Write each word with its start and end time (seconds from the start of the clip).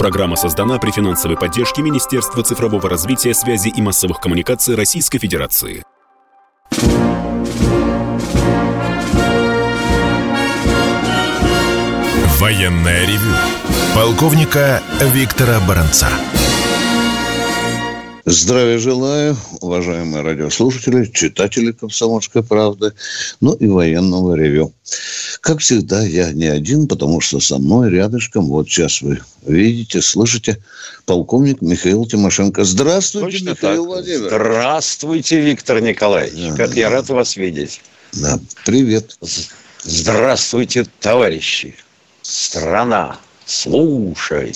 Программа 0.00 0.34
создана 0.34 0.78
при 0.78 0.92
финансовой 0.92 1.36
поддержке 1.36 1.82
Министерства 1.82 2.42
цифрового 2.42 2.88
развития, 2.88 3.34
связи 3.34 3.68
и 3.68 3.82
массовых 3.82 4.18
коммуникаций 4.18 4.74
Российской 4.74 5.18
Федерации. 5.18 5.84
Военная 12.38 13.06
ревю. 13.06 13.34
Полковника 13.94 14.82
Виктора 15.12 15.60
Баранца. 15.68 16.08
Здравия 18.30 18.78
желаю, 18.78 19.36
уважаемые 19.60 20.22
радиослушатели, 20.22 21.04
читатели 21.06 21.72
«Комсомольской 21.72 22.44
правды», 22.44 22.92
ну 23.40 23.54
и 23.54 23.66
военного 23.66 24.36
ревю. 24.36 24.72
Как 25.40 25.58
всегда, 25.58 26.04
я 26.04 26.30
не 26.30 26.46
один, 26.46 26.86
потому 26.86 27.20
что 27.20 27.40
со 27.40 27.58
мной 27.58 27.90
рядышком, 27.90 28.46
вот 28.46 28.68
сейчас 28.68 29.02
вы 29.02 29.20
видите, 29.44 30.00
слышите, 30.00 30.62
полковник 31.06 31.60
Михаил 31.60 32.06
Тимошенко. 32.06 32.62
Здравствуйте, 32.62 33.38
Точно 33.38 33.50
Михаил 33.50 33.84
так. 33.84 33.94
Владимирович. 33.94 34.28
Здравствуйте, 34.28 35.40
Виктор 35.40 35.80
Николаевич. 35.80 36.50
Да, 36.50 36.56
как 36.56 36.70
да. 36.70 36.76
я 36.76 36.88
рад 36.88 37.08
вас 37.08 37.36
видеть. 37.36 37.80
Да, 38.12 38.38
привет. 38.64 39.18
Здравствуйте, 39.82 40.86
товарищи. 41.00 41.74
Страна, 42.22 43.18
слушай. 43.44 44.54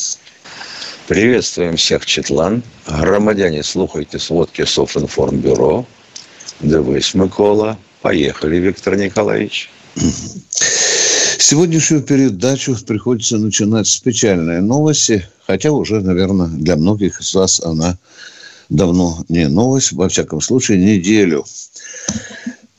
Приветствуем 1.09 1.77
всех 1.77 2.07
читлан. 2.07 2.63
Громадяне, 2.87 3.63
слухайте 3.63 4.19
сводки 4.19 4.65
Софинформбюро. 4.65 5.87
Дивись, 6.61 7.15
Микола. 7.15 7.79
Поехали, 8.01 8.57
Виктор 8.57 8.97
Николаевич. 8.97 9.71
Сегодняшнюю 11.39 12.03
передачу 12.03 12.77
приходится 12.87 13.39
начинать 13.39 13.87
с 13.87 13.99
печальной 13.99 14.61
новости, 14.61 15.29
хотя 15.47 15.73
уже, 15.73 16.01
наверное, 16.01 16.49
для 16.49 16.77
многих 16.77 17.21
из 17.21 17.35
вас 17.35 17.61
она 17.61 17.99
давно 18.69 19.25
не 19.29 19.49
новость, 19.49 19.93
во 19.93 20.09
всяком 20.09 20.41
случае, 20.41 20.79
неделю. 20.79 21.45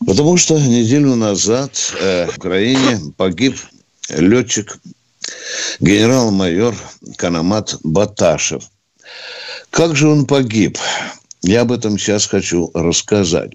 Потому 0.06 0.38
что 0.38 0.60
неделю 0.60 1.16
назад 1.16 1.72
э, 2.00 2.28
в 2.28 2.38
Украине 2.38 3.00
погиб 3.18 3.56
летчик, 4.10 4.78
генерал-майор 5.80 6.76
Канамат 7.18 7.78
Баташев. 7.84 8.64
Как 9.70 9.96
же 9.96 10.08
он 10.08 10.26
погиб? 10.26 10.78
Я 11.42 11.62
об 11.62 11.72
этом 11.72 11.98
сейчас 11.98 12.26
хочу 12.26 12.72
рассказать. 12.74 13.52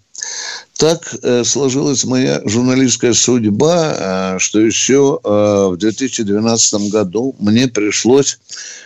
Так 0.79 1.15
э, 1.23 1.45
сложилась 1.45 2.05
моя 2.05 2.41
журналистская 2.45 3.13
судьба, 3.15 3.97
э, 3.97 4.39
что 4.39 4.61
еще 4.61 5.19
э, 5.23 5.29
в 5.73 5.77
2012 5.77 6.91
году 6.91 7.35
мне 7.39 7.67
пришлось 7.69 8.39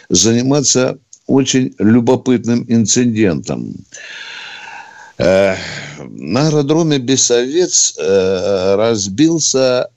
заниматься 0.08 0.98
очень 1.26 1.74
любопытным 1.78 2.64
инцидентом. 2.68 3.74
На 5.16 5.56
аэродроме 6.48 6.98
Бессовец 6.98 7.94
э, 7.96 8.74
разбился 8.74 9.88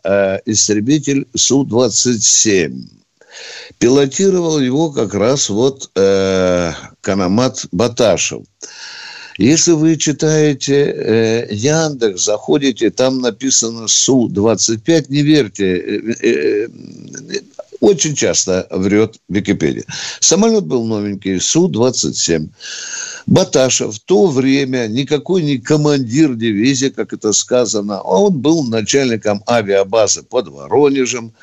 истребитель 0.45 1.27
Су-27. 1.35 2.96
Пилотировал 3.79 4.59
его 4.59 4.91
как 4.91 5.13
раз 5.13 5.49
вот 5.49 5.89
э, 5.95 6.71
Канамат 7.01 7.65
Баташев. 7.71 8.43
Если 9.37 9.71
вы 9.73 9.97
читаете 9.97 10.85
э, 10.85 11.47
Яндекс, 11.51 12.25
заходите, 12.25 12.89
там 12.89 13.19
написано 13.21 13.87
Су-25, 13.87 15.05
не 15.09 15.21
верьте, 15.21 15.77
э, 15.77 16.13
э, 16.21 16.67
э, 17.29 17.39
очень 17.79 18.15
часто 18.15 18.67
врет 18.69 19.17
Википедия. 19.29 19.85
Самолет 20.19 20.65
был 20.65 20.85
новенький, 20.85 21.39
Су-27. 21.39 22.49
Баташев 23.25 23.95
в 23.95 23.99
то 23.99 24.27
время 24.27 24.87
никакой 24.87 25.43
не 25.43 25.57
командир 25.57 26.35
дивизии, 26.35 26.87
как 26.87 27.13
это 27.13 27.33
сказано, 27.33 27.99
а 27.99 28.19
он 28.19 28.39
был 28.39 28.63
начальником 28.63 29.43
авиабазы 29.47 30.23
под 30.23 30.47
Воронежем. 30.47 31.33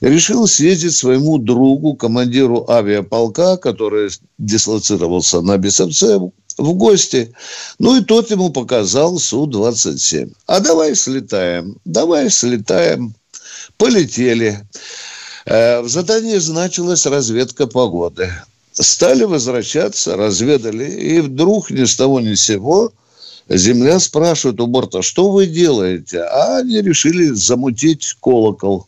Решил 0.00 0.46
съездить 0.46 0.94
своему 0.94 1.38
другу, 1.38 1.94
командиру 1.94 2.64
авиаполка, 2.68 3.56
который 3.56 4.10
дислоцировался 4.38 5.40
на 5.40 5.58
Бесовце, 5.58 6.18
в 6.58 6.74
гости. 6.74 7.32
Ну, 7.78 7.96
и 7.96 8.04
тот 8.04 8.30
ему 8.30 8.50
показал 8.50 9.18
Су-27. 9.18 10.32
А 10.46 10.60
давай 10.60 10.94
слетаем, 10.94 11.76
давай 11.84 12.30
слетаем. 12.30 13.14
Полетели. 13.76 14.60
Э, 15.46 15.80
В 15.80 15.88
задании 15.88 16.38
значилась 16.38 17.06
разведка 17.06 17.66
погоды. 17.66 18.32
Стали 18.72 19.24
возвращаться, 19.24 20.16
разведали, 20.16 20.90
и 20.90 21.20
вдруг 21.20 21.70
ни 21.70 21.84
с 21.84 21.96
того 21.96 22.20
ни 22.20 22.34
с 22.34 22.42
сего 22.42 22.92
земля 23.48 23.98
спрашивает 23.98 24.60
у 24.60 24.66
борта, 24.66 25.02
что 25.02 25.30
вы 25.30 25.46
делаете? 25.46 26.22
А 26.22 26.58
они 26.58 26.80
решили 26.80 27.30
замутить 27.30 28.16
колокол. 28.20 28.86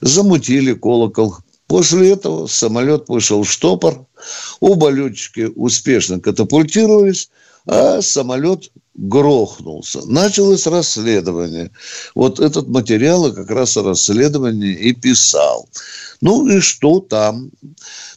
Замутили 0.00 0.74
колокол. 0.74 1.36
После 1.66 2.12
этого 2.12 2.46
самолет 2.46 3.08
вышел 3.08 3.42
в 3.42 3.50
штопор, 3.50 4.04
оба 4.60 4.90
летчики 4.90 5.50
успешно 5.54 6.20
катапультировались, 6.20 7.30
а 7.66 8.02
самолет 8.02 8.70
грохнулся. 8.94 10.00
Началось 10.06 10.66
расследование. 10.66 11.70
Вот 12.14 12.40
этот 12.40 12.68
материал 12.68 13.32
как 13.32 13.50
раз 13.50 13.76
о 13.76 13.82
расследовании 13.82 14.72
и 14.72 14.92
писал. 14.92 15.68
Ну 16.20 16.46
и 16.48 16.60
что 16.60 17.00
там? 17.00 17.50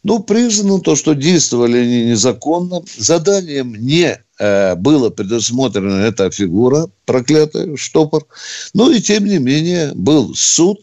Ну, 0.04 0.20
признано 0.20 0.80
то, 0.80 0.96
что 0.96 1.14
действовали 1.14 1.80
они 1.80 2.06
незаконно. 2.06 2.84
Заданием 2.98 3.74
не 3.74 4.22
э, 4.40 4.76
было 4.76 5.10
предусмотрена 5.10 6.04
эта 6.04 6.30
фигура, 6.30 6.90
проклятая, 7.06 7.76
штопор. 7.76 8.28
Ну 8.74 8.92
и 8.92 9.02
тем 9.02 9.26
не 9.26 9.40
менее 9.40 9.94
был 9.94 10.36
суд. 10.36 10.82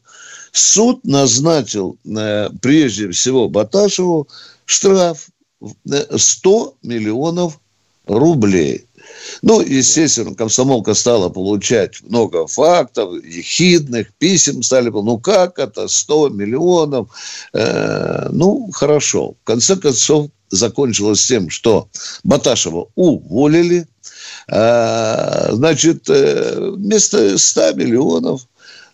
Суд 0.53 1.05
назначил 1.05 1.99
э, 2.05 2.49
прежде 2.61 3.11
всего 3.11 3.49
Баташеву 3.49 4.29
штраф 4.67 5.29
э, 5.91 6.17
100 6.17 6.75
миллионов 6.83 7.59
рублей. 8.07 8.87
Ну, 9.43 9.61
естественно, 9.61 10.35
комсомолка 10.35 10.95
стала 10.95 11.29
получать 11.29 12.01
много 12.03 12.47
фактов, 12.47 13.23
ехидных, 13.25 14.13
писем 14.15 14.63
стали, 14.63 14.89
ну 14.89 15.19
как 15.19 15.59
это, 15.59 15.89
100 15.89 16.31
миллионов, 16.31 17.09
Э, 17.53 18.29
ну, 18.31 18.71
хорошо. 18.73 19.35
В 19.43 19.45
конце 19.45 19.77
концов, 19.77 20.29
закончилось 20.51 21.27
тем, 21.27 21.51
что 21.51 21.89
Баташева 22.25 22.89
уволили, 22.95 23.87
Э, 24.49 25.49
значит, 25.53 26.09
э, 26.09 26.71
вместо 26.73 27.39
100 27.39 27.73
миллионов 27.75 28.47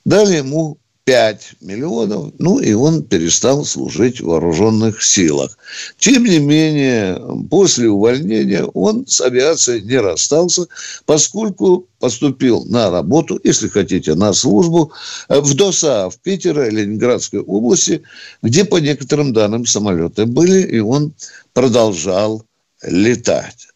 дали 0.04 0.37
ему 0.37 0.78
5 1.05 1.55
миллионов, 1.61 2.33
ну 2.38 2.61
и 2.61 2.72
он 2.72 3.03
перестал 3.03 3.65
служить 3.65 4.21
в 4.21 4.27
вооруженных 4.27 5.03
силах. 5.03 5.59
Тем 5.99 6.25
не 6.25 6.38
менее, 6.38 7.21
после 7.50 7.88
увольнения 7.88 8.65
он 8.65 9.06
с 9.06 9.21
авиацией 9.21 9.83
не 9.83 9.99
расстался, 9.99 10.66
поскольку 11.06 11.89
поступил 11.99 12.65
на 12.66 12.91
работу, 12.91 13.41
если 13.43 13.69
хотите, 13.69 14.15
на 14.15 14.33
службу 14.33 14.93
в 15.28 15.55
ДОСА 15.55 16.10
в 16.10 16.19
Питере, 16.21 16.71
Ленинградской 16.71 17.41
области, 17.41 18.03
где, 18.43 18.65
по 18.65 18.77
некоторым 18.77 19.33
данным, 19.33 19.66
самолеты 19.66 20.27
были, 20.27 20.62
и 20.62 20.81
он 20.81 21.15
продолжал 21.53 22.44
летать. 22.83 23.69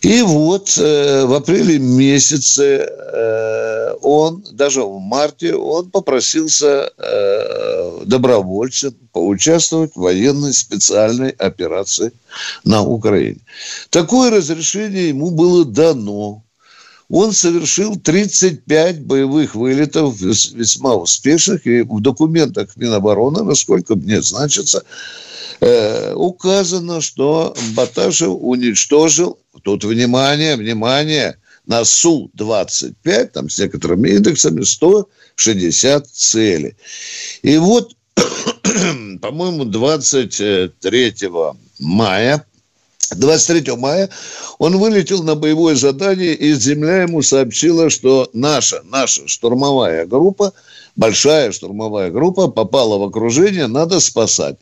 И 0.00 0.22
вот 0.22 0.78
э, 0.78 1.24
в 1.24 1.34
апреле 1.34 1.78
месяце 1.78 2.88
э, 2.88 3.94
он, 4.00 4.44
даже 4.52 4.82
в 4.82 5.00
марте, 5.00 5.54
он 5.54 5.90
попросился 5.90 6.92
э, 6.96 8.02
добровольцем 8.06 8.94
поучаствовать 9.12 9.92
в 9.96 10.00
военной 10.00 10.54
специальной 10.54 11.30
операции 11.30 12.12
на 12.62 12.82
Украине. 12.82 13.40
Такое 13.90 14.30
разрешение 14.30 15.08
ему 15.08 15.32
было 15.32 15.64
дано. 15.64 16.44
Он 17.10 17.32
совершил 17.32 17.96
35 17.96 19.00
боевых 19.00 19.54
вылетов, 19.56 20.20
вес- 20.20 20.52
весьма 20.52 20.94
успешных, 20.94 21.66
и 21.66 21.82
в 21.82 22.00
документах 22.00 22.76
Минобороны, 22.76 23.42
насколько 23.42 23.96
мне 23.96 24.22
значится, 24.22 24.84
э, 25.60 26.12
указано, 26.14 27.00
что 27.00 27.54
Баташев 27.74 28.32
уничтожил, 28.40 29.38
тут 29.62 29.84
внимание, 29.84 30.56
внимание, 30.56 31.36
на 31.66 31.84
Су-25, 31.84 33.26
там 33.26 33.50
с 33.50 33.58
некоторыми 33.58 34.08
индексами, 34.08 34.62
160 34.62 36.06
целей. 36.08 36.76
И 37.42 37.58
вот, 37.58 37.94
по-моему, 39.20 39.64
23 39.64 41.14
мая 41.78 42.44
23 43.14 43.76
мая 43.76 44.10
он 44.58 44.76
вылетел 44.78 45.22
на 45.22 45.34
боевое 45.34 45.74
задание, 45.76 46.34
и 46.34 46.52
земля 46.54 47.02
ему 47.02 47.22
сообщила, 47.22 47.90
что 47.90 48.28
наша, 48.32 48.82
наша 48.84 49.26
штурмовая 49.28 50.06
группа, 50.06 50.52
большая 50.96 51.52
штурмовая 51.52 52.10
группа 52.10 52.48
попала 52.48 52.98
в 52.98 53.02
окружение, 53.04 53.66
надо 53.66 54.00
спасать. 54.00 54.56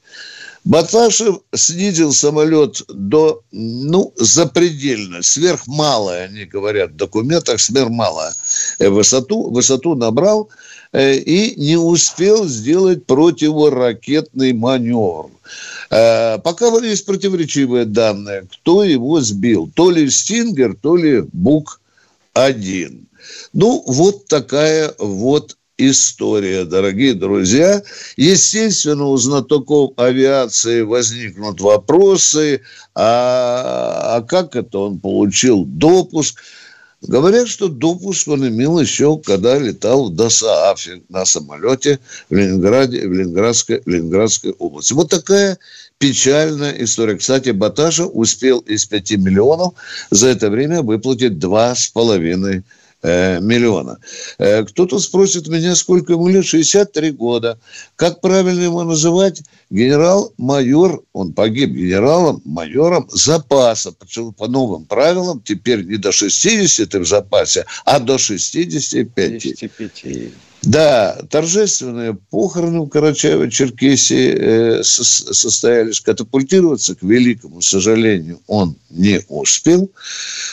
Баташев 0.67 1.43
снизил 1.55 2.13
самолет 2.13 2.83
до, 2.89 3.41
ну, 3.53 4.13
запредельно, 4.17 5.23
сверхмалое, 5.23 6.25
они 6.25 6.45
говорят 6.45 6.91
в 6.91 6.97
документах, 6.97 7.61
сверхмалое 7.61 8.35
э, 8.81 8.89
высоту, 8.89 9.49
высоту 9.49 9.95
набрал 9.95 10.51
э, 10.91 11.19
и 11.19 11.55
не 11.55 11.77
успел 11.77 12.47
сделать 12.47 13.07
противоракетный 13.07 14.55
маневр. 14.55 15.31
Э, 15.91 16.39
пока 16.39 16.67
есть 16.81 17.07
противоречивые 17.07 17.85
данные, 17.85 18.49
кто 18.51 18.83
его 18.83 19.21
сбил. 19.21 19.71
То 19.73 19.91
ли 19.91 20.11
Стингер, 20.11 20.75
то 20.75 20.97
ли 20.97 21.21
Бук-1. 21.33 23.05
Ну, 23.53 23.85
вот 23.87 24.27
такая 24.27 24.93
вот 24.99 25.56
история, 25.79 26.65
дорогие 26.65 27.15
друзья. 27.15 27.83
Естественно, 28.17 29.07
у 29.07 29.17
знатоков 29.17 29.93
авиации 29.97 30.83
возникнут 30.83 31.61
вопросы, 31.61 32.63
а, 32.95 34.17
а 34.17 34.23
как 34.23 34.57
это 34.57 34.79
он 34.79 34.99
получил 34.99 35.65
допуск? 35.65 36.41
Говорят, 37.03 37.47
что 37.47 37.69
допуск 37.69 38.27
он 38.27 38.49
имел 38.49 38.81
еще, 38.81 39.19
когда 39.19 39.59
летал 39.59 40.07
в 40.07 40.15
Досаафе 40.15 41.03
на 41.11 41.25
самолете 41.27 42.01
в 42.31 42.35
Ленинграде, 42.35 43.07
в 43.07 43.13
Ленинградской, 43.13 43.83
Ленинградской 43.85 44.53
области. 44.53 44.95
Вот 44.95 45.11
такая 45.11 45.59
печальная 45.99 46.73
история. 46.83 47.17
Кстати, 47.17 47.51
Баташа 47.51 48.07
успел 48.07 48.61
из 48.61 48.87
5 48.87 49.13
миллионов 49.19 49.75
за 50.11 50.29
это 50.29 50.49
время 50.49 50.83
выплатить 50.83 51.35
2,5 51.35 52.63
Э, 52.63 52.63
миллиона. 53.03 53.99
Э, 54.39 54.65
кто-то 54.65 54.99
спросит 54.99 55.49
меня, 55.49 55.75
сколько 55.75 56.15
ему 56.15 56.29
лет? 56.29 56.45
63 56.45 57.13
года. 57.13 57.59
Как 57.97 58.21
правильно 58.21 58.63
его 58.63 58.85
называть? 58.85 59.43
Генерал-майор, 59.71 61.03
он 61.13 61.33
погиб 61.33 61.71
генералом-майором 61.71 63.09
запаса. 63.11 63.93
Почему 63.93 64.33
по 64.33 64.49
новым 64.49 64.85
правилам 64.85 65.41
теперь 65.45 65.85
не 65.85 65.97
до 65.97 66.13
60 66.13 66.95
в 66.95 67.05
запасе, 67.05 67.67
а 67.85 67.99
до 67.99 68.19
65. 68.19 69.43
65. 69.43 70.33
Да, 70.63 71.19
торжественные 71.31 72.15
похороны 72.15 72.81
в 72.81 72.89
Карачаево-Черкесии 72.89 74.81
э, 74.81 74.83
состоялись. 74.83 76.01
Катапультироваться, 76.01 76.95
к 76.95 77.03
великому 77.03 77.61
сожалению, 77.61 78.41
он 78.47 78.77
не 78.91 79.21
успел. 79.29 79.91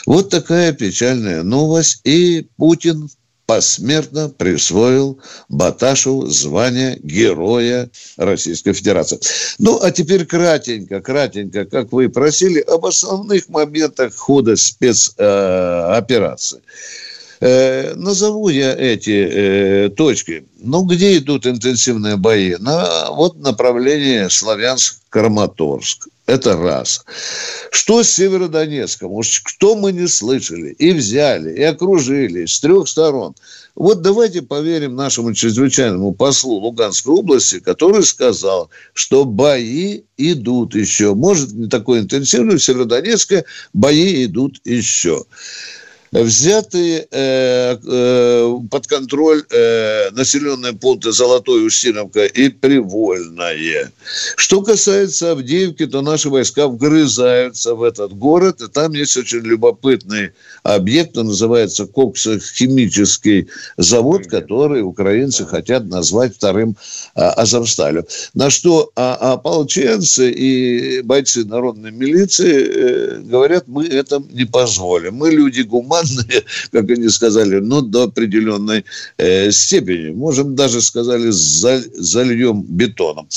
Вот 0.05 0.29
такая 0.29 0.73
печальная 0.73 1.43
новость. 1.43 2.01
И 2.03 2.47
Путин 2.57 3.09
посмертно 3.45 4.29
присвоил 4.29 5.19
Баташеву 5.49 6.27
звание 6.27 6.99
Героя 7.03 7.89
Российской 8.17 8.73
Федерации. 8.73 9.19
Ну, 9.59 9.79
а 9.81 9.91
теперь 9.91 10.25
кратенько, 10.25 11.01
кратенько, 11.01 11.65
как 11.65 11.91
вы 11.91 12.09
просили, 12.09 12.61
об 12.61 12.85
основных 12.85 13.49
моментах 13.49 14.15
хода 14.15 14.55
спецоперации. 14.55 16.59
Э, 16.59 16.61
Э, 17.45 17.93
назову 17.95 18.47
я 18.47 18.73
эти 18.73 19.27
э, 19.29 19.89
точки. 19.89 20.45
Ну, 20.59 20.83
где 20.83 21.17
идут 21.17 21.45
интенсивные 21.45 22.15
бои? 22.15 22.55
На 22.57 23.11
вот 23.11 23.37
направление 23.37 24.29
Славянск-Краматорск. 24.29 26.07
Это 26.25 26.55
раз. 26.55 27.03
Что 27.69 28.01
с 28.01 28.11
Северодонецком? 28.11 29.11
Уж 29.11 29.41
кто 29.41 29.75
мы 29.75 29.91
не 29.91 30.07
слышали? 30.07 30.69
И 30.69 30.93
взяли, 30.93 31.53
и 31.53 31.63
окружили 31.63 32.45
с 32.45 32.61
трех 32.61 32.87
сторон. 32.87 33.35
Вот 33.75 34.01
давайте 34.01 34.41
поверим 34.41 34.95
нашему 34.95 35.33
чрезвычайному 35.33 36.13
послу 36.13 36.53
Луганской 36.53 37.13
области, 37.13 37.59
который 37.59 38.03
сказал, 38.03 38.69
что 38.93 39.25
бои 39.25 40.03
идут 40.15 40.75
еще. 40.75 41.13
Может, 41.13 41.51
не 41.51 41.67
такой 41.67 41.99
интенсивный, 41.99 42.55
в 42.55 42.63
Северодонецке 42.63 43.43
бои 43.73 44.23
идут 44.23 44.61
еще 44.63 45.25
взяты 46.21 47.07
э, 47.09 47.77
э, 47.83 48.55
под 48.69 48.87
контроль 48.87 49.43
э, 49.49 50.11
населенные 50.11 50.73
пункты 50.73 51.11
Золотой 51.11 51.65
Устиновка 51.65 52.25
и 52.25 52.49
Привольное. 52.49 53.91
Что 54.35 54.61
касается 54.61 55.31
Авдеевки, 55.31 55.85
то 55.85 56.01
наши 56.01 56.29
войска 56.29 56.67
вгрызаются 56.67 57.75
в 57.75 57.83
этот 57.83 58.13
город, 58.13 58.61
и 58.61 58.67
там 58.67 58.93
есть 58.93 59.17
очень 59.17 59.39
любопытный 59.39 60.31
объект, 60.63 61.17
он 61.17 61.27
называется 61.27 61.87
Коксохимический 61.87 63.47
завод, 63.77 64.27
который 64.27 64.81
украинцы 64.81 65.45
хотят 65.45 65.85
назвать 65.85 66.35
вторым 66.35 66.77
а, 67.15 67.31
Азовсталем. 67.31 68.05
На 68.33 68.49
что 68.49 68.91
а, 68.95 69.33
ополченцы 69.33 70.31
и 70.31 71.01
бойцы 71.01 71.45
народной 71.45 71.91
милиции 71.91 72.65
э, 72.65 73.19
говорят, 73.19 73.67
мы 73.67 73.87
это 73.87 74.23
не 74.31 74.45
позволим. 74.45 75.15
Мы 75.15 75.31
люди 75.31 75.61
гуманные, 75.61 76.02
гуманные, 76.03 76.43
как 76.71 76.89
они 76.89 77.09
сказали, 77.09 77.59
но 77.59 77.81
до 77.81 78.03
определенной 78.03 78.85
э, 79.17 79.51
степени. 79.51 80.11
Можем 80.11 80.55
даже, 80.55 80.81
сказали, 80.81 81.29
заль, 81.29 81.85
зальем 81.95 82.63
бетоном. 82.63 83.27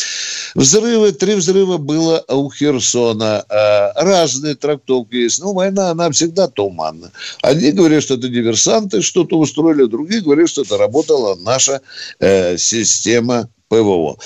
Взрывы, 0.54 1.12
три 1.12 1.34
взрыва 1.34 1.78
было 1.78 2.24
у 2.28 2.50
Херсона. 2.50 3.44
Э, 3.48 3.92
разные 4.02 4.54
трактовки 4.54 5.16
есть. 5.16 5.40
Ну, 5.40 5.52
война, 5.52 5.90
она 5.90 6.10
всегда 6.10 6.48
туманна. 6.48 7.10
Одни 7.42 7.72
говорят, 7.72 8.02
что 8.02 8.14
это 8.14 8.28
диверсанты 8.28 9.02
что-то 9.02 9.38
устроили, 9.38 9.84
другие 9.84 10.22
говорят, 10.22 10.48
что 10.48 10.62
это 10.62 10.76
работала 10.76 11.36
наша 11.36 11.80
э, 12.20 12.56
система 12.56 13.48
ПВО. 13.68 14.16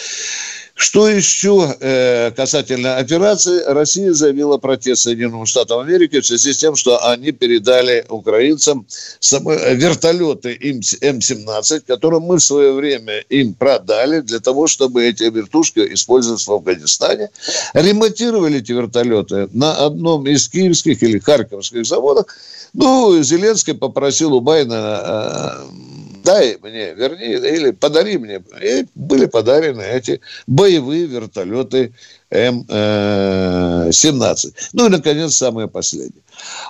Что 0.81 1.11
еще 1.11 1.77
э, 1.79 2.31
касательно 2.31 2.97
операции? 2.97 3.63
Россия 3.67 4.15
заявила 4.15 4.57
протест 4.57 5.03
Соединенным 5.03 5.45
Штатам 5.45 5.81
Америки 5.81 6.21
в 6.23 6.27
связи 6.27 6.55
с 6.55 6.57
тем, 6.57 6.75
что 6.75 7.07
они 7.07 7.33
передали 7.33 8.07
украинцам 8.09 8.87
вертолеты 9.21 10.59
М-17, 10.59 11.81
которые 11.81 12.21
мы 12.21 12.39
в 12.39 12.43
свое 12.43 12.73
время 12.73 13.19
им 13.29 13.53
продали 13.53 14.21
для 14.21 14.41
того, 14.41 14.69
чтобы 14.69 15.05
эти 15.05 15.25
вертушки 15.25 15.81
использовались 15.81 16.47
в 16.47 16.53
Афганистане. 16.53 17.29
Ремонтировали 17.75 18.61
эти 18.61 18.73
вертолеты 18.73 19.51
на 19.53 19.85
одном 19.85 20.27
из 20.27 20.49
киевских 20.49 21.03
или 21.03 21.19
харьковских 21.19 21.85
заводах. 21.85 22.35
Ну, 22.73 23.23
Зеленский 23.23 23.75
попросил 23.75 24.33
у 24.33 24.41
Байдена 24.41 25.03
э, 25.05 26.10
дай 26.25 26.57
мне, 26.63 26.95
верни, 26.95 27.27
или 27.27 27.71
подари 27.71 28.19
мне. 28.19 28.43
И 28.63 28.87
были 28.95 29.27
подарены 29.27 29.83
эти 29.83 30.21
боевые 30.47 31.07
вертолеты 31.07 31.93
М-17. 32.31 34.55
Ну 34.73 34.87
и, 34.87 34.89
наконец, 34.89 35.35
самое 35.35 35.69
последнее. 35.69 36.23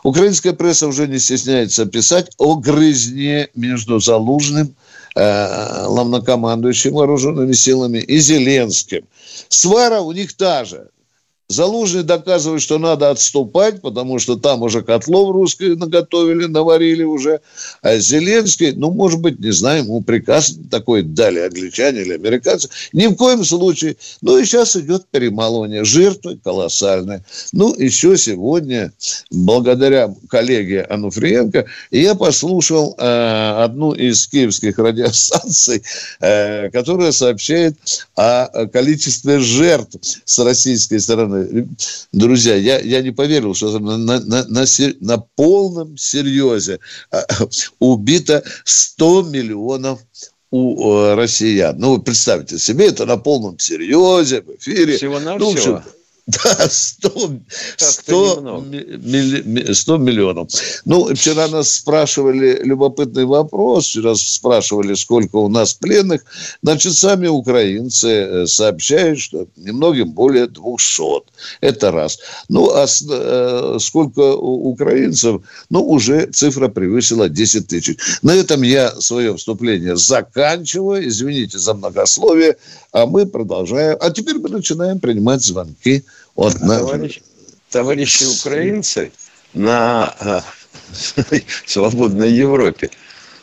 Украинская 0.02 0.52
пресса 0.52 0.86
уже 0.86 1.06
не 1.06 1.18
стесняется 1.18 1.86
писать 1.86 2.30
о 2.38 2.56
грызне 2.56 3.48
между 3.54 4.00
Залужным, 4.00 4.74
э, 5.14 5.86
главнокомандующим 5.86 6.94
вооруженными 6.94 7.52
силами, 7.52 7.98
и 7.98 8.18
Зеленским. 8.18 9.04
Свара 9.48 10.00
у 10.00 10.12
них 10.12 10.32
та 10.32 10.64
же. 10.64 10.88
Залужный 11.50 12.04
доказывает, 12.04 12.62
что 12.62 12.78
надо 12.78 13.10
отступать, 13.10 13.80
потому 13.80 14.20
что 14.20 14.36
там 14.36 14.62
уже 14.62 14.82
котлов 14.82 15.32
русские 15.32 15.74
наготовили, 15.74 16.46
наварили 16.46 17.02
уже. 17.02 17.40
А 17.82 17.96
Зеленский, 17.98 18.70
ну, 18.70 18.92
может 18.92 19.20
быть, 19.20 19.40
не 19.40 19.50
знаю, 19.50 19.82
ему 19.82 20.00
приказ 20.00 20.56
такой 20.70 21.02
дали 21.02 21.40
англичане 21.40 22.02
или 22.02 22.12
американцы. 22.12 22.68
Ни 22.92 23.08
в 23.08 23.16
коем 23.16 23.44
случае. 23.44 23.96
Ну, 24.22 24.38
и 24.38 24.44
сейчас 24.44 24.76
идет 24.76 25.08
перемалывание. 25.10 25.82
Жертвы 25.82 26.38
колоссальные. 26.38 27.24
Ну, 27.52 27.74
еще 27.74 28.16
сегодня, 28.16 28.92
благодаря 29.32 30.14
коллеге 30.28 30.82
Ануфриенко, 30.82 31.66
я 31.90 32.14
послушал 32.14 32.94
э, 32.96 33.64
одну 33.64 33.90
из 33.90 34.28
киевских 34.28 34.78
радиостанций, 34.78 35.82
э, 36.20 36.70
которая 36.70 37.10
сообщает 37.10 37.74
о 38.14 38.68
количестве 38.68 39.40
жертв 39.40 39.96
с 40.24 40.38
российской 40.38 41.00
стороны 41.00 41.39
друзья, 42.12 42.56
я, 42.56 42.80
я 42.80 43.02
не 43.02 43.10
поверил, 43.10 43.54
что 43.54 43.78
на, 43.78 43.96
на, 43.96 44.20
на, 44.20 44.64
на, 45.00 45.18
полном 45.18 45.96
серьезе 45.96 46.80
а, 47.10 47.24
убито 47.78 48.42
100 48.64 49.22
миллионов 49.22 50.00
у 50.50 50.94
э, 50.94 51.14
россиян. 51.14 51.78
Ну, 51.78 51.96
вы 51.96 52.02
представьте 52.02 52.58
себе, 52.58 52.88
это 52.88 53.06
на 53.06 53.16
полном 53.16 53.58
серьезе, 53.58 54.42
в 54.42 54.50
эфире. 54.56 54.96
Всего-навсего? 54.96 55.82
Ну, 55.84 55.99
Да, 56.26 56.68
100, 56.68 57.40
100, 57.76 58.64
100 59.72 59.96
миллионов. 59.96 60.48
Ну, 60.84 61.14
вчера 61.14 61.48
нас 61.48 61.74
спрашивали 61.74 62.60
любопытный 62.62 63.24
вопрос, 63.24 63.86
вчера 63.86 64.14
спрашивали, 64.14 64.94
сколько 64.94 65.36
у 65.36 65.48
нас 65.48 65.74
пленных. 65.74 66.22
Значит, 66.62 66.94
сами 66.94 67.26
украинцы 67.26 68.08
э, 68.08 68.46
сообщают, 68.46 69.20
что 69.20 69.46
немногим 69.56 70.12
более 70.12 70.46
200. 70.46 71.02
Это 71.60 71.90
раз. 71.90 72.18
Ну, 72.48 72.70
а 72.74 72.86
э, 72.86 73.78
сколько 73.80 74.34
украинцев? 74.34 75.42
Ну, 75.70 75.82
уже 75.82 76.26
цифра 76.26 76.68
превысила 76.68 77.28
10 77.28 77.66
тысяч. 77.66 77.96
На 78.22 78.34
этом 78.34 78.62
я 78.62 78.92
свое 79.00 79.36
вступление 79.36 79.96
заканчиваю. 79.96 81.08
Извините 81.08 81.58
за 81.58 81.74
многословие. 81.74 82.56
А 82.92 83.06
мы 83.06 83.26
продолжаем. 83.26 83.96
А 84.00 84.10
теперь 84.10 84.36
мы 84.38 84.48
начинаем 84.48 84.98
принимать 85.00 85.42
звонки 85.42 86.04
вот, 86.40 86.54
а 86.62 86.64
на... 86.64 86.78
товарищ, 86.78 87.20
товарищи 87.68 88.24
украинцы 88.24 89.12
на 89.52 90.14
а, 90.20 90.40
свободной 91.66 92.30
Европе 92.30 92.88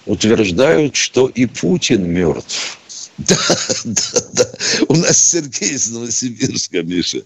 утверждают, 0.07 0.95
что 0.95 1.27
и 1.27 1.45
Путин 1.45 2.09
мертв. 2.09 2.79
Да, 3.17 3.35
да, 3.83 4.19
да. 4.33 4.43
У 4.89 4.93
нас 4.93 5.17
Сергей 5.17 5.73
из 5.73 5.91
Новосибирска, 5.91 6.83
Миша. 6.83 7.23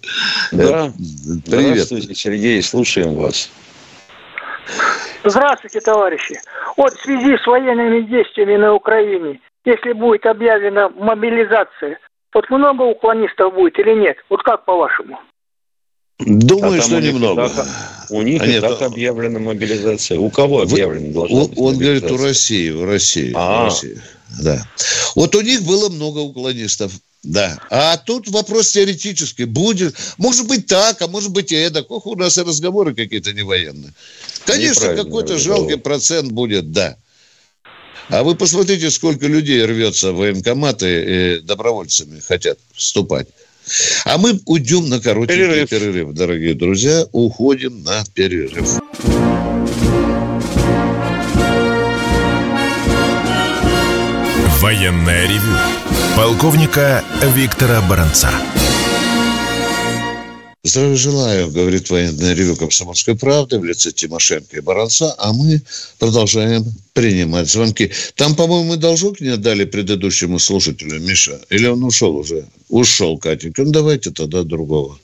Да. 0.54 0.88
Э, 0.88 0.92
привет. 1.46 1.86
Здравствуйте, 1.86 2.16
Сергей, 2.16 2.64
слушаем 2.64 3.16
вас. 3.16 3.50
Здравствуйте, 5.26 5.82
товарищи. 5.82 6.40
Вот 6.78 6.94
в 6.94 7.04
связи 7.04 7.38
с 7.38 7.46
военными 7.46 8.02
действиями 8.04 8.56
на 8.56 8.74
Украине, 8.74 9.42
если 9.66 9.92
будет 9.92 10.26
объявлена 10.26 10.88
мобилизация, 10.90 12.00
вот 12.34 12.50
много 12.50 12.84
уклонистов 12.84 13.54
будет 13.54 13.78
или 13.78 13.94
нет? 13.94 14.18
Вот 14.30 14.44
как 14.44 14.64
по-вашему? 14.64 15.20
Думаю, 16.26 16.80
а 16.80 16.84
что 16.84 17.00
немного. 17.00 17.50
Так, 17.50 17.68
у 18.10 18.22
них 18.22 18.42
а 18.42 18.48
нет, 18.48 18.62
так 18.62 18.82
объявлена 18.82 19.40
мобилизация. 19.40 20.20
У 20.20 20.30
кого 20.30 20.62
объявлена 20.62 21.14
должна 21.14 21.42
он, 21.42 21.54
Он 21.56 21.78
говорит, 21.78 22.10
у 22.12 22.18
России, 22.18 22.70
в 22.70 22.86
России. 22.86 23.32
А. 23.36 23.64
В 23.64 23.66
России. 23.66 24.02
Да. 24.42 24.66
Вот 25.16 25.36
у 25.36 25.42
них 25.42 25.64
было 25.64 25.90
много 25.90 26.20
уклонистов. 26.20 26.94
Да. 27.24 27.60
А 27.70 27.98
тут 27.98 28.28
вопрос 28.30 28.72
теоретический. 28.72 29.46
Будет, 29.46 29.96
может 30.18 30.48
быть 30.48 30.66
так, 30.66 31.02
а 31.02 31.08
может 31.08 31.32
быть 31.32 31.52
и 31.52 31.56
это. 31.56 31.82
Ох, 31.82 32.08
у 32.08 32.16
нас 32.16 32.38
и 32.38 32.42
разговоры 32.42 32.96
какие-то 32.96 33.32
не 33.34 33.44
военные. 33.44 33.94
Конечно, 34.46 34.96
какой-то 34.96 35.38
жалкий 35.38 35.78
процент 35.78 36.32
будет, 36.32 36.72
да. 36.72 36.98
А 38.10 38.24
вы 38.24 38.36
посмотрите, 38.36 38.90
сколько 38.90 39.28
людей 39.28 39.64
рвется 39.64 40.12
в 40.12 40.18
военкоматы 40.18 41.38
и 41.38 41.42
добровольцами 41.42 42.20
хотят 42.20 42.58
вступать. 42.74 43.28
А 44.06 44.18
мы 44.18 44.40
уйдем 44.46 44.90
на 44.90 45.00
коротенький 45.00 45.46
перерыв. 45.46 45.70
перерыв, 45.70 46.14
дорогие 46.14 46.54
друзья. 46.54 47.06
Уходим 47.12 47.84
на 47.84 48.04
перерыв. 48.14 48.80
Военная 54.60 55.28
ревю. 55.28 55.58
Полковника 56.16 57.04
Виктора 57.36 57.82
Баранца. 57.82 58.30
Здравия 60.64 60.96
желаю, 60.96 61.50
говорит 61.50 61.90
военное 61.90 62.36
ревю 62.36 62.56
Комсомольской 62.56 63.16
правды 63.16 63.58
в 63.58 63.64
лице 63.64 63.92
Тимошенко 63.92 64.58
и 64.58 64.60
Баранца, 64.60 65.16
а 65.18 65.34
мы 65.34 65.60
продолжаем 65.98 66.64
принимать 66.94 67.50
звонки. 67.50 67.92
Там, 68.14 68.36
по-моему, 68.36 68.76
должок 68.76 69.22
не 69.22 69.30
отдали 69.30 69.66
предыдущему 69.66 70.38
слушателю, 70.38 71.02
Миша, 71.02 71.42
или 71.50 71.66
он 71.66 71.84
ушел 71.84 72.16
уже? 72.16 72.46
Ушел, 72.70 73.18
Катенька. 73.18 73.64
Ну, 73.64 73.72
давайте 73.72 74.12
тогда 74.12 74.44
другого. 74.44 75.00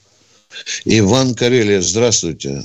Иван 0.86 1.34
Карелия, 1.34 1.82
здравствуйте. 1.82 2.64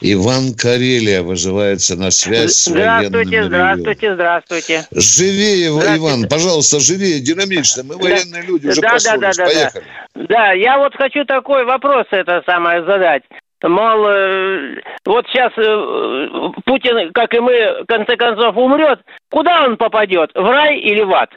Иван 0.00 0.54
Карелия 0.54 1.22
вызывается 1.22 1.96
на 1.96 2.10
связь 2.10 2.54
с 2.54 2.64
Здравствуйте, 2.66 3.44
здравствуйте, 3.44 4.14
здравствуйте. 4.14 4.86
Живее, 4.92 5.70
здравствуйте. 5.72 5.98
Иван, 5.98 6.28
пожалуйста, 6.28 6.80
живее, 6.80 7.20
динамично. 7.20 7.82
Мы 7.84 7.96
военные 7.96 8.42
люди, 8.42 8.68
уже 8.68 8.80
да, 8.80 8.96
да, 9.02 9.16
да, 9.16 9.32
да, 9.32 9.44
Поехали. 9.44 9.84
Да. 10.14 10.26
да, 10.28 10.52
я 10.52 10.78
вот 10.78 10.94
хочу 10.96 11.24
такой 11.24 11.64
вопрос 11.64 12.06
это 12.10 12.42
самое 12.46 12.84
задать. 12.84 13.22
Мол, 13.62 14.06
э, 14.06 14.82
вот 15.06 15.24
сейчас 15.28 15.52
э, 15.56 16.60
Путин, 16.66 17.12
как 17.12 17.32
и 17.32 17.40
мы, 17.40 17.82
в 17.82 17.86
конце 17.86 18.16
концов 18.16 18.56
умрет. 18.56 19.00
Куда 19.30 19.64
он 19.64 19.76
попадет? 19.78 20.30
В 20.34 20.50
рай 20.50 20.78
или 20.80 21.02
в 21.02 21.12
ад? 21.12 21.30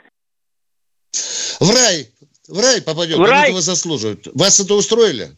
В 1.59 1.69
рай. 1.73 2.09
В 2.49 2.59
рай 2.59 2.81
попадет. 2.81 3.17
В 3.17 3.23
рай. 3.23 3.45
этого 3.45 3.61
заслуживают. 3.61 4.27
Вас 4.33 4.59
это 4.59 4.73
устроили? 4.73 5.29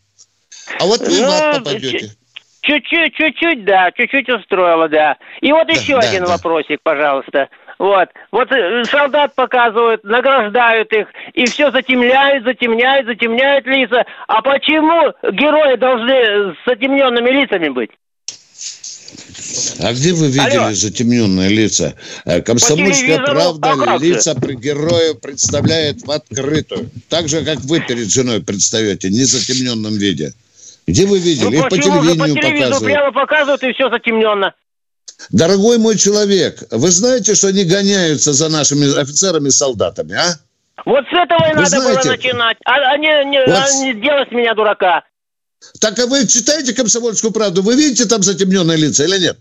А 0.80 0.86
вот 0.86 1.02
вы 1.02 1.20
ну, 1.20 1.28
в 1.28 1.30
ад 1.30 1.58
попадете. 1.58 2.16
Чуть-чуть, 2.62 3.16
чуть-чуть, 3.16 3.64
да, 3.64 3.92
чуть-чуть 3.92 4.30
устроило, 4.30 4.90
да. 4.90 5.18
И 5.42 5.52
вот 5.52 5.70
еще 5.70 5.94
да, 5.94 6.08
один 6.08 6.26
да. 6.26 6.32
вопросик, 6.32 6.80
пожалуйста. 6.84 7.50
Вот. 7.78 8.10
Вот 8.32 8.52
э, 8.52 8.84
солдат 8.86 9.34
показывают, 9.36 10.04
награждают 10.04 10.92
их, 10.92 11.08
и 11.34 11.46
все 11.46 11.72
затемняют, 11.72 12.44
затемняют, 12.44 13.08
затемняют 13.08 13.66
лица. 13.66 14.06
А 14.28 14.42
почему 14.42 15.14
герои 15.32 15.78
должны 15.78 16.54
с 16.54 16.58
затемненными 16.66 17.30
лицами 17.30 17.70
быть? 17.70 17.92
А 19.80 19.94
где 19.94 20.14
вы 20.14 20.28
видели 20.28 20.58
Алло. 20.58 20.74
затемненные 20.74 21.50
лица? 21.50 21.96
Э, 22.26 22.42
комсомольская 22.42 23.18
правда 23.20 23.74
а 23.88 23.98
лица 23.98 24.36
при 24.36 24.56
героев 24.56 25.22
представляет 25.22 26.02
в 26.02 26.12
открытую. 26.12 26.90
Так 27.08 27.30
же, 27.30 27.44
как 27.46 27.60
вы 27.62 27.80
перед 27.80 28.12
женой 28.12 28.42
предстаете, 28.42 29.10
не 29.10 29.24
в 29.24 29.28
затемненном 29.28 29.94
виде. 29.98 30.34
Где 30.90 31.06
вы 31.06 31.20
видели? 31.20 31.58
Ну, 31.58 31.64
Их 31.64 31.70
по 31.70 31.78
телевидению 31.78 32.36
по 32.36 32.42
телевизору 32.42 32.84
прямо 32.84 33.12
показывают, 33.12 33.62
и 33.62 33.74
все 33.74 33.90
затемненно. 33.92 34.56
Дорогой 35.30 35.78
мой 35.78 35.98
человек, 35.98 36.64
вы 36.72 36.90
знаете, 36.90 37.36
что 37.36 37.50
они 37.50 37.64
гоняются 37.64 38.34
за 38.34 38.50
нашими 38.50 39.00
офицерами 39.00 39.50
и 39.50 39.52
солдатами, 39.52 40.16
а? 40.16 40.40
Вот 40.86 41.04
с 41.06 41.14
этого 41.14 41.46
и 41.46 41.54
вы 41.54 41.62
надо 41.62 41.70
знаете? 41.70 42.02
было 42.02 42.12
начинать, 42.12 42.58
а, 42.66 42.72
а, 42.72 42.98
не, 42.98 43.26
не, 43.26 43.46
вот... 43.46 43.56
а 43.56 43.84
не 43.84 43.94
сделать 44.00 44.32
меня 44.32 44.56
дурака. 44.56 45.04
Так 45.80 46.00
а 46.00 46.08
вы 46.08 46.26
читаете 46.26 46.74
«Комсомольскую 46.74 47.32
правду»? 47.34 47.62
Вы 47.62 47.76
видите 47.76 48.06
там 48.06 48.24
затемненные 48.24 48.78
лица 48.78 49.04
или 49.04 49.20
нет? 49.20 49.38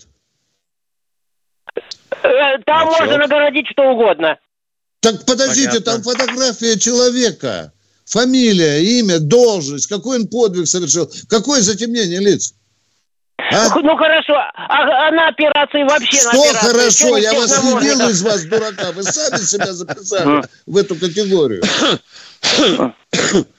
Э, 2.25 2.59
там 2.67 2.89
а 2.89 2.91
можно 2.91 3.07
что? 3.07 3.19
нагородить 3.19 3.69
что 3.69 3.85
угодно. 3.93 4.37
Так 5.01 5.25
подождите, 5.25 5.81
Понятно. 5.81 5.93
там 5.93 6.03
фотография 6.03 6.79
человека. 6.79 7.73
Фамилия, 8.09 8.81
имя, 8.99 9.19
должность, 9.19 9.87
какой 9.87 10.19
он 10.19 10.29
подвиг 10.29 10.67
совершил, 10.67 11.11
какое 11.29 11.61
затемнение 11.61 12.21
лиц. 12.21 12.55
А? 13.39 13.69
Ну 13.81 13.97
хорошо, 13.97 14.35
а, 14.35 15.09
а 15.09 15.11
на 15.11 15.29
операции 15.29 15.83
вообще 15.85 16.19
Что 16.19 16.33
на 16.33 16.51
операции? 16.51 16.67
хорошо? 16.67 17.17
Я 17.17 17.35
вас 17.35 17.63
не 17.63 17.81
делаю 17.81 18.11
из 18.11 18.23
вас 18.23 18.45
дурака. 18.45 18.93
Вы 18.93 19.05
сами 19.05 19.43
себя 19.43 19.73
записали 19.73 20.43
в 20.67 20.77
эту 20.77 20.97
категорию. 20.97 21.63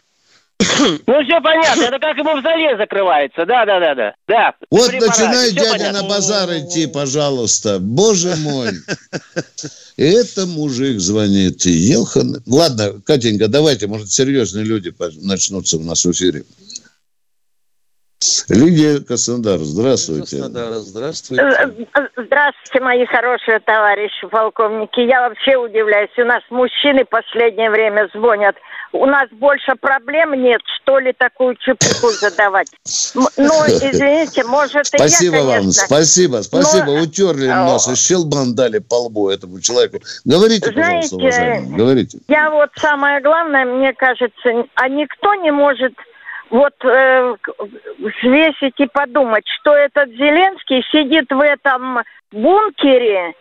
Ну, 0.59 1.23
все 1.23 1.41
понятно. 1.41 1.83
Это 1.83 1.99
как 1.99 2.17
и 2.17 2.21
мавзолей 2.21 2.77
закрывается. 2.77 3.45
Да, 3.45 3.65
да, 3.65 3.79
да, 3.79 3.95
да. 3.95 4.13
да. 4.27 4.53
Вот 4.69 4.91
начинай, 4.91 5.51
дядя, 5.51 5.71
понятно. 5.71 6.01
на 6.01 6.07
базар 6.07 6.49
идти, 6.57 6.87
пожалуйста. 6.87 7.79
Боже 7.79 8.35
мой. 8.37 8.71
Это 9.97 10.45
мужик 10.45 10.99
звонит. 10.99 11.65
Елхан. 11.65 12.41
Ладно, 12.45 13.01
Катенька, 13.05 13.47
давайте, 13.47 13.87
может, 13.87 14.11
серьезные 14.11 14.65
люди 14.65 14.93
начнутся 15.21 15.77
у 15.77 15.81
нас 15.81 16.03
в 16.05 16.11
эфире. 16.11 16.43
Лидия 18.49 18.99
Краснодар, 18.99 19.59
здравствуйте. 19.59 20.37
Краснодар, 20.37 20.73
здравствуйте. 20.73 21.43
Здравствуйте, 22.17 22.79
мои 22.81 23.05
хорошие 23.05 23.59
товарищи 23.59 24.27
полковники. 24.27 24.99
Я 24.99 25.29
вообще 25.29 25.55
удивляюсь. 25.55 26.11
У 26.17 26.25
нас 26.25 26.43
мужчины 26.49 27.05
в 27.05 27.09
последнее 27.09 27.69
время 27.69 28.09
звонят– 28.13 28.55
у 28.91 29.05
нас 29.05 29.29
больше 29.31 29.75
проблем 29.79 30.33
нет, 30.33 30.61
что 30.81 30.99
ли, 30.99 31.13
такую 31.13 31.55
чепуху 31.55 32.09
задавать. 32.11 32.67
Ну, 33.13 33.53
извините, 33.67 34.43
может, 34.45 34.93
и 34.93 34.97
Спасибо 34.97 35.35
я, 35.35 35.41
конечно. 35.41 35.61
вам, 35.61 35.71
спасибо, 35.71 36.37
спасибо. 36.41 36.85
Но... 36.85 37.01
Утерли 37.03 37.47
нос 37.47 37.87
и 37.87 37.95
щелбан 37.95 38.55
дали 38.55 38.79
по 38.79 38.95
лбу 39.05 39.29
этому 39.29 39.61
человеку. 39.61 39.99
Говорите, 40.25 40.71
Знаете, 40.71 40.75
пожалуйста, 40.75 41.15
уважаемый, 41.15 41.77
говорите. 41.77 42.19
Я 42.27 42.49
вот 42.49 42.69
самое 42.77 43.21
главное, 43.21 43.65
мне 43.65 43.93
кажется, 43.93 44.49
а 44.75 44.89
никто 44.89 45.35
не 45.35 45.51
может 45.51 45.93
вот 46.49 46.73
э, 46.83 47.35
взвесить 47.99 48.79
и 48.79 48.87
подумать, 48.87 49.47
что 49.59 49.75
этот 49.75 50.09
Зеленский 50.09 50.83
сидит 50.91 51.29
в 51.29 51.39
этом 51.39 51.99
бункере 52.31 53.33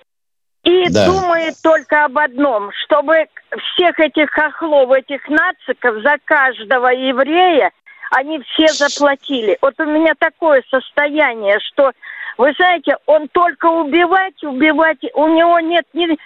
и 0.64 0.88
да. 0.90 1.06
думает 1.06 1.54
только 1.62 2.04
об 2.04 2.18
одном, 2.18 2.70
чтобы 2.84 3.26
всех 3.72 3.98
этих 4.00 4.30
хохлов, 4.30 4.90
этих 4.92 5.26
нациков 5.28 6.02
за 6.02 6.16
каждого 6.24 6.88
еврея 6.88 7.70
они 8.10 8.42
все 8.42 8.68
заплатили. 8.68 9.58
Вот 9.60 9.74
у 9.78 9.84
меня 9.84 10.14
такое 10.18 10.62
состояние, 10.70 11.58
что 11.60 11.92
Вы 12.38 12.52
знаете, 12.52 12.96
он 13.06 13.26
только 13.28 13.66
убивать, 13.66 14.42
убивать, 14.44 14.98
у 15.14 15.26
него 15.26 15.58
нет 15.58 15.84
ни 15.92 16.16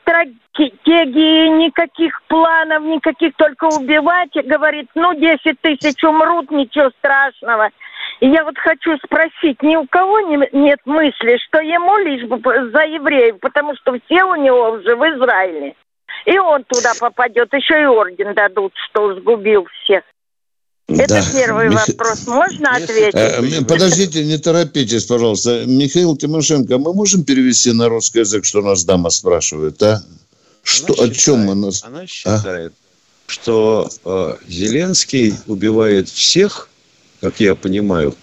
стратегии, 0.00 1.48
никаких 1.48 2.22
планов, 2.28 2.82
никаких, 2.84 3.36
только 3.36 3.64
убивать. 3.66 4.34
И 4.36 4.40
говорит, 4.40 4.88
ну, 4.94 5.12
10 5.12 5.60
тысяч 5.60 6.02
умрут, 6.02 6.50
ничего 6.50 6.88
страшного. 6.98 7.68
И 8.20 8.28
я 8.28 8.42
вот 8.44 8.56
хочу 8.58 8.96
спросить, 9.04 9.62
ни 9.62 9.76
у 9.76 9.86
кого 9.86 10.20
не, 10.20 10.48
нет 10.52 10.80
мысли, 10.86 11.38
что 11.46 11.60
ему 11.60 11.98
лишь 11.98 12.26
бы 12.26 12.40
за 12.70 12.84
евреев, 12.84 13.38
потому 13.40 13.76
что 13.76 13.98
все 14.06 14.24
у 14.24 14.36
него 14.36 14.70
уже 14.70 14.96
в 14.96 15.02
Израиле. 15.14 15.74
И 16.24 16.38
он 16.38 16.64
туда 16.64 16.92
попадет, 16.98 17.52
еще 17.52 17.82
и 17.82 17.86
орден 17.86 18.34
дадут, 18.34 18.72
что 18.88 19.14
сгубил 19.14 19.66
всех. 19.82 20.04
Это 20.98 21.14
да. 21.14 21.24
первый 21.32 21.68
Мих... 21.68 21.86
вопрос. 21.88 22.26
Можно 22.26 22.76
ответить? 22.76 23.14
Э, 23.14 23.64
подождите, 23.64 24.24
не 24.24 24.38
торопитесь, 24.38 25.04
пожалуйста. 25.04 25.64
Михаил 25.66 26.16
Тимошенко, 26.16 26.78
мы 26.78 26.92
можем 26.92 27.24
перевести 27.24 27.72
на 27.72 27.88
русский 27.88 28.20
язык, 28.20 28.44
что 28.44 28.60
нас 28.60 28.84
дама 28.84 29.10
спрашивает, 29.10 29.80
а? 29.82 30.02
Что, 30.62 30.94
она 30.94 31.04
о 31.04 31.14
чем 31.14 31.50
она? 31.50 31.70
Она 31.82 32.00
а? 32.00 32.06
считает, 32.06 32.72
а? 32.72 33.30
что 33.30 33.88
э, 34.04 34.36
Зеленский 34.48 35.34
убивает 35.46 36.08
всех, 36.08 36.68
как 37.20 37.38
я 37.40 37.54
понимаю, 37.54 38.14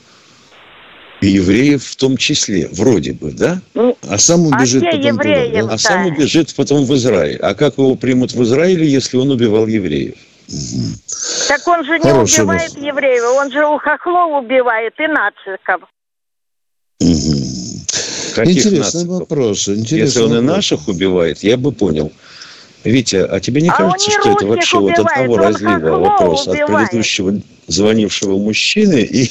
и 1.22 1.28
евреев 1.28 1.84
в 1.84 1.96
том 1.96 2.18
числе, 2.18 2.68
вроде 2.72 3.14
бы, 3.14 3.32
да? 3.32 3.62
Ну, 3.74 3.98
а 4.08 4.18
сам 4.18 4.46
убежит 4.46 4.84
а 4.84 4.92
потом 4.92 5.18
туда, 5.18 5.48
да? 5.48 5.74
А 5.74 5.78
сам 5.78 6.06
убежит 6.06 6.54
потом 6.56 6.86
в 6.86 6.94
Израиль. 6.96 7.38
А 7.38 7.56
как 7.56 7.78
его 7.78 7.96
примут 7.96 8.34
в 8.34 8.44
Израиле, 8.44 8.88
если 8.88 9.18
он 9.18 9.32
убивал 9.32 9.66
евреев? 9.66 10.16
Так 11.48 11.68
он 11.68 11.84
же 11.86 12.00
не 12.00 12.04
Хороший 12.10 12.42
убивает 12.42 12.70
вопрос. 12.70 12.86
евреев, 12.88 13.24
он 13.36 13.52
же 13.52 13.66
у 13.66 13.78
хохлов 13.78 14.44
убивает 14.44 14.94
и 15.00 15.08
нациков. 15.08 15.82
Угу. 17.00 18.50
Интересный 18.50 18.80
нациков? 18.80 19.20
вопрос. 19.20 19.68
Интересный 19.68 20.00
Если 20.00 20.20
он 20.22 20.30
вопрос. 20.30 20.44
и 20.44 20.48
наших 20.48 20.88
убивает, 20.88 21.44
я 21.44 21.58
бы 21.58 21.72
понял. 21.72 22.12
Витя, 22.84 23.18
а 23.18 23.40
тебе 23.40 23.62
не 23.62 23.70
а 23.70 23.74
кажется, 23.74 24.12
что 24.12 24.32
это 24.32 24.46
вообще 24.46 24.78
убивает, 24.78 24.98
вот 25.00 25.12
одного 25.12 25.38
разлива 25.38 26.00
вопрос 26.00 26.48
убивает. 26.48 26.70
от 26.70 26.90
предыдущего 26.90 27.42
звонившего 27.68 28.38
мужчины 28.38 29.02
и 29.02 29.30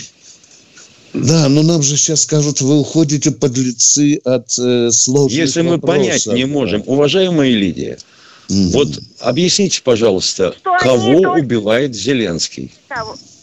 да, 1.14 1.49
но 1.49 1.62
нам 1.62 1.82
же 1.82 1.96
сейчас 1.96 2.23
скажут, 2.23 2.61
вы 2.61 2.78
уходите 2.78 3.30
подлецы 3.30 4.20
от 4.25 4.50
э, 4.58 4.90
сложных 4.90 5.38
Если 5.38 5.62
мы 5.62 5.76
вопросов. 5.76 5.96
понять 5.96 6.26
не 6.26 6.44
можем, 6.44 6.82
уважаемая 6.85 7.49
Лидия, 7.49 7.96
mm 8.49 8.73
вот 8.73 8.88
объясните, 9.21 9.83
пожалуйста, 9.83 10.53
Что 10.53 10.76
кого 10.79 11.33
они... 11.33 11.43
убивает 11.43 11.95
Зеленский? 11.95 12.73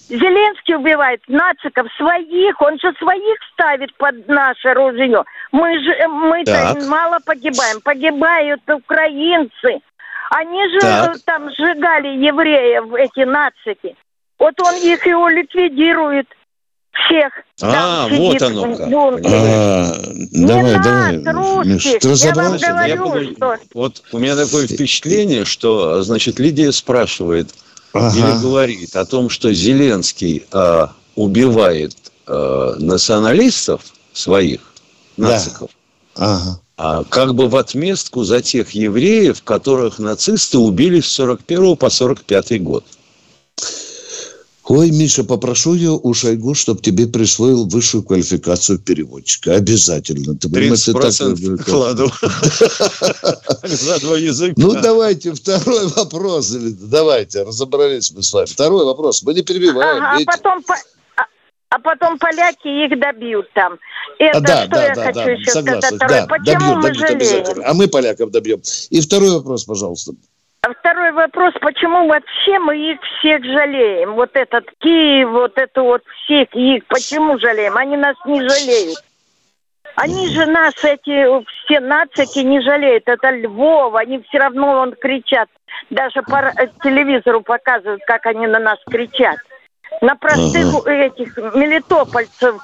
Зеленский 0.09 0.75
убивает 0.75 1.21
нациков 1.27 1.87
своих, 1.97 2.61
он 2.61 2.77
же 2.79 2.93
своих 2.99 3.37
ставит 3.53 3.95
под 3.97 4.27
наше 4.27 4.73
ружье. 4.73 5.23
Мы 5.51 5.79
же 5.79 5.91
э, 5.91 6.07
мы-то 6.07 6.77
мало 6.87 7.19
погибаем, 7.25 7.81
погибают 7.81 8.61
украинцы. 8.69 9.81
Они 10.29 10.69
же 10.69 10.79
так. 10.79 11.17
там 11.25 11.49
сжигали 11.51 12.07
евреев, 12.25 12.93
эти 12.93 13.25
нацики. 13.25 13.95
Вот 14.37 14.59
он 14.59 14.75
их 14.75 15.05
и 15.07 15.09
ликвидирует 15.09 16.27
всех. 16.93 17.33
А, 17.61 18.07
вот 18.07 18.41
оно 18.41 18.75
как. 18.75 18.91
А, 19.25 19.95
давай, 20.31 20.83
давай. 20.83 21.23
Русских. 21.23 21.99
Ты 21.99 22.09
разобрался? 22.09 22.65
Я 22.87 22.95
вам 22.95 23.09
говорю, 23.09 23.35
что... 23.35 23.57
Вот 23.73 24.03
у 24.11 24.19
меня 24.19 24.35
такое 24.35 24.67
впечатление, 24.67 25.45
что, 25.45 26.01
значит, 26.03 26.39
Лидия 26.39 26.71
спрашивает 26.71 27.49
ага. 27.93 28.15
или 28.15 28.41
говорит 28.41 28.95
о 28.95 29.05
том, 29.05 29.29
что 29.29 29.53
Зеленский 29.53 30.45
э, 30.51 30.87
убивает 31.15 31.95
э, 32.27 32.75
националистов 32.79 33.81
своих, 34.13 34.61
нациков. 35.17 35.71
Да. 36.15 36.35
Ага. 36.35 36.59
А 36.75 37.03
как 37.03 37.35
бы 37.35 37.47
в 37.49 37.55
отместку 37.55 38.23
за 38.23 38.41
тех 38.41 38.71
евреев, 38.71 39.43
которых 39.43 39.99
нацисты 39.99 40.57
убили 40.57 41.01
с 41.01 41.11
41 41.11 41.77
по 41.77 41.89
45 41.89 42.63
год. 42.63 42.83
Ой, 44.65 44.91
Миша, 44.91 45.25
попрошу 45.25 45.73
я 45.73 45.91
у 45.91 46.13
Шойгу, 46.13 46.53
чтобы 46.53 46.81
тебе 46.81 47.05
присвоил 47.05 47.67
высшую 47.67 48.03
квалификацию 48.03 48.79
переводчика. 48.79 49.55
Обязательно. 49.55 50.35
Ты 50.35 50.47
30% 50.47 51.57
так... 51.57 51.65
кладу. 51.65 52.09
За 53.63 53.99
два 54.01 54.17
языка. 54.17 54.53
Ну, 54.55 54.73
давайте 54.81 55.33
второй 55.33 55.87
вопрос. 55.87 56.49
Давайте, 56.49 57.43
разобрались 57.43 58.11
мы 58.11 58.23
с 58.23 58.31
вами. 58.31 58.45
Второй 58.45 58.85
вопрос. 58.85 59.21
Мы 59.23 59.33
не 59.33 59.41
перебиваем. 59.41 60.01
Ага, 60.01 60.23
а 60.25 60.31
потом 60.31 60.63
а, 61.17 61.25
а 61.69 61.79
потом 61.79 62.17
поляки 62.17 62.67
их 62.67 62.97
добьют 62.97 63.47
там. 63.53 63.77
Это 64.17 64.39
да, 64.39 64.61
что 64.61 64.75
да, 64.75 64.85
я 64.85 64.95
да, 64.95 65.03
хочу 65.03 65.25
да, 65.25 65.31
еще 65.31 65.51
согласен. 65.51 65.97
сказать. 65.97 65.99
Да, 65.99 66.27
Почему 66.27 66.59
добьют, 66.59 66.75
мы 66.77 66.89
добьют 66.93 67.29
жалеем? 67.29 67.63
А 67.65 67.73
мы 67.73 67.87
поляков 67.89 68.31
добьем. 68.31 68.61
И 68.89 69.01
второй 69.01 69.31
вопрос, 69.31 69.65
пожалуйста. 69.65 70.13
А 70.65 70.73
второй 70.73 71.11
вопрос, 71.11 71.53
почему 71.59 72.07
вообще 72.07 72.57
мы 72.57 72.77
их 72.77 72.99
всех 73.01 73.43
жалеем? 73.43 74.13
Вот 74.13 74.29
этот 74.33 74.65
Киев, 74.79 75.27
вот 75.29 75.57
это 75.57 75.81
вот 75.81 76.03
всех 76.23 76.55
их, 76.55 76.85
почему 76.87 77.37
жалеем? 77.37 77.75
Они 77.75 77.97
нас 77.97 78.15
не 78.25 78.39
жалеют. 78.39 78.97
Они 79.97 80.29
же 80.29 80.45
нас, 80.45 80.73
эти 80.85 81.43
все 81.65 81.81
нацики, 81.81 82.39
не 82.39 82.61
жалеют. 82.61 83.03
Это 83.07 83.31
Львов, 83.31 83.95
они 83.95 84.23
все 84.29 84.39
равно 84.39 84.79
он 84.79 84.93
кричат. 84.93 85.49
Даже 85.89 86.21
по 86.21 86.53
телевизору 86.81 87.41
показывают, 87.41 88.01
как 88.07 88.25
они 88.25 88.47
на 88.47 88.59
нас 88.59 88.79
кричат 88.89 89.39
на 90.01 90.15
простых 90.15 90.73
ага. 90.75 90.91
этих 90.91 91.37
мелитопольцев. 91.37 92.61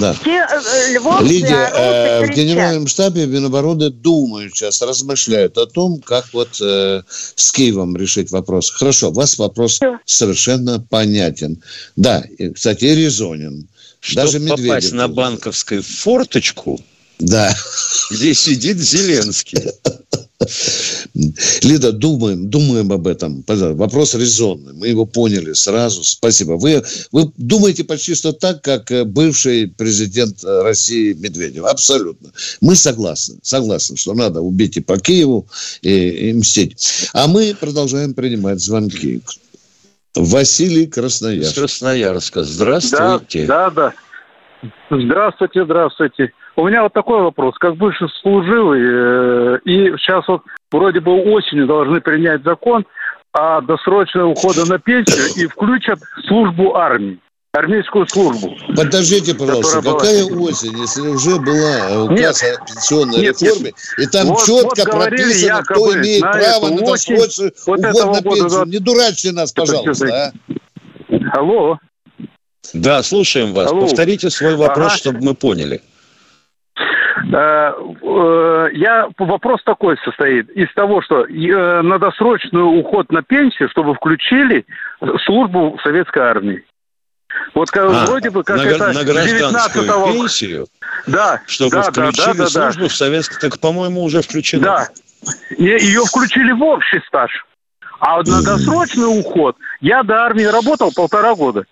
Да. 0.00 0.14
Те, 0.24 0.46
э, 0.50 0.94
львовцы, 0.94 1.24
Лидия, 1.24 1.70
э, 1.72 2.26
в 2.26 2.30
генеральном 2.30 2.88
штабе 2.88 3.26
Минобороны 3.26 3.90
думают 3.90 4.54
сейчас, 4.54 4.82
размышляют 4.82 5.58
о 5.58 5.66
том, 5.66 6.00
как 6.00 6.26
вот 6.32 6.60
э, 6.60 7.02
с 7.36 7.52
Киевом 7.52 7.96
решить 7.96 8.30
вопрос. 8.32 8.70
Хорошо, 8.70 9.10
у 9.10 9.12
вас 9.12 9.38
вопрос 9.38 9.74
Все. 9.74 9.98
совершенно 10.04 10.80
понятен. 10.80 11.62
Да, 11.94 12.24
и, 12.38 12.50
кстати, 12.50 12.86
и 12.86 12.94
резонен. 12.94 13.68
Чтобы 14.00 14.32
Даже 14.32 14.40
попасть 14.40 14.92
на 14.92 15.06
банковскую 15.06 15.82
форточку, 15.84 16.80
да. 17.22 17.54
где 18.10 18.34
сидит 18.34 18.78
Зеленский. 18.78 19.58
Лида, 21.62 21.92
думаем, 21.92 22.50
думаем 22.50 22.92
об 22.92 23.06
этом. 23.06 23.44
Вопрос 23.46 24.14
резонный. 24.14 24.72
Мы 24.72 24.88
его 24.88 25.06
поняли 25.06 25.52
сразу. 25.52 26.02
Спасибо. 26.02 26.52
Вы, 26.52 26.82
вы 27.12 27.30
думаете 27.36 27.84
почти 27.84 28.14
что 28.14 28.32
так, 28.32 28.62
как 28.62 28.90
э, 28.90 29.04
бывший 29.04 29.68
президент 29.68 30.42
э, 30.42 30.62
России 30.62 31.12
Медведев. 31.12 31.64
Абсолютно. 31.64 32.32
Мы 32.60 32.74
согласны. 32.74 33.38
Согласны, 33.42 33.96
что 33.96 34.14
надо 34.14 34.40
убить 34.40 34.76
и 34.76 34.80
по 34.80 34.98
Киеву, 34.98 35.46
и, 35.80 36.30
и 36.30 36.32
мстить. 36.32 37.08
А 37.12 37.28
мы 37.28 37.54
продолжаем 37.58 38.12
принимать 38.14 38.60
звонки. 38.60 39.22
Василий 40.16 40.88
Красноярск. 40.88 41.54
Красноярска. 41.54 42.42
Здравствуйте. 42.42 43.46
Да, 43.46 43.70
да, 43.70 43.92
да. 44.60 44.68
Здравствуйте, 44.90 45.64
здравствуйте. 45.64 46.32
У 46.56 46.66
меня 46.66 46.82
вот 46.82 46.92
такой 46.92 47.22
вопрос. 47.22 47.56
Как 47.58 47.76
бывший 47.76 48.08
служивый, 48.20 48.80
э, 48.82 49.58
и 49.64 49.96
сейчас 49.96 50.26
вот 50.28 50.42
вроде 50.70 51.00
бы 51.00 51.12
осенью 51.12 51.66
должны 51.66 52.00
принять 52.00 52.42
закон 52.42 52.84
о 53.32 53.60
досрочном 53.62 54.32
уходе 54.32 54.64
на 54.64 54.78
пенсию 54.78 55.24
и 55.42 55.46
включат 55.46 55.98
службу 56.26 56.76
армии 56.76 57.18
армейскую 57.54 58.06
службу. 58.08 58.56
Подождите, 58.74 59.34
пожалуйста, 59.34 59.82
какая 59.82 60.26
была... 60.26 60.48
осень, 60.48 60.78
если 60.78 61.02
уже 61.02 61.38
была 61.38 62.04
указ 62.04 62.42
нет, 62.42 62.58
о 62.58 62.64
пенсионной 62.64 63.20
нет, 63.20 63.42
реформе, 63.42 63.64
нет. 63.66 63.74
и 63.98 64.06
там 64.10 64.28
вот, 64.28 64.42
четко 64.42 64.90
вот 64.90 65.04
прописано, 65.04 65.58
якобы, 65.58 65.64
кто 65.64 65.98
имеет 65.98 66.22
право 66.22 66.68
на 66.70 66.80
досрочный 66.80 67.52
вот 67.66 67.78
уход 67.84 68.12
на 68.14 68.22
пенсию. 68.22 68.48
Года... 68.48 68.70
Не 68.70 68.78
дурачьте 68.78 69.32
нас, 69.32 69.52
пожалуйста. 69.52 70.32
А? 70.32 71.38
Алло. 71.38 71.78
Да, 72.72 73.02
слушаем 73.02 73.52
вас. 73.52 73.70
Алло. 73.70 73.82
Повторите 73.82 74.30
свой 74.30 74.56
вопрос, 74.56 74.86
ага. 74.86 74.96
чтобы 74.96 75.20
мы 75.20 75.34
поняли. 75.34 75.82
Э, 77.32 77.72
э, 78.02 78.68
я 78.74 79.08
вопрос 79.18 79.62
такой 79.64 79.96
состоит 80.04 80.50
из 80.50 80.72
того, 80.74 81.00
что 81.00 81.24
э, 81.24 81.82
на 81.82 81.98
досрочный 81.98 82.60
уход 82.60 83.10
на 83.10 83.22
пенсию, 83.22 83.70
чтобы 83.70 83.94
включили 83.94 84.66
службу 85.24 85.76
в 85.76 85.82
советской 85.82 86.22
армии. 86.22 86.64
Вот 87.54 87.74
а, 87.74 88.04
вроде 88.06 88.28
бы 88.28 88.44
как 88.44 88.58
на, 88.58 88.62
это 88.62 88.92
на 88.92 89.04
гражданскую 89.04 89.84
19 89.86 90.14
пенсию, 90.14 90.66
да, 91.06 91.40
чтобы 91.46 91.70
да, 91.70 91.82
включили 91.82 92.36
да, 92.36 92.44
да, 92.44 92.46
службу 92.46 92.82
да. 92.82 92.88
в 92.88 92.94
советской, 92.94 93.40
так, 93.40 93.58
по-моему, 93.58 94.02
уже 94.02 94.20
включено. 94.20 94.62
Да, 94.62 94.88
ее 95.56 96.02
включили 96.04 96.52
в 96.52 96.62
общий 96.62 97.00
стаж. 97.06 97.30
А 98.00 98.16
вот 98.16 98.26
на 98.26 98.42
досрочный 98.42 99.06
уход 99.06 99.56
я 99.80 100.02
до 100.02 100.24
армии 100.24 100.44
работал 100.44 100.92
полтора 100.94 101.34
года. 101.34 101.64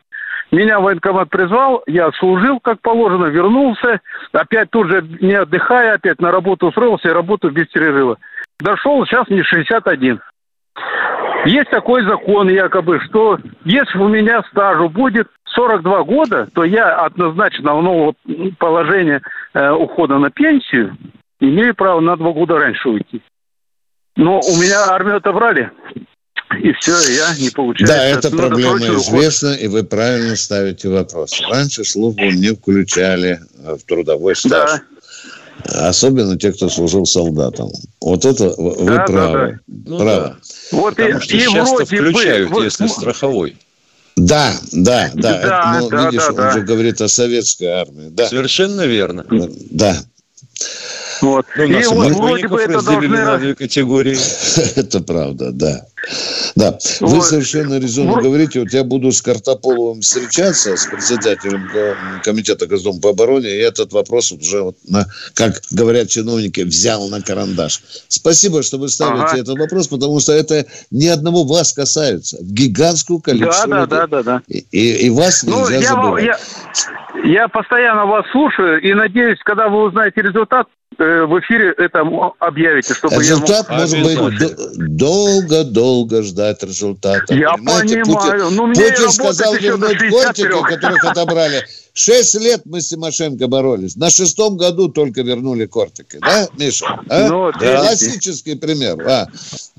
Меня 0.51 0.81
военкомат 0.81 1.31
призвал, 1.31 1.83
я 1.87 2.11
служил 2.13 2.59
как 2.61 2.81
положено, 2.81 3.27
вернулся, 3.27 4.01
опять 4.33 4.71
тут 4.71 4.89
же 4.89 5.03
не 5.21 5.35
отдыхая, 5.35 5.95
опять 5.95 6.21
на 6.21 6.33
работу 6.33 6.69
устроился 6.69 7.09
и 7.09 7.13
работу 7.13 7.51
без 7.51 7.69
перерыва. 7.69 8.19
Дошел, 8.59 9.05
сейчас 9.07 9.29
мне 9.29 9.45
61. 9.45 10.21
есть 11.47 11.71
такой 11.71 12.05
закон 12.05 12.49
якобы, 12.49 13.01
что 13.09 13.39
если 13.65 13.99
у 13.99 14.09
меня 14.09 14.43
стажу 14.51 14.89
будет 14.89 15.29
42 15.45 16.03
года, 16.03 16.49
то 16.53 16.65
я 16.65 16.97
однозначно 16.97 17.75
в 17.77 17.83
нового 17.83 18.15
положения 18.59 19.23
э, 19.55 19.71
ухода 19.71 20.19
на 20.19 20.31
пенсию 20.31 20.97
имею 21.41 21.75
право 21.75 22.01
на 22.01 22.17
два 22.17 22.33
года 22.33 22.59
раньше 22.59 22.89
уйти. 22.89 23.23
Но 24.17 24.41
у 24.41 24.61
меня 24.61 24.87
армию 24.91 25.17
отобрали. 25.17 25.71
И 26.59 26.73
все, 26.81 26.97
я 27.13 27.35
не 27.39 27.51
получаю. 27.51 27.89
Да, 27.89 28.05
эта 28.05 28.31
проблема 28.31 28.79
известна, 28.97 29.55
и 29.55 29.69
вы 29.69 29.85
правильно 29.85 30.35
ставите 30.35 30.89
вопрос. 30.89 31.41
Раньше 31.49 31.85
службу 31.85 32.25
не 32.25 32.55
включали 32.55 33.41
в 33.55 33.79
трудовой 33.87 34.35
стаж. 34.35 34.81
Да. 35.65 35.89
Особенно 35.89 36.39
те, 36.39 36.53
кто 36.53 36.69
служил 36.69 37.07
солдатом. 37.07 37.71
Вот 38.01 38.25
это 38.25 38.55
вы 38.57 38.87
да, 38.87 39.05
правы. 39.05 39.61
Да, 39.67 39.91
да. 39.91 39.99
правы. 39.99 40.29
Да. 40.29 40.37
Вот 40.73 40.97
Потому 40.97 41.19
и, 41.19 41.21
что 41.21 41.37
и 41.37 41.41
часто 41.41 41.85
включают, 41.85 42.51
бы, 42.51 42.65
если 42.65 42.85
вот, 42.85 42.93
страховой. 42.93 43.57
Да, 44.17 44.53
да, 44.73 45.11
да. 45.15 45.21
да, 45.23 45.41
это, 45.41 45.81
ну, 45.81 45.89
да 45.91 46.07
видишь, 46.07 46.23
да, 46.23 46.29
он 46.29 46.37
да. 46.37 46.51
же 46.53 46.61
говорит 46.63 47.01
о 47.01 47.09
советской 47.09 47.67
армии. 47.67 48.09
Да. 48.11 48.29
Совершенно 48.29 48.87
верно. 48.87 49.25
Да. 49.71 49.97
Вот. 51.23 51.47
Ну, 51.57 51.65
и 51.65 51.85
вот 51.85 52.13
вроде 52.13 52.49
бы 52.49 52.61
это 52.61 52.83
должны... 52.83 53.09
на 53.09 53.39
две 53.39 53.55
категории. 53.55 54.19
это 54.77 55.01
правда, 55.01 55.53
да. 55.53 55.87
Да, 56.57 56.79
вы 57.01 57.17
вот. 57.17 57.25
совершенно 57.25 57.79
резонно 57.79 58.13
вот. 58.13 58.23
говорите. 58.23 58.61
Вот 58.61 58.73
я 58.73 58.85
буду 58.85 59.13
с 59.13 59.23
Картополовым 59.23 60.01
встречаться, 60.01 60.77
с 60.77 60.87
председателем 60.87 61.69
комитета 62.23 62.67
Госдумы 62.67 63.01
по 63.01 63.11
обороне, 63.11 63.51
и 63.51 63.59
этот 63.59 63.93
вопрос 63.93 64.33
уже, 64.33 64.63
вот 64.63 64.77
на, 64.89 65.07
как 65.35 65.61
говорят 65.71 66.09
чиновники, 66.09 66.63
взял 66.63 67.09
на 67.09 67.21
карандаш. 67.21 67.83
Спасибо, 68.09 68.63
что 68.63 68.79
вы 68.79 68.89
ставите 68.89 69.25
ага. 69.25 69.39
этот 69.39 69.59
вопрос, 69.59 69.89
потому 69.89 70.21
что 70.21 70.33
это 70.33 70.67
ни 70.91 71.07
одного 71.07 71.45
вас 71.45 71.73
касается. 71.73 72.39
Гигантскую 72.41 73.21
количество 73.21 73.69
да, 73.69 73.87
да, 73.87 74.07
да, 74.07 74.07
да, 74.07 74.23
да. 74.23 74.43
И, 74.49 74.65
и, 74.71 75.07
и 75.07 75.11
вас 75.11 75.43
ну, 75.43 75.61
нельзя 75.61 75.81
я, 75.81 75.89
забывать. 75.89 76.25
Я, 76.25 76.39
я 77.25 77.49
постоянно 77.49 78.07
вас 78.07 78.25
слушаю 78.33 78.81
и 78.81 78.93
надеюсь, 78.95 79.39
когда 79.45 79.69
вы 79.69 79.85
узнаете 79.85 80.23
результат, 80.23 80.67
Э, 80.99 81.25
в 81.25 81.39
эфире 81.41 81.73
это 81.79 82.01
объявите, 82.41 82.95
чтобы 82.95 83.15
Результат 83.15 83.67
я 83.71 83.77
мог... 83.77 83.81
может 83.81 84.03
быть 84.03 84.99
долго-долго 84.99 85.71
ждать 86.23 86.63
результата. 86.63 87.35
Я 87.35 87.53
Понимаете? 87.53 88.03
понимаю. 88.03 88.45
Путин, 88.45 88.57
ну, 88.57 88.75
Путин 88.75 89.13
сказал 89.13 89.55
вернуть 89.55 89.99
кортики, 90.11 90.49
которых 90.49 91.05
отобрали. 91.05 91.65
Шесть 91.93 92.35
лет 92.35 92.63
мы 92.65 92.81
с 92.81 92.89
Тимошенко 92.89 93.49
боролись. 93.49 93.97
На 93.97 94.11
шестом 94.11 94.57
году 94.57 94.89
только 94.89 95.23
вернули 95.23 95.67
кортики. 95.67 96.19
Да, 96.21 96.49
Миша? 96.57 96.87
А? 97.09 97.29
Ну, 97.29 97.51
да. 97.59 97.81
Классический 97.81 98.55
пример. 98.55 98.97
А. 99.09 99.27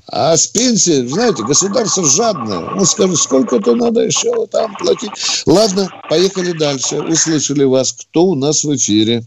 А 0.08 0.36
с 0.36 0.46
пенсии, 0.46 1.06
знаете, 1.06 1.42
государство 1.42 2.04
жадное. 2.04 2.70
Ну, 2.74 2.84
скажи, 2.84 3.16
сколько-то 3.16 3.74
надо 3.74 4.02
еще 4.02 4.46
там 4.46 4.74
платить. 4.76 5.10
Ладно, 5.46 5.88
поехали 6.10 6.52
дальше. 6.52 7.00
Услышали 7.00 7.64
вас. 7.64 7.92
Кто 7.92 8.26
у 8.26 8.34
нас 8.34 8.64
в 8.64 8.74
эфире? 8.76 9.24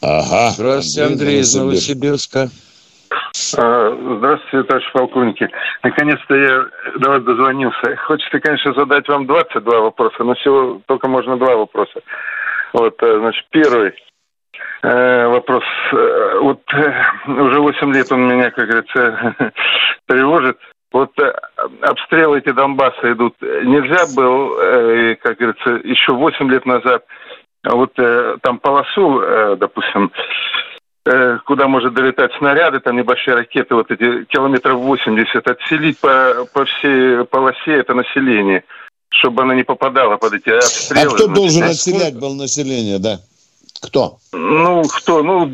Ага. 0.00 0.52
Здравствуйте, 0.54 1.02
Андрей, 1.04 1.40
из 1.40 1.54
Новосибирска. 1.54 2.42
А, 2.42 2.67
здравствуйте, 3.34 4.68
товарищ 4.68 4.92
полковники. 4.92 5.48
Наконец-то 5.82 6.34
я 6.34 6.64
до 6.98 7.10
вас 7.10 7.22
дозвонился. 7.22 7.96
Хочется, 7.96 8.40
конечно, 8.40 8.72
задать 8.74 9.08
вам 9.08 9.26
22 9.26 9.80
вопроса, 9.80 10.24
но 10.24 10.34
всего 10.34 10.80
только 10.86 11.08
можно 11.08 11.36
два 11.36 11.56
вопроса. 11.56 12.00
Вот, 12.72 13.02
э, 13.02 13.18
значит, 13.18 13.46
первый 13.50 13.92
э, 14.82 15.26
вопрос. 15.26 15.64
Э, 15.92 16.38
вот 16.40 16.60
уже 17.26 17.60
8 17.60 17.92
лет 17.94 18.12
он 18.12 18.28
меня, 18.28 18.50
как 18.50 18.68
говорится, 18.68 19.34
тревожит. 20.06 20.58
Вот 20.90 21.12
обстрелы 21.82 22.38
эти 22.38 22.50
Донбасса 22.50 23.12
идут. 23.12 23.34
Нельзя 23.42 24.06
было, 24.16 25.14
как 25.16 25.36
говорится, 25.36 25.86
еще 25.86 26.12
8 26.12 26.50
лет 26.50 26.64
назад– 26.64 27.04
а 27.64 27.74
вот 27.74 27.92
там 28.42 28.60
полосу, 28.60 29.20
допустим, 29.56 30.12
куда 31.44 31.68
может 31.68 31.94
долетать 31.94 32.32
снаряды, 32.38 32.80
там 32.80 32.96
небольшие 32.96 33.34
ракеты, 33.34 33.74
вот 33.74 33.90
эти 33.90 34.24
километров 34.24 34.78
80, 34.80 35.46
отселить 35.46 35.98
по, 35.98 36.46
по 36.52 36.64
всей 36.64 37.24
полосе 37.24 37.74
это 37.78 37.94
население, 37.94 38.64
чтобы 39.10 39.42
оно 39.42 39.54
не 39.54 39.62
попадало 39.64 40.16
под 40.16 40.34
эти 40.34 40.50
обстрелы. 40.50 41.06
А 41.06 41.14
кто 41.14 41.26
должен 41.28 41.64
отселять 41.64 42.18
был 42.18 42.34
население, 42.34 42.98
да? 42.98 43.20
Кто? 43.80 44.18
Ну, 44.32 44.82
кто? 44.82 45.22
Ну, 45.22 45.46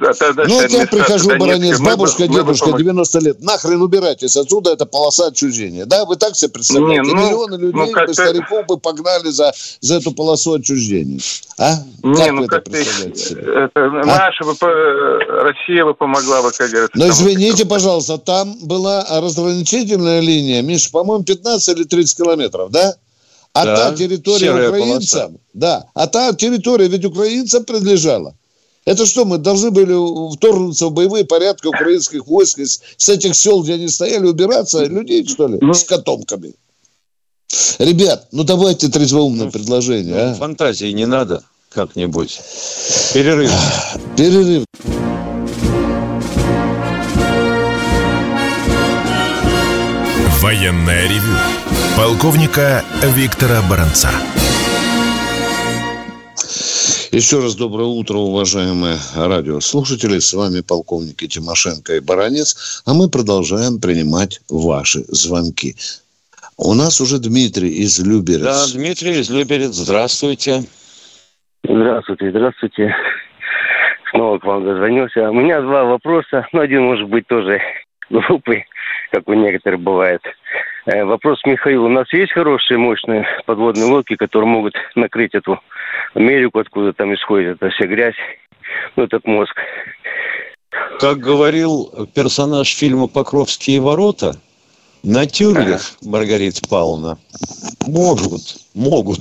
да, 0.00 0.12
ну, 0.46 0.60
вот 0.60 0.70
я 0.70 0.86
прихожу, 0.86 1.36
баронец, 1.38 1.80
бабушка, 1.80 2.22
мы, 2.22 2.28
дедушка, 2.28 2.70
мы 2.70 2.78
90 2.78 3.18
лет. 3.20 3.42
Нахрен 3.42 3.82
убирайтесь 3.82 4.36
отсюда, 4.36 4.72
это 4.72 4.86
полоса 4.86 5.28
отчуждения. 5.28 5.84
Да, 5.84 6.04
вы 6.04 6.16
так 6.16 6.36
себе 6.36 6.52
представляете? 6.52 7.02
Не, 7.02 7.14
ну, 7.14 7.26
Миллионы 7.26 7.54
людей, 7.56 7.72
ну, 7.72 8.06
бы, 8.06 8.14
стариков 8.14 8.66
бы 8.66 8.78
погнали 8.78 9.28
за, 9.28 9.52
за 9.80 9.96
эту 9.96 10.12
полосу 10.12 10.54
отчуждения. 10.54 11.20
А? 11.58 11.76
Не, 12.02 12.14
как 12.14 12.32
ну, 12.32 12.40
вы 12.42 12.46
как 12.46 12.60
это 12.62 12.70
представляете 12.70 13.24
себе? 13.24 13.40
Это, 13.42 13.84
а? 13.84 14.04
Наша 14.04 14.44
бы, 14.44 14.54
Россия 15.42 15.84
бы 15.84 15.94
помогла 15.94 16.42
бы, 16.42 16.50
как 16.52 16.70
говорится. 16.70 16.98
Но 16.98 17.08
извините, 17.08 17.64
пожалуйста, 17.64 18.18
там 18.18 18.56
была 18.62 19.06
разграничительная 19.10 20.20
линия, 20.20 20.62
Миша, 20.62 20.90
по-моему, 20.90 21.24
15 21.24 21.76
или 21.76 21.84
30 21.84 22.16
километров, 22.16 22.70
да? 22.70 22.94
А 23.54 23.64
да, 23.64 23.76
та 23.76 23.96
территория 23.96 24.68
украинцам, 24.68 25.20
полоса. 25.20 25.40
да, 25.54 25.84
а 25.94 26.06
та 26.08 26.32
территория 26.32 26.88
ведь 26.88 27.04
украинцам 27.04 27.64
принадлежала. 27.64 28.34
Это 28.84 29.06
что, 29.06 29.24
мы 29.24 29.38
должны 29.38 29.70
были 29.70 29.94
вторгнуться 30.34 30.88
в 30.88 30.92
боевые 30.92 31.24
порядки 31.24 31.68
украинских 31.68 32.26
войск 32.26 32.58
из, 32.58 32.82
с 32.96 33.08
этих 33.08 33.34
сел, 33.36 33.62
где 33.62 33.74
они 33.74 33.88
стояли, 33.88 34.26
убираться? 34.26 34.84
Людей, 34.84 35.24
что 35.26 35.46
ли? 35.46 35.58
Ну, 35.60 35.72
с 35.72 35.84
котомками. 35.84 36.54
Ребят, 37.78 38.26
ну 38.32 38.42
давайте 38.42 38.88
трезвоумное 38.88 39.46
ну, 39.46 39.52
предложение. 39.52 40.14
Ну, 40.14 40.30
а? 40.32 40.34
Фантазии 40.34 40.90
не 40.92 41.06
надо 41.06 41.44
как-нибудь. 41.70 42.40
Перерыв. 43.14 43.52
Перерыв. 44.16 44.64
Военная 50.42 51.08
ревю. 51.08 51.63
Полковника 51.96 52.82
Виктора 53.14 53.62
Баранца. 53.70 54.08
Еще 57.12 57.38
раз 57.38 57.54
доброе 57.54 57.86
утро, 57.86 58.16
уважаемые 58.16 58.96
радиослушатели. 59.14 60.18
С 60.18 60.34
вами 60.34 60.60
полковники 60.60 61.28
Тимошенко 61.28 61.94
и 61.94 62.00
Баранец. 62.00 62.82
А 62.84 62.94
мы 62.94 63.08
продолжаем 63.08 63.80
принимать 63.80 64.40
ваши 64.50 65.04
звонки. 65.06 65.76
У 66.58 66.74
нас 66.74 67.00
уже 67.00 67.20
Дмитрий 67.20 67.70
из 67.70 68.00
Люберец. 68.00 68.42
Да, 68.42 68.66
Дмитрий 68.74 69.20
из 69.20 69.30
Люберец. 69.30 69.74
Здравствуйте. 69.74 70.64
Здравствуйте, 71.62 72.30
здравствуйте. 72.30 72.96
Снова 74.10 74.40
к 74.40 74.44
вам 74.44 74.64
дозвонился. 74.64 75.30
У 75.30 75.34
меня 75.34 75.60
два 75.60 75.84
вопроса. 75.84 76.44
Ну, 76.52 76.60
один 76.60 76.82
может 76.82 77.08
быть 77.08 77.28
тоже 77.28 77.60
глупый, 78.10 78.66
как 79.12 79.28
у 79.28 79.34
некоторых 79.34 79.78
бывает. 79.78 80.22
Э, 80.86 81.04
вопрос 81.04 81.40
Михаил. 81.44 81.84
У 81.84 81.88
нас 81.88 82.12
есть 82.12 82.32
хорошие, 82.32 82.78
мощные 82.78 83.26
подводные 83.46 83.86
лодки, 83.86 84.16
которые 84.16 84.48
могут 84.48 84.74
накрыть 84.94 85.34
эту 85.34 85.60
Америку, 86.14 86.58
откуда 86.58 86.92
там 86.92 87.14
исходит 87.14 87.56
эта 87.56 87.70
вся 87.70 87.86
грязь, 87.86 88.16
ну, 88.96 89.04
этот 89.04 89.26
мозг. 89.26 89.54
Как 91.00 91.18
говорил 91.18 92.08
персонаж 92.14 92.68
фильма 92.68 93.08
«Покровские 93.08 93.80
ворота», 93.80 94.34
на 95.02 95.26
тюрьмах, 95.26 95.82
Маргарита 96.02 96.66
Павловна, 96.68 97.18
могут, 97.86 98.40
могут. 98.74 99.18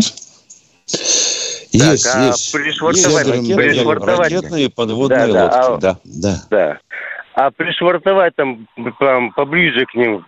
Есть, 1.73 2.05
так, 2.05 2.15
а 2.15 2.27
есть. 2.27 2.53
Пришвартовать, 2.53 3.27
есть 3.27 3.55
пришвартовать. 3.55 4.19
ракетные 4.19 4.69
подводные 4.69 5.33
да, 5.33 5.43
лодки, 5.43 5.57
а, 5.57 5.77
да. 5.77 5.97
да. 6.05 6.35
да. 6.49 6.79
А 7.35 7.51
пришвартовать 7.51 8.33
там 8.35 8.67
поближе 9.35 9.85
к 9.85 9.93
ним 9.95 10.25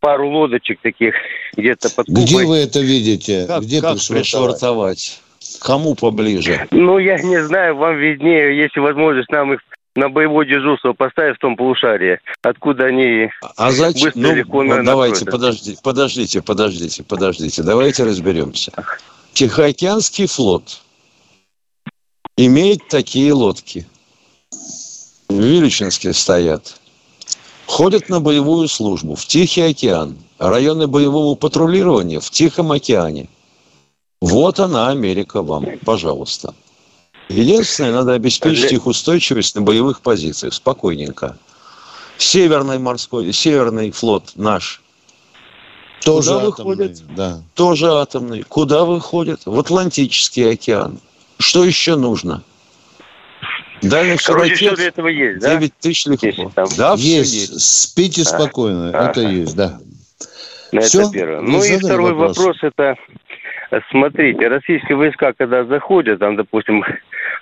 пару 0.00 0.30
лодочек 0.30 0.80
таких 0.80 1.14
где-то 1.56 1.90
под 1.90 2.06
Кубой. 2.06 2.24
Где 2.24 2.46
вы 2.46 2.56
это 2.58 2.80
видите? 2.80 3.46
Как, 3.46 3.62
Где 3.62 3.80
как 3.80 3.96
пришвартовать? 3.96 5.22
Кому 5.60 5.94
поближе? 5.94 6.66
Ну, 6.70 6.98
я 6.98 7.18
не 7.18 7.42
знаю, 7.44 7.76
вам 7.76 7.96
виднее, 7.96 8.56
если 8.56 8.80
возможность 8.80 9.30
нам 9.30 9.54
их 9.54 9.60
на 9.96 10.08
боевое 10.08 10.46
дежурство 10.46 10.92
поставить 10.92 11.36
в 11.36 11.40
том 11.40 11.56
полушарии, 11.56 12.20
откуда 12.42 12.86
они 12.86 13.30
а 13.56 13.72
зачем? 13.72 14.04
быстро 14.04 14.20
ну, 14.20 14.34
легко 14.34 14.62
ну, 14.62 14.84
давайте, 14.84 15.24
подождите, 15.24 15.80
подождите, 15.82 16.42
подождите, 16.42 17.02
подождите, 17.02 17.62
давайте 17.62 18.04
разберемся. 18.04 18.72
Тихоокеанский 19.32 20.26
флот 20.26 20.80
имеет 22.36 22.86
такие 22.88 23.32
лодки. 23.32 23.86
В 25.28 25.34
Вилючинске 25.34 26.12
стоят. 26.12 26.80
Ходят 27.68 28.08
на 28.08 28.20
боевую 28.20 28.66
службу 28.66 29.14
в 29.14 29.24
Тихий 29.26 29.62
океан. 29.62 30.16
Районы 30.38 30.88
боевого 30.88 31.36
патрулирования 31.36 32.18
в 32.18 32.30
Тихом 32.30 32.72
океане– 32.72 33.28
вот 34.20 34.58
она, 34.58 34.88
Америка 34.88 35.42
вам, 35.42 35.66
пожалуйста. 35.84 36.54
Единственное, 37.28 37.92
надо 37.92 38.14
обеспечить 38.14 38.72
их 38.72 38.86
устойчивость 38.86 39.54
на 39.54 39.62
боевых 39.62 40.00
позициях, 40.00 40.54
спокойненько. 40.54 41.36
Северный 42.16 42.78
морской, 42.78 43.32
Северный 43.32 43.90
флот 43.92 44.32
наш. 44.34 44.82
Тоже 46.04 46.32
Куда 46.32 46.48
атомный, 46.48 46.76
выходит? 46.76 47.14
да. 47.14 47.42
Тоже 47.54 47.92
атомный. 47.92 48.42
Куда 48.42 48.84
выходит? 48.84 49.42
В 49.44 49.58
Атлантический 49.58 50.50
океан. 50.50 50.98
Что 51.38 51.64
еще 51.64 51.94
нужно? 51.96 52.42
Дальность 53.82 54.24
Короче, 54.26 54.54
все 54.54 54.74
для 54.76 54.88
этого 54.88 55.08
есть, 55.08 55.40
да? 55.40 55.56
9 55.56 55.72
тысяч 55.78 56.06
легко. 56.06 56.50
Там- 56.54 56.68
Да, 56.76 56.96
все 56.96 57.18
есть. 57.18 57.32
есть. 57.34 57.60
Спите 57.60 58.22
А. 58.22 58.24
спокойно. 58.24 58.88
Ага. 58.88 59.10
Это 59.10 59.20
есть, 59.20 59.56
да. 59.56 59.78
Ну, 60.72 60.80
это 60.80 61.10
первое. 61.12 61.40
Вы 61.40 61.48
Ну 61.50 61.64
и 61.64 61.78
второй 61.78 62.12
вопрос? 62.12 62.36
вопрос. 62.36 62.58
это, 62.62 62.96
э, 63.70 63.80
смотрите, 63.90 64.48
российские 64.48 64.96
войска, 64.96 65.32
когда 65.32 65.64
заходят, 65.64 66.18
там, 66.18 66.36
допустим, 66.36 66.82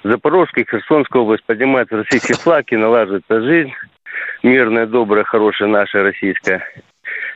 в 0.04 0.08
Запорожской, 0.08 0.66
Херсонской 0.70 1.20
область, 1.20 1.44
поднимается 1.44 1.96
российский 1.96 2.34
флаг 2.34 2.70
и 2.72 2.76
налаживается 2.76 3.40
жизнь, 3.40 3.72
мирная, 4.42 4.86
добрая, 4.86 5.24
хорошая 5.24 5.68
наша 5.68 6.02
российская. 6.02 6.62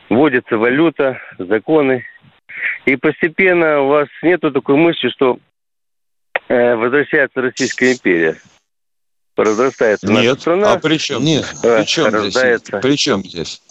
Вводится 0.09 0.57
валюта, 0.57 1.19
законы. 1.37 2.05
И 2.85 2.95
постепенно 2.95 3.81
у 3.81 3.87
вас 3.87 4.07
нету 4.21 4.51
такой 4.51 4.75
мысли, 4.75 5.09
что 5.09 5.39
э, 6.47 6.75
возвращается 6.75 7.41
Российская 7.41 7.93
империя. 7.93 8.37
Разрастается 9.37 10.07
наша 10.07 10.21
Нет. 10.21 10.41
страна. 10.41 10.73
А 10.73 10.77
при 10.77 10.97
чем? 10.97 11.23
Нет. 11.23 11.45
При 11.61 11.85
чем 11.85 12.29
здесь? 12.29 12.61
При 12.81 12.95
чем 12.97 13.23
здесь? 13.25 13.61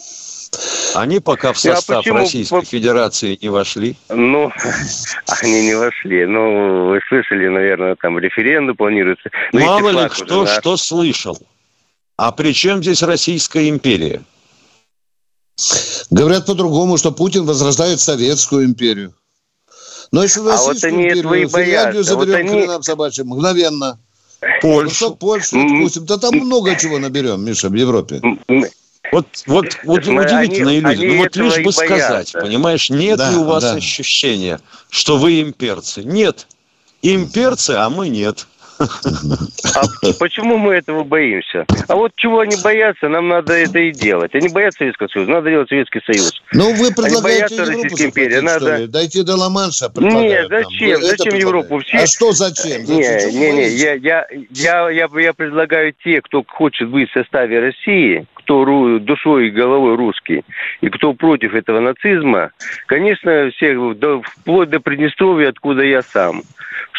Они 0.95 1.19
пока 1.19 1.53
в 1.53 1.63
Ну, 1.63 1.71
а 1.71 1.75
состав 1.75 1.97
почему 2.03 2.17
Российской 2.17 2.65
Федерации 2.65 3.37
не 3.41 3.47
вошли. 3.49 3.95
Ну, 4.09 4.51
они 5.41 5.61
не 5.67 5.75
вошли. 5.75 6.25
Ну, 6.25 6.89
вы 6.89 6.99
слышали, 7.07 7.47
наверное, 7.47 7.95
там 7.95 8.19
референдум 8.19 8.75
планируется. 8.75 9.29
Ну, 9.53 9.59
если 9.59 9.69
Мало 9.71 9.89
ли 9.91 9.95
уже 9.97 10.09
кто 10.09 10.43
наш. 10.43 10.57
что 10.59 10.75
слышал. 10.77 11.39
А 12.17 12.31
при 12.33 12.53
чем 12.53 12.83
здесь 12.83 13.01
Российская 13.01 13.69
империя? 13.69 14.21
Говорят 16.09 16.45
по-другому, 16.47 16.97
что 16.97 17.11
Путин 17.11 17.45
возрождает 17.45 18.01
Советскую 18.01 18.65
империю. 18.65 19.13
Но 20.11 20.23
если 20.23 20.41
А 20.41 20.57
вот 20.57 20.83
они 20.83 21.03
империю, 21.07 21.47
Финляндию. 21.49 22.03
Вот 22.03 22.05
заберем 22.05 22.35
они- 22.35 22.49
хренам 22.49 22.83
собачьим, 22.83 23.27
мгновенно. 23.27 23.99
Ну 24.41 24.47
Польшу. 24.61 25.15
Польшу 25.15 25.57
М. 25.57 25.75
отпустим? 25.75 26.05
Да 26.05 26.17
там 26.17 26.35
много 26.35 26.75
чего 26.75 26.97
наберем, 26.99 27.43
Миша, 27.45 27.69
в 27.69 27.73
Европе. 27.75 28.21
Вот, 29.11 29.25
вот, 29.45 29.77
вот 29.83 30.05
Мы- 30.07 30.23
удивительные 30.23 30.79
они- 30.79 30.95
люди. 30.95 31.05
они 31.05 31.15
ну 31.15 31.23
вот 31.23 31.35
лишь 31.35 31.59
бы 31.59 31.71
сказать, 31.71 32.09
боятся. 32.09 32.39
понимаешь, 32.39 32.89
нет 32.89 33.17
Да, 33.17 33.29
ли 33.31 33.37
у 33.37 33.43
вас 33.43 33.63
да. 33.63 33.73
ощущения, 33.73 34.59
что 34.89 35.17
вы 35.17 35.41
имперцы? 35.41 36.03
Нет. 36.03 36.47
Имперцы, 37.01 37.71
а 37.71 37.89
мы 37.89 38.09
нет. 38.09 38.47
А 39.75 39.81
почему 40.19 40.57
мы 40.57 40.73
этого 40.73 41.03
боимся? 41.03 41.65
А 41.87 41.95
вот 41.95 42.11
чего 42.15 42.39
они 42.39 42.55
боятся, 42.63 43.07
нам 43.09 43.27
надо 43.27 43.53
это 43.53 43.79
и 43.79 43.91
делать. 43.91 44.33
Они 44.35 44.49
боятся 44.49 44.79
Советского 44.79 45.07
Союза, 45.07 45.31
надо 45.31 45.49
делать 45.49 45.69
Советский 45.69 46.01
Союз. 46.05 46.41
Ну, 46.53 46.73
вы 46.73 46.89
предлагаете 46.91 47.21
боятся 47.21 47.55
Европу 47.55 47.81
Российской 47.83 48.05
империи, 48.07 48.39
надо-? 48.39 48.87
Дойти 48.87 49.23
до 49.23 49.35
Ла-Манша, 49.35 49.85
Нет, 49.85 49.93
предлагают 49.93 50.49
нам. 50.51 50.63
зачем? 50.63 51.01
Зачем? 51.01 51.35
Европу? 51.35 51.79
Все- 51.79 51.97
А 51.97 52.07
что 52.07 52.31
зачем? 52.31 52.85
Зачем? 52.85 52.97
Не, 52.97 53.31
Чего 53.31 53.39
не, 53.39 53.51
не, 53.53 53.67
я, 53.69 53.93
я, 53.93 54.25
я, 54.49 54.89
я, 54.89 55.09
я 55.21 55.33
предлагаю 55.33 55.93
те, 56.03 56.21
кто 56.21 56.43
хочет 56.47 56.89
быть 56.89 57.09
в 57.09 57.13
составе 57.13 57.59
России, 57.59 58.25
кто 58.35 58.99
душой 58.99 59.47
и 59.47 59.51
головой 59.51 59.95
русский, 59.95 60.43
и 60.81 60.89
кто 60.89 61.13
против 61.13 61.53
этого 61.53 61.79
нацизма, 61.79 62.51
конечно, 62.87 63.49
всех, 63.55 63.97
до- 63.99 64.21
вплоть 64.23 64.69
до 64.69 64.79
Приднестровья, 64.79 65.49
откуда 65.49 65.83
я 65.83 66.01
сам, 66.01 66.41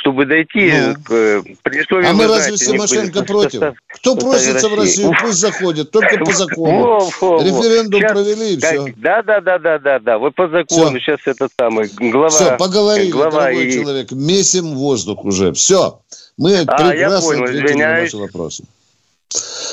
чтобы 0.03 0.27
дойти 0.27 0.73
Ну. 0.73 0.95
к 1.03 1.11
э, 1.13 1.43
Приднестровью. 1.63 2.11
А 2.11 2.13
мы 2.13 2.27
знаете, 2.27 2.51
разве 2.51 2.79
будет 2.79 3.17
в 3.17 3.25
против? 3.25 3.53
состав- 3.61 3.75
Кто 3.87 4.17
просится 4.17 4.69
в. 4.69 4.75
Россию, 4.75 5.11
Уф. 5.11 5.17
пусть 5.23 5.39
заходит, 5.39 5.91
только 5.91 6.19
по 6.19 6.33
закону. 6.33 6.83
Во, 6.83 6.99
во, 7.21 7.39
во. 7.39 7.43
Референдум 7.43 8.01
Щас- 8.01 8.13
провели, 8.13 8.55
и 8.55 8.61
как- 8.61 8.71
все. 8.73 8.95
Да, 8.97 9.23
да, 9.23 9.41
да, 9.41 9.59
да, 9.59 9.79
да, 9.79 9.99
да. 10.01 10.19
Вот 10.19 10.35
по 10.35 10.49
закону 10.49 10.99
сейчас 10.99 11.21
этот 11.25 11.51
самый 11.59 11.89
глава. 11.99 12.29
Все, 12.29 12.57
поговорили, 12.59 13.11
глава 13.11 13.31
дорогой 13.31 13.67
и- 13.69 13.73
человек. 13.73 14.13
Месим 14.13 14.75
воздух 14.75 15.25
уже. 15.25 15.53
Все. 15.53 16.01
Мы 16.37 16.59
А, 16.67 16.77
прекрасно 16.91 17.21
понял, 17.29 17.45
ответили 17.45 17.67
извиняюсь. 17.69 18.13
на 18.13 18.19
ваши 18.21 18.33
вопросы. 18.33 18.65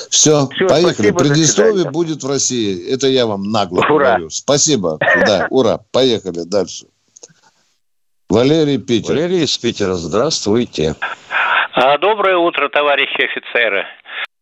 Все, 0.09 0.47
Всё, 0.55 0.67
поехали. 0.67 1.11
Приднестровье 1.11 1.89
будет 1.89 2.23
в 2.23 2.27
России. 2.29 2.87
Это 2.89 3.07
я 3.07 3.25
вам 3.25 3.43
нагло 3.51 3.79
Ура. 3.79 4.11
говорю. 4.11 4.29
Спасибо. 4.29 4.97
Да, 5.25 5.47
ура. 5.49 5.79
Поехали 5.91 6.43
дальше. 6.45 6.85
Валерий 8.29 8.77
Питер. 8.77 9.15
Валерий 9.15 9.43
из 9.43 9.57
Питера, 9.57 9.93
здравствуйте. 9.93 10.93
А, 11.73 11.97
Доброе 11.97 12.37
утро, 12.37 12.69
товарищи 12.69 13.23
офицеры. 13.23 13.87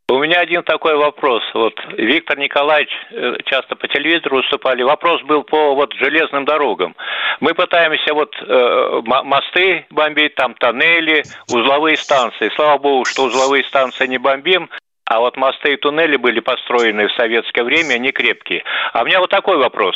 У 0.10 0.20
меня 0.20 0.42
один 0.42 0.64
такой 0.64 0.98
вопрос. 0.98 1.42
Вот 1.54 1.74
Виктор 1.98 2.38
Николаевич 2.38 2.90
э, 3.12 3.36
часто 3.46 3.78
по 3.78 3.88
телевизору 3.88 4.38
выступали. 4.38 4.84
Вопрос 4.84 5.22
был 5.24 5.44
по 5.44 5.74
вот 5.74 5.94
железным 5.94 6.44
дорогам. 6.44 6.96
Мы 7.40 7.54
пытаемся 7.54 8.14
вот 8.14 8.36
э, 8.42 9.02
мосты 9.06 9.86
бомбить, 9.90 10.36
там 10.36 10.54
тоннели, 10.56 11.24
узловые 11.50 11.96
станции. 11.96 12.52
Слава 12.56 12.78
богу, 12.78 13.06
что 13.06 13.24
узловые 13.24 13.64
станции 13.64 14.08
не 14.08 14.18
бомбим, 14.18 14.70
а 15.08 15.22
вот 15.22 15.38
мосты 15.38 15.74
и 15.74 15.78
туннели 15.78 16.18
были 16.18 16.42
построены 16.42 17.08
в 17.08 17.14
советское 17.14 17.64
время, 17.64 17.94
они 17.94 18.12
крепкие. 18.12 18.64
А 18.92 19.04
у 19.04 19.06
меня 19.06 19.22
вот 19.22 19.30
такой 19.30 19.58
вопрос. 19.58 19.96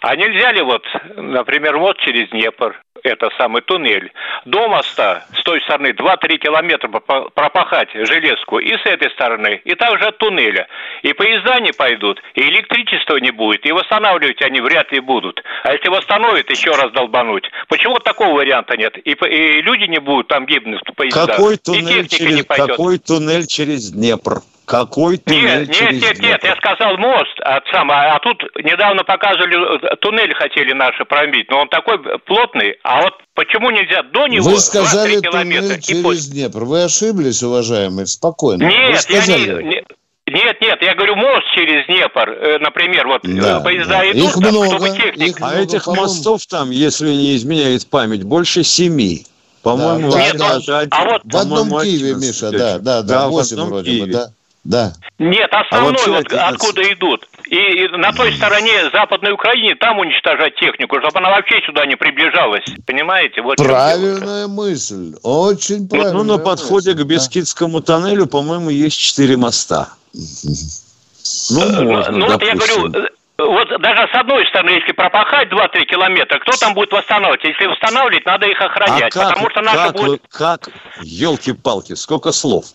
А 0.00 0.16
нельзя 0.16 0.50
ли 0.52 0.62
вот, 0.62 0.84
например, 1.16 1.78
вот 1.78 1.98
через 1.98 2.28
Днепр, 2.30 2.80
это 3.02 3.28
самый 3.36 3.62
туннель, 3.62 4.12
до 4.44 4.68
моста 4.68 5.24
с 5.38 5.42
той 5.42 5.60
стороны 5.62 5.88
2-3 5.88 6.38
километра 6.38 6.88
пропа- 6.88 7.30
пропахать 7.34 7.90
железку 7.92 8.58
и 8.58 8.76
с 8.76 8.86
этой 8.86 9.10
стороны, 9.10 9.60
и 9.64 9.74
также 9.74 10.06
от 10.06 10.18
туннеля. 10.18 10.68
И 11.02 11.12
поезда 11.12 11.60
не 11.60 11.72
пойдут, 11.72 12.20
и 12.34 12.40
электричества 12.42 13.16
не 13.16 13.30
будет, 13.30 13.64
и 13.66 13.72
восстанавливать 13.72 14.42
они 14.42 14.60
вряд 14.60 14.90
ли 14.92 15.00
будут. 15.00 15.42
А 15.64 15.72
если 15.72 15.88
восстановят, 15.88 16.50
еще 16.50 16.70
раз 16.70 16.92
долбануть. 16.92 17.50
Почему 17.68 17.98
такого 17.98 18.34
варианта 18.34 18.76
нет? 18.76 18.96
И, 19.04 19.12
и 19.12 19.62
люди 19.62 19.84
не 19.84 19.98
будут 19.98 20.28
там 20.28 20.46
гибнуть 20.46 20.80
в 20.86 20.94
поездах. 20.94 21.26
Какой 21.26 21.56
туннель, 21.56 22.08
через, 22.08 22.44
какой 22.44 22.98
туннель 22.98 23.46
через 23.46 23.90
Днепр? 23.90 24.42
Какой 24.68 25.16
туннель 25.16 25.60
Нет, 25.60 25.68
нет, 25.68 25.76
через 25.76 25.92
нет, 26.02 26.02
нет, 26.02 26.18
Днепр? 26.18 26.46
я 26.46 26.56
сказал 26.56 26.96
мост, 26.98 27.40
а, 27.42 27.60
сам, 27.72 27.90
а, 27.90 28.14
а 28.14 28.18
тут 28.20 28.42
недавно 28.62 29.02
показывали, 29.02 29.56
э, 29.92 29.96
туннель 30.02 30.34
хотели 30.34 30.74
наши 30.74 31.06
пробить, 31.06 31.50
но 31.50 31.60
он 31.62 31.68
такой 31.68 31.98
плотный, 32.26 32.74
а 32.84 33.02
вот 33.02 33.14
почему 33.34 33.70
нельзя 33.70 34.02
до 34.02 34.26
него 34.26 34.44
Вы 34.44 34.56
2-3 34.56 34.58
сказали 34.60 35.20
километра? 35.20 35.62
туннель 35.62 35.80
через 35.80 36.02
пусть- 36.02 36.32
Днепр. 36.32 36.64
Вы 36.64 36.82
ошиблись, 36.84 37.42
уважаемый, 37.42 38.06
спокойно. 38.06 38.64
Нет, 38.64 38.90
я 38.90 38.96
сказали. 38.98 39.62
не, 39.62 39.68
не- 39.68 39.84
Нет, 40.30 40.60
нет, 40.60 40.76
я 40.82 40.94
говорю 40.94 41.16
мост 41.16 41.44
через 41.54 41.86
Днепр, 41.86 42.28
э, 42.30 42.58
например, 42.58 43.06
вот 43.06 43.24
э, 43.24 43.28
Да, 43.28 43.60
поезда 43.60 44.00
да. 44.00 44.10
идут, 44.10 44.22
Их 44.22 44.32
там, 44.34 44.42
много, 44.42 44.66
чтобы 44.66 44.88
техника... 44.90 45.24
их 45.24 45.36
А 45.40 45.46
много, 45.46 45.62
этих 45.62 45.84
по-моему. 45.86 46.02
мостов 46.06 46.46
там, 46.46 46.70
если 46.70 47.08
не 47.08 47.34
изменяет 47.36 47.88
память, 47.88 48.22
больше 48.24 48.62
семи. 48.64 49.24
По-моему, 49.62 50.12
Да, 50.12 50.18
Нет, 50.20 50.36
да, 50.36 50.48
даже 50.58 50.76
один, 50.76 50.92
а 50.92 51.04
вот- 51.06 51.22
В 51.24 51.36
одном 51.36 51.68
Киеве, 51.80 52.10
11 52.12 52.20
Миша, 52.28 52.50
да, 52.50 52.78
да, 52.78 53.02
да, 53.02 53.28
в 53.28 53.30
8 53.30 53.54
одном 53.56 53.68
вроде 53.70 53.90
бы, 53.90 53.96
Киеве. 53.96 54.12
да. 54.12 54.26
Да. 54.68 54.92
Нет, 55.18 55.48
основной 55.50 55.92
вообще 55.92 56.10
вот 56.10 56.26
11. 56.26 56.54
откуда 56.54 56.92
идут. 56.92 57.26
И, 57.48 57.56
и 57.56 57.88
на 57.96 58.12
той 58.12 58.34
стороне 58.34 58.90
Западной 58.92 59.32
Украине 59.32 59.74
там 59.76 59.98
уничтожать 59.98 60.56
технику, 60.56 61.00
чтобы 61.00 61.18
она 61.20 61.30
вообще 61.30 61.62
сюда 61.64 61.86
не 61.86 61.96
приближалась. 61.96 62.64
Понимаете? 62.86 63.40
Вот. 63.40 63.56
Правильная 63.56 64.46
мысль. 64.46 65.14
Очень 65.22 65.88
правильная 65.88 66.12
Ну, 66.12 66.22
на 66.24 66.38
подходе 66.38 66.90
мысль, 66.90 67.02
к 67.02 67.06
Бескидскому 67.06 67.80
тоннелю, 67.80 68.26
по-моему, 68.26 68.68
есть 68.68 68.98
четыре 68.98 69.38
моста. 69.38 69.88
Ну, 70.12 71.84
можно, 71.84 72.12
Ну 72.12 72.26
вот 72.26 72.42
я 72.42 72.54
говорю, 72.54 72.92
э, 72.92 73.08
вот 73.38 73.68
даже 73.80 74.06
с 74.12 74.20
одной 74.20 74.46
стороны, 74.48 74.70
если 74.70 74.92
пропахать 74.92 75.48
2-3 75.48 75.84
километра, 75.86 76.38
кто 76.40 76.52
там 76.58 76.74
будет 76.74 76.92
восстанавливать? 76.92 77.42
Если 77.42 77.64
восстанавливать, 77.64 78.26
надо 78.26 78.46
их 78.46 78.60
А 78.60 78.66
охранять, 78.66 79.14
как, 79.14 79.30
потому 79.30 79.48
что 79.48 79.62
наши 79.62 79.78
как, 79.78 79.96
будут... 79.96 80.20
вы, 80.20 80.28
как, 80.30 80.68
елки-палки, 81.00 81.94
сколько 81.94 82.32
слов. 82.32 82.66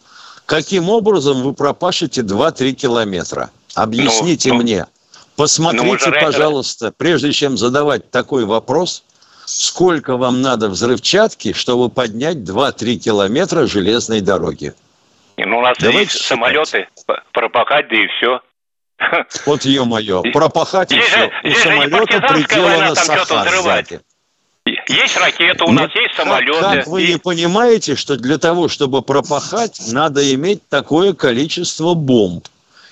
Каким 0.45 0.89
образом 0.89 1.41
вы 1.41 1.53
пропашете 1.53 2.21
2-3 2.21 2.73
километра? 2.73 3.49
Объясните 3.75 4.49
Ну, 4.49 4.56
ну, 4.56 4.62
мне. 4.62 4.86
Посмотрите, 5.36 6.10
ну, 6.10 6.19
пожалуйста, 6.21 6.93
прежде 6.95 7.32
чем 7.32 7.58
задавать 7.58 8.12
такой 8.12 8.45
вопрос, 8.45 9.03
сколько 9.45 10.17
вам 10.17 10.41
надо 10.41 10.69
взрывчатки, 10.69 11.53
чтобы 11.53 11.89
поднять 11.89 12.38
2-3 12.38 12.95
километра 12.97 13.65
железной 13.65 14.21
дороги? 14.21 14.73
Ну, 15.38 15.58
у 15.58 15.62
нас 15.62 15.77
Давайте 15.79 16.01
есть 16.01 16.12
считать. 16.12 16.27
самолеты, 16.27 16.88
пропахать, 17.32 17.88
да 17.89 17.95
и 17.95 18.08
все. 18.08 18.41
Вот 19.45 19.65
ё-моё, 19.65 20.21
пропахать 20.34 20.91
и 20.91 20.99
все. 20.99 21.32
У 21.43 21.49
самолета 21.56 21.97
партизанская 21.97 22.62
война, 22.62 22.93
приделана 22.93 22.95
там 22.95 23.03
что-то 23.03 23.25
саха 23.25 23.49
взрывать. 23.49 23.89
сзади. 23.89 24.01
Есть 24.88 25.17
ракеты, 25.17 25.63
у 25.63 25.67
Ну, 25.72 25.82
нас 25.84 25.96
есть 25.96 26.15
самолеты. 26.15 26.60
Как 26.60 26.88
вы 26.88 27.04
и- 27.04 27.12
не 27.13 27.17
понимаете, 27.19 27.96
что 27.96 28.17
для 28.17 28.38
того, 28.38 28.67
чтобы 28.67 29.02
пропахать, 29.02 29.80
надо 29.91 30.34
иметь 30.34 30.67
такое 30.69 31.13
количество 31.13 31.93
бомб 31.93 32.48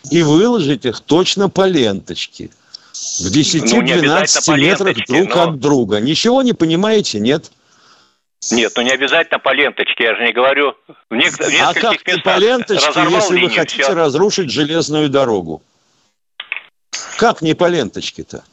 и 0.09 0.21
выложить 0.23 0.85
их 0.85 0.99
точно 1.01 1.49
по 1.49 1.67
ленточке 1.67 2.49
в 2.93 3.23
Ну, 3.23 3.29
не 3.29 3.31
10-12 3.31 3.93
обязательно 4.37 4.41
по 4.45 4.59
метрах 4.59 4.97
друг 5.07 5.35
но- 5.35 5.43
от 5.43 5.59
друга. 5.59 5.99
Ничего 5.99 6.41
не 6.41 6.53
понимаете, 6.53 7.19
нет? 7.19 7.51
Нет, 8.51 8.71
ну 8.75 8.81
не 8.81 8.89
обязательно 8.91 9.37
по 9.39 9.53
ленточке, 9.53 10.03
я 10.03 10.15
же 10.15 10.25
не 10.25 10.33
говорю. 10.33 10.73
В, 11.09 11.13
нек- 11.13 11.37
в 11.37 11.61
А 11.61 11.73
как 11.75 12.07
не 12.07 12.13
местах 12.13 12.23
по 12.23 12.39
ленточке, 12.39 12.85
если 13.11 13.33
вы 13.33 13.39
линию, 13.39 13.55
хотите 13.59 13.83
всё. 13.83 13.93
разрушить 13.93 14.49
железную 14.49 15.09
дорогу? 15.09 15.61
Как 17.17 17.41
не 17.43 17.53
по 17.53 17.67
ленточке-то? 17.67 18.43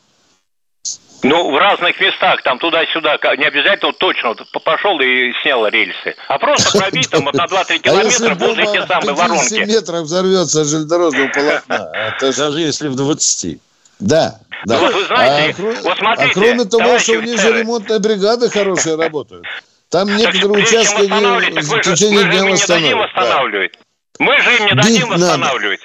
Ну, 1.22 1.50
в 1.50 1.56
разных 1.58 1.98
местах, 2.00 2.42
там 2.42 2.58
туда-сюда, 2.58 3.18
не 3.36 3.44
обязательно 3.44 3.92
точно 3.92 4.28
вот, 4.30 4.62
пошел 4.62 5.00
и 5.00 5.32
снял 5.42 5.66
рельсы. 5.66 6.14
А 6.28 6.38
просто 6.38 6.78
пробить 6.78 7.10
там 7.10 7.24
на 7.24 7.30
2-3 7.30 7.38
А 7.74 7.78
километра 7.78 8.34
возле 8.34 8.66
те 8.66 8.86
самые 8.86 9.14
воронки. 9.14 9.66
метров 9.66 10.02
взорвется 10.02 10.64
железнодорожного 10.64 11.28
полотна. 11.28 11.90
Это 11.94 12.32
же- 12.32 12.38
Даже 12.38 12.60
если 12.60 12.88
в 12.88 12.94
20. 12.94 13.60
Да, 13.98 14.36
да. 14.64 14.78
Ну, 14.78 14.86
вот 14.86 14.94
вы 14.94 15.04
знаете, 15.06 15.56
а, 15.58 15.82
вот 15.82 15.98
смотрите, 15.98 16.30
а 16.30 16.34
кроме 16.34 16.64
того, 16.64 16.98
что 17.00 17.12
у 17.12 17.20
них 17.20 17.26
же 17.30 17.34
офицеры. 17.34 17.58
ремонтные 17.60 17.98
бригады 17.98 18.48
хорошие 18.48 18.96
работают. 19.02 19.44
Там 19.90 20.14
некоторые 20.16 20.64
участки 20.64 21.02
в 21.02 21.80
течение 21.80 22.24
мы 22.24 22.30
же 22.30 22.30
дня 22.30 22.38
им 22.38 22.54
не 22.54 22.66
дадим 22.66 22.98
восстанавливают. 22.98 23.78
Мы 24.20 24.40
же 24.40 24.56
им 24.56 24.66
не 24.66 24.74
дадим 24.74 25.08
восстанавливать. 25.08 25.80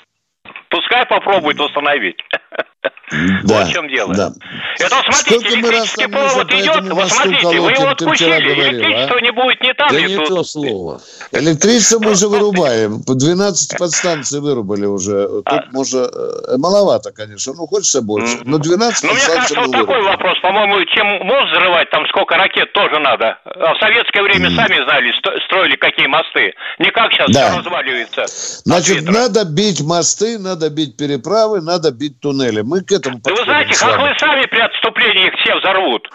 Пускай 0.69 1.05
попробует 1.07 1.57
восстановить. 1.57 2.17
Да, 3.43 3.59
Вот 3.59 3.67
в 3.67 3.71
чем 3.71 3.87
дело. 3.89 4.13
да. 4.15 4.31
Это 4.79 4.95
вот 4.95 5.05
смотрите, 5.05 5.39
Сколько 5.49 5.55
электрический 5.59 6.05
уже 6.05 6.09
провод 6.09 6.51
идет, 6.53 6.93
вот 6.93 7.09
смотрите, 7.09 7.59
вы 7.61 7.71
его 7.71 7.87
отпустили, 7.89 8.29
говорил, 8.29 8.63
электричества 8.63 9.17
а? 9.17 9.21
не 9.21 9.31
будет 9.31 9.61
ни 9.61 9.73
там, 9.73 9.89
Да 9.91 10.01
не 10.01 10.15
тут. 10.15 10.27
то 10.27 10.43
слово. 10.43 11.01
Электричество 11.31 11.99
мы 11.99 12.15
же 12.15 12.27
вырубаем. 12.27 13.03
По 13.03 13.13
12 13.13 13.77
подстанций 13.77 14.39
вырубали 14.39 14.85
уже. 14.85 15.27
Тут 15.27 15.47
А. 15.47 15.63
можно... 15.71 15.99
э, 15.99 16.57
Маловато, 16.57 17.11
конечно. 17.11 17.53
Ну, 17.53 17.67
хочется 17.67 18.01
больше. 18.01 18.37
Но 18.45 18.57
12 18.57 19.03
Ну, 19.03 19.13
мне 19.13 19.21
кажется, 19.25 19.55
вот 19.59 19.71
такой 19.71 19.85
вырубили. 19.87 20.07
вопрос. 20.11 20.39
По-моему, 20.41 20.83
чем 20.85 21.07
мост 21.25 21.51
взрывать, 21.53 21.89
там 21.91 22.05
сколько 22.07 22.35
ракет 22.35 22.71
тоже 22.73 22.99
надо. 22.99 23.37
А 23.45 23.73
в 23.73 23.79
советское 23.79 24.23
время 24.23 24.49
сами 24.55 24.83
знали, 24.83 25.11
строили 25.45 25.75
какие 25.75 26.07
мосты. 26.07 26.53
Не 26.79 26.89
как 26.91 27.11
сейчас 27.11 27.29
Да. 27.31 27.49
все 27.49 27.59
разваливается. 27.59 28.25
Значит, 28.65 29.03
надо 29.09 29.45
бить 29.45 29.81
мосты, 29.81 30.39
надо 30.39 30.69
бить 30.69 30.97
переправы, 30.97 31.61
надо 31.61 31.91
бить 31.91 32.19
туннели. 32.19 32.61
Мы 32.61 32.81
к 32.81 32.91
этому 33.03 33.19
Да 33.19 33.31
вы 33.31 33.37
подходим 33.37 33.51
знаете, 33.51 33.79
как 33.79 34.01
вы 34.01 34.19
сами 34.19 34.45
при 34.45 34.59
отступлении 34.59 35.27
их 35.27 35.33
все 35.43 35.59
взорвут. 35.59 36.09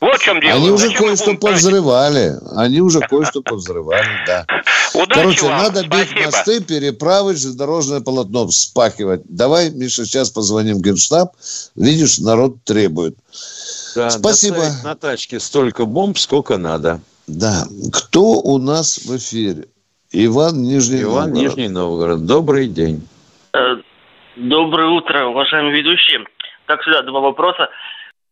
Вот 0.00 0.16
в 0.16 0.22
чем 0.24 0.40
дело. 0.40 0.54
Они 0.54 0.70
уже 0.70 0.92
кое-что 0.92 1.36
повзрывали. 1.36 2.34
Они 2.56 2.80
уже 2.80 2.98
кое-что 3.00 3.40
повзрывали, 3.40 4.08
да. 4.26 4.44
Удачи 4.94 5.14
Короче, 5.14 5.46
вам. 5.46 5.62
надо 5.62 5.82
бить 5.82 6.08
Спасибо. 6.10 6.24
мосты, 6.24 6.60
переправы, 6.60 7.36
железнодорожное 7.36 8.00
полотно 8.00 8.48
вспахивать. 8.48 9.22
Давай, 9.26 9.70
Миша, 9.70 10.04
сейчас 10.04 10.30
позвоним 10.30 10.78
в 10.78 10.80
Генштаб. 10.82 11.34
Видишь, 11.76 12.18
народ 12.18 12.64
требует. 12.64 13.16
Да, 13.94 14.10
Спасибо. 14.10 14.64
на 14.82 14.96
тачке 14.96 15.38
столько 15.38 15.84
бомб, 15.84 16.18
сколько 16.18 16.56
надо. 16.56 17.00
Да. 17.28 17.68
Кто 17.92 18.40
у 18.40 18.58
нас 18.58 18.98
в 18.98 19.16
эфире? 19.16 19.68
Иван 20.10 20.62
Нижний 20.62 21.02
Иван 21.02 21.30
Новгород. 21.30 21.42
Нижний 21.42 21.68
Новгород. 21.68 22.26
Добрый 22.26 22.66
день. 22.66 23.06
Доброе 24.36 24.88
утро, 24.88 25.26
уважаемые 25.26 25.76
ведущие. 25.76 26.24
Как 26.66 26.80
всегда, 26.82 27.02
два 27.02 27.20
вопроса. 27.20 27.68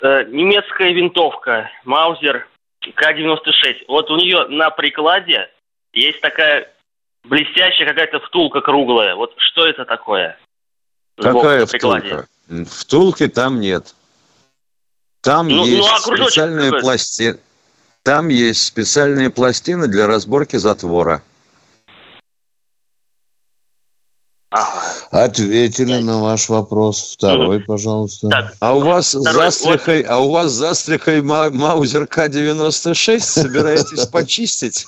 Э, 0.00 0.24
Немецкая 0.24 0.92
винтовка 0.92 1.70
Маузер 1.84 2.48
К-96. 2.80 3.84
Вот 3.88 4.10
у 4.10 4.16
нее 4.16 4.46
на 4.48 4.70
прикладе 4.70 5.50
есть 5.92 6.20
такая 6.20 6.72
блестящая 7.24 7.86
какая-то 7.86 8.20
втулка 8.20 8.60
круглая. 8.62 9.14
Вот 9.14 9.34
что 9.38 9.66
это 9.66 9.84
такое? 9.84 10.38
Какая 11.18 11.66
втулка? 11.66 12.26
Втулки 12.66 13.28
там 13.28 13.60
нет. 13.60 13.94
Там 15.20 15.48
Ну, 15.48 15.66
есть 15.66 15.86
ну, 15.86 15.94
а 15.94 15.98
специальные 15.98 16.70
какой? 16.70 16.80
пластины. 16.80 17.38
Там 18.02 18.28
есть 18.28 18.64
специальные 18.64 19.28
пластины 19.28 19.86
для 19.86 20.06
разборки 20.06 20.56
затвора. 20.56 21.22
Ответили 25.10 25.98
на 26.00 26.20
ваш 26.22 26.48
вопрос. 26.48 27.14
Второй, 27.16 27.60
пожалуйста. 27.60 28.52
А 28.60 28.76
у 28.76 28.80
вас 28.80 29.12
Второй, 29.14 29.50
застрихой, 29.50 30.02
а 30.02 30.18
у 30.18 30.30
вас 30.30 30.52
застрихой 30.52 31.20
Ма- 31.20 31.50
Маузер 31.50 32.06
К-96 32.06 33.18
собираетесь 33.18 34.06
почистить? 34.06 34.86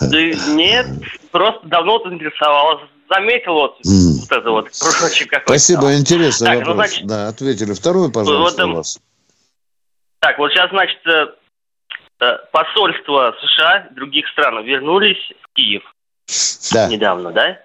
Да 0.00 0.18
нет, 0.52 0.86
просто 1.32 1.66
давно 1.68 1.98
вот 1.98 2.12
интересовалась. 2.12 2.82
Заметил 3.08 3.54
вот, 3.54 3.76
вот 3.82 4.30
это 4.38 4.50
вот 4.50 4.68
кружочек 4.70 5.30
какой 5.30 5.58
Спасибо, 5.58 5.96
интересный 5.96 6.46
Так, 6.46 6.54
ну, 6.60 6.66
вопрос. 6.66 6.76
значит- 6.90 7.06
Да, 7.06 7.28
ответили. 7.28 7.72
Второй, 7.72 8.12
пожалуйста, 8.12 8.66
Вот, 8.66 8.72
у 8.72 8.76
вас. 8.76 9.00
Так, 10.20 10.38
вот 10.38 10.50
сейчас, 10.52 10.68
значит, 10.70 10.98
э, 11.06 11.26
э, 12.20 12.38
посольства 12.52 13.34
США 13.40 13.88
других 13.96 14.28
стран 14.28 14.62
вернулись 14.64 15.16
в 15.42 15.54
Киев 15.54 15.82
Да, 16.72 16.86
недавно, 16.88 17.32
да? 17.32 17.58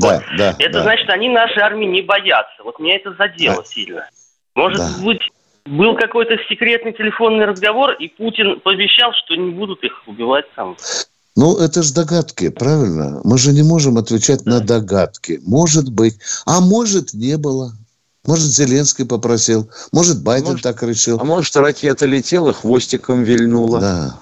Да, 0.00 0.22
да. 0.36 0.56
Это 0.58 0.72
да. 0.78 0.82
значит, 0.82 1.08
они 1.10 1.28
нашей 1.28 1.62
армии 1.62 1.86
не 1.86 2.02
боятся. 2.02 2.62
Вот 2.64 2.78
меня 2.78 2.96
это 2.96 3.14
задело 3.18 3.64
сильно. 3.64 4.08
Может 4.54 4.78
Да. 4.78 4.90
быть, 5.04 5.20
был 5.66 5.96
какой-то 5.96 6.32
секретный 6.48 6.92
телефонный 6.92 7.44
разговор, 7.44 7.92
и 7.92 8.08
Путин 8.08 8.60
пообещал, 8.60 9.12
что 9.24 9.36
не 9.36 9.50
будут 9.52 9.82
их 9.84 9.92
убивать 10.06 10.46
там. 10.56 10.76
Ну, 11.36 11.56
это 11.58 11.82
же 11.82 11.94
догадки, 11.94 12.48
правильно? 12.48 13.20
Мы 13.24 13.38
же 13.38 13.52
не 13.52 13.62
можем 13.62 13.98
отвечать 13.98 14.44
на 14.46 14.60
догадки. 14.60 15.40
Может 15.46 15.90
быть. 15.92 16.18
А 16.44 16.60
может, 16.60 17.14
не 17.14 17.36
было. 17.36 17.72
Может, 18.26 18.46
Зеленский 18.46 19.06
попросил. 19.06 19.70
Может, 19.92 20.22
Байден 20.22 20.48
Может- 20.50 20.62
так 20.62 20.82
решил. 20.82 21.18
А 21.20 21.24
может, 21.24 21.54
ракета 21.56 22.04
летела, 22.06 22.52
хвостиком 22.52 23.22
вильнула? 23.22 23.80
Да. 23.80 24.14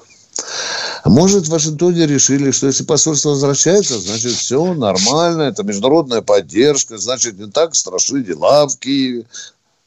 А 1.04 1.08
Может, 1.11 1.46
в 1.46 1.50
Вашингтоне 1.50 2.06
решили, 2.06 2.50
что 2.50 2.66
если 2.66 2.84
посольство 2.84 3.30
возвращается, 3.30 3.98
значит, 3.98 4.32
все 4.32 4.74
нормально, 4.74 5.42
это 5.42 5.62
международная 5.62 6.22
поддержка, 6.22 6.98
значит, 6.98 7.38
не 7.38 7.50
так 7.50 7.74
страшны 7.74 8.22
дела 8.22 8.66
в 8.66 8.78
Киеве. 8.78 9.24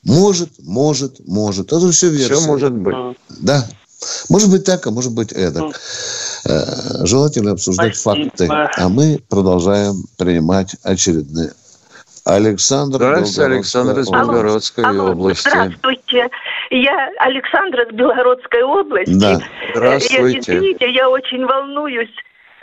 Может, 0.03 0.49
может, 0.59 1.27
может. 1.27 1.71
Это 1.71 1.91
все 1.91 2.09
версия. 2.09 2.35
Все 2.35 2.47
может 2.47 2.73
быть. 2.73 2.95
Да. 3.29 3.67
Может 4.29 4.49
быть 4.49 4.65
так, 4.65 4.85
а 4.87 4.91
может 4.91 5.13
быть 5.13 5.31
эдак. 5.31 5.79
Э, 6.45 7.05
Желательно 7.05 7.51
обсуждать 7.51 7.95
Спасибо. 7.95 8.29
факты. 8.29 8.47
А 8.81 8.89
мы 8.89 9.21
продолжаем 9.29 10.03
принимать 10.17 10.75
очередные. 10.81 11.53
Александр 12.23 12.97
Здравствуйте, 12.97 13.43
Александр 13.43 13.99
из 13.99 14.09
Белгородской 14.09 14.99
области. 14.99 15.49
Здравствуйте. 15.49 16.29
Я 16.71 17.11
Александра 17.19 17.83
из 17.83 17.93
Белгородской 17.93 18.63
области. 18.63 19.19
Да. 19.19 19.39
Здравствуйте. 19.75 20.53
Я, 20.53 20.57
извините, 20.57 20.89
я 20.89 21.09
очень 21.09 21.45
волнуюсь. 21.45 22.09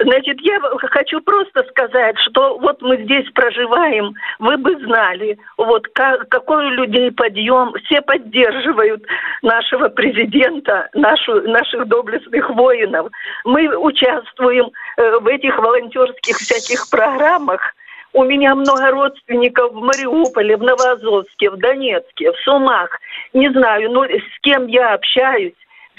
Значит, 0.00 0.38
я 0.40 0.60
хочу 0.90 1.20
просто 1.20 1.64
сказать, 1.70 2.16
что 2.20 2.56
вот 2.58 2.80
мы 2.80 3.02
здесь 3.02 3.28
проживаем, 3.34 4.14
вы 4.38 4.56
бы 4.56 4.76
знали, 4.84 5.36
вот 5.56 5.88
как, 5.92 6.28
какой 6.28 6.66
у 6.66 6.70
людей 6.70 7.10
подъем, 7.10 7.72
все 7.84 8.00
поддерживают 8.00 9.04
нашего 9.42 9.88
президента, 9.88 10.88
нашу, 10.94 11.42
наших 11.42 11.88
доблестных 11.88 12.48
воинов. 12.50 13.08
Мы 13.44 13.76
участвуем 13.76 14.70
э, 14.96 15.18
в 15.18 15.26
этих 15.26 15.58
волонтерских 15.58 16.36
всяких 16.36 16.88
программах, 16.90 17.74
у 18.12 18.24
меня 18.24 18.54
много 18.54 18.90
родственников 18.90 19.72
в 19.72 19.80
Мариуполе, 19.80 20.56
в 20.56 20.62
Новоазовске, 20.62 21.50
в 21.50 21.56
Донецке, 21.58 22.32
в 22.32 22.36
Сумах. 22.38 22.98
Не 23.32 23.50
знаю, 23.50 23.90
но 23.90 24.04
с 24.04 24.40
кем 24.42 24.66
я 24.66 24.94
общаюсь. 24.94 25.54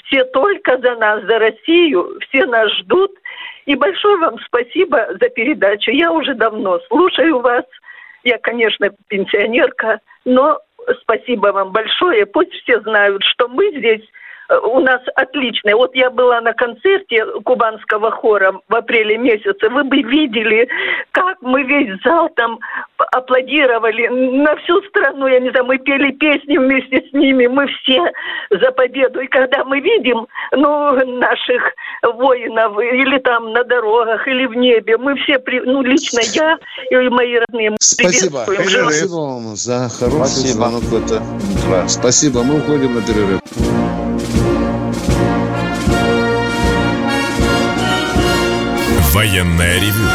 Все 0.06 0.24
только 0.24 0.78
за 0.80 0.96
нас, 0.96 1.24
за 1.26 1.38
Россию, 1.38 2.20
все 2.22 2.46
нас 2.46 2.72
ждут. 2.80 3.12
И 3.66 3.76
большое 3.76 4.18
вам 4.18 4.40
спасибо 4.46 5.08
за 5.22 5.30
передачу. 5.30 5.92
Я 5.92 6.12
уже 6.12 6.34
давно 6.34 6.80
слушаю 6.88 7.40
вас. 7.42 7.66
Я, 8.24 8.40
конечно, 8.40 8.90
пенсионерка, 9.08 10.00
но 10.26 10.60
спасибо 11.02 11.48
вам 11.48 11.72
большое. 11.72 12.26
Пусть 12.26 12.54
все 12.64 12.82
знают, 12.82 13.24
что 13.24 13.48
мы 13.48 13.70
здесь 13.78 14.02
у 14.64 14.80
нас 14.80 15.02
отличное. 15.16 15.76
Вот 15.76 15.96
я 15.96 16.10
была 16.10 16.42
на 16.42 16.54
концерте 16.54 17.26
кубанского 17.44 18.12
хора 18.12 18.60
в 18.68 18.76
апреле 18.76 19.18
месяце. 19.18 19.70
Вы 19.70 19.84
бы 19.84 20.02
видели, 20.02 20.68
как 21.12 21.38
мы 21.42 21.64
весь 21.64 22.02
зал 22.04 22.30
там 22.36 22.60
аплодировали 22.98 24.08
на 24.08 24.56
всю 24.58 24.82
страну. 24.84 25.28
Я 25.28 25.40
не 25.40 25.50
знаю, 25.52 25.66
мы 25.66 25.78
пели 25.78 26.12
песни 26.12 26.58
вместе 26.58 27.04
с 27.10 27.14
ними. 27.14 27.48
Мы 27.48 27.68
все 27.68 28.12
за 28.50 28.72
победу. 28.72 29.22
И 29.22 29.28
когда 29.28 29.64
мы 29.64 29.80
видим, 29.80 30.28
ну, 30.52 30.94
наших 31.20 31.62
воинов 32.04 32.80
или 32.80 33.20
там 33.20 33.54
на 33.54 33.64
дорогах, 33.64 34.28
или 34.28 34.46
в 34.46 34.56
небе, 34.56 34.98
мы 34.98 35.16
все, 35.16 35.40
при- 35.40 35.62
ну, 35.62 35.82
лично 35.82 36.22
я 36.34 36.58
и 36.90 37.10
мои 37.10 37.38
родные, 37.38 37.72
мы 37.72 37.78
Спасибо. 37.80 38.40
Спасибо 38.46 39.14
вам 39.14 39.56
за 39.56 39.90
хороший 39.90 40.28
Спасибо. 40.28 40.70
звонок 40.70 40.84
это. 41.04 41.88
Спасибо. 41.88 42.44
Мы 42.44 42.58
уходим 42.58 42.96
на 42.96 43.02
перерыв. 43.02 43.79
Военное 49.14 49.80
ревю 49.80 50.08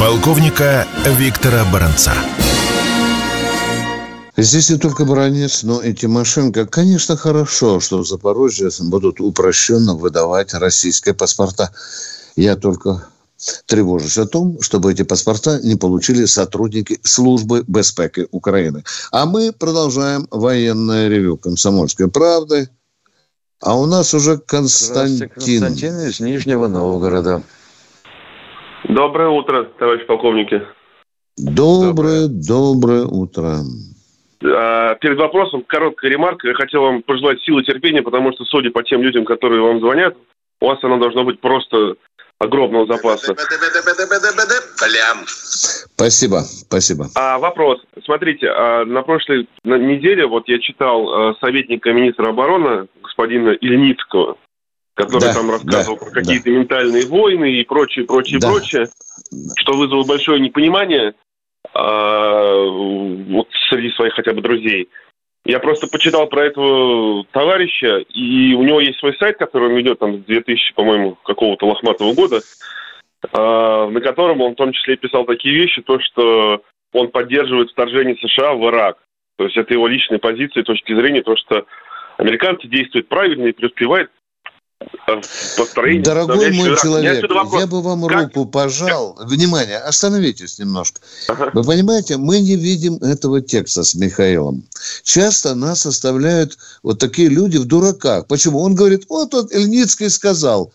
полковника 0.00 0.86
Виктора 1.18 1.62
Баранца. 1.70 2.14
Здесь 4.34 4.70
не 4.70 4.78
только 4.78 5.04
Баранец, 5.04 5.62
но 5.62 5.82
и 5.82 5.92
Тимошенко. 5.92 6.64
Конечно, 6.64 7.18
хорошо, 7.18 7.80
что 7.80 7.98
в 7.98 8.08
Запорожье 8.08 8.70
будут 8.80 9.20
упрощенно 9.20 9.94
выдавать 9.94 10.54
российские 10.54 11.14
паспорта. 11.14 11.70
Я 12.34 12.56
только 12.56 13.04
тревожусь 13.66 14.16
о 14.16 14.26
том, 14.26 14.62
чтобы 14.62 14.92
эти 14.92 15.02
паспорта 15.02 15.60
не 15.62 15.76
получили 15.76 16.24
сотрудники 16.24 16.98
службы 17.02 17.62
безпеки 17.66 18.26
Украины. 18.30 18.84
А 19.12 19.26
мы 19.26 19.52
продолжаем 19.52 20.26
военное 20.30 21.08
ревю 21.08 21.36
«Комсомольской 21.36 22.08
правды». 22.08 22.70
А 23.60 23.78
у 23.78 23.84
нас 23.84 24.14
уже 24.14 24.38
Константин. 24.38 25.28
Константин 25.28 26.00
из 26.00 26.20
Нижнего 26.20 26.68
Новгорода. 26.68 27.42
Доброе 28.90 29.28
утро, 29.28 29.64
товарищ 29.78 30.04
полковники. 30.06 30.62
Доброе, 31.36 32.26
доброе 32.26 33.04
утро. 33.04 33.58
А, 34.44 34.94
перед 34.96 35.16
вопросом 35.16 35.62
короткая 35.64 36.10
ремарка. 36.10 36.48
Я 36.48 36.54
хотел 36.54 36.82
вам 36.82 37.02
пожелать 37.02 37.40
силы 37.42 37.62
терпения, 37.62 38.02
потому 38.02 38.32
что, 38.32 38.44
судя 38.44 38.70
по 38.70 38.82
тем 38.82 39.02
людям, 39.02 39.24
которые 39.24 39.62
вам 39.62 39.78
звонят, 39.78 40.16
у 40.60 40.66
вас 40.66 40.82
оно 40.82 40.98
должно 40.98 41.22
быть 41.22 41.40
просто 41.40 41.94
огромного 42.40 42.86
запаса. 42.86 43.36
Спасибо, 45.94 46.40
спасибо. 46.40 47.06
А 47.14 47.38
вопрос. 47.38 47.80
Смотрите, 48.04 48.48
а 48.48 48.84
на 48.84 49.02
прошлой 49.02 49.48
неделе 49.62 50.26
вот 50.26 50.48
я 50.48 50.58
читал 50.58 51.36
советника 51.40 51.92
министра 51.92 52.30
обороны 52.30 52.88
господина 53.02 53.50
Ильницкого, 53.50 54.36
который 54.94 55.28
да, 55.28 55.34
там 55.34 55.50
рассказывал 55.50 55.98
да, 55.98 56.04
про 56.04 56.10
какие-то 56.12 56.44
да. 56.44 56.50
ментальные 56.50 57.06
войны 57.06 57.52
и 57.60 57.64
прочее, 57.64 58.04
прочее, 58.04 58.38
да. 58.40 58.48
прочее, 58.48 58.88
что 59.56 59.74
вызвало 59.74 60.04
большое 60.04 60.40
непонимание 60.40 61.14
а, 61.72 62.64
вот 62.64 63.48
среди 63.70 63.90
своих 63.90 64.14
хотя 64.14 64.32
бы 64.32 64.42
друзей. 64.42 64.88
Я 65.44 65.58
просто 65.58 65.86
почитал 65.86 66.26
про 66.26 66.44
этого 66.44 67.24
товарища, 67.32 67.98
и 68.14 68.54
у 68.54 68.62
него 68.62 68.80
есть 68.80 68.98
свой 68.98 69.16
сайт, 69.16 69.38
который 69.38 69.70
он 69.70 69.76
ведет 69.76 69.98
там 69.98 70.18
с 70.18 70.24
2000, 70.26 70.74
по-моему, 70.74 71.16
какого-то 71.24 71.66
лохматого 71.66 72.12
года, 72.12 72.40
а, 73.32 73.88
на 73.88 74.00
котором 74.00 74.40
он 74.42 74.52
в 74.52 74.56
том 74.56 74.72
числе 74.72 74.96
писал 74.96 75.24
такие 75.24 75.54
вещи, 75.54 75.82
то, 75.82 75.98
что 76.00 76.62
он 76.92 77.08
поддерживает 77.08 77.70
вторжение 77.70 78.16
США 78.16 78.54
в 78.54 78.66
Ирак. 78.66 78.98
То 79.38 79.44
есть 79.44 79.56
это 79.56 79.72
его 79.72 79.86
личная 79.86 80.18
позиция, 80.18 80.62
точки 80.62 80.94
зрения, 80.94 81.22
то, 81.22 81.36
что 81.36 81.64
американцы 82.18 82.68
действуют 82.68 83.08
правильно 83.08 83.46
и 83.46 83.52
преуспевают 83.52 84.10
построение. 85.56 86.02
Дорогой 86.02 86.52
мой 86.52 86.76
человек, 86.76 87.24
я 87.58 87.66
бы 87.66 87.82
вам 87.82 88.06
как? 88.06 88.22
руку 88.22 88.46
пожал. 88.46 89.14
Как? 89.14 89.28
Внимание, 89.28 89.78
остановитесь 89.78 90.58
немножко. 90.58 91.00
Ага. 91.28 91.50
Вы 91.52 91.64
понимаете, 91.64 92.16
мы 92.16 92.40
не 92.40 92.56
видим 92.56 92.96
этого 92.96 93.40
текста 93.40 93.82
с 93.84 93.94
Михаилом. 93.94 94.64
Часто 95.02 95.54
нас 95.54 95.86
оставляют 95.86 96.58
вот 96.82 96.98
такие 96.98 97.28
люди 97.28 97.58
в 97.58 97.66
дураках. 97.66 98.26
Почему? 98.26 98.60
Он 98.60 98.74
говорит, 98.74 99.06
вот 99.08 99.34
он 99.34 99.46
Ильницкий 99.46 100.10
сказал. 100.10 100.72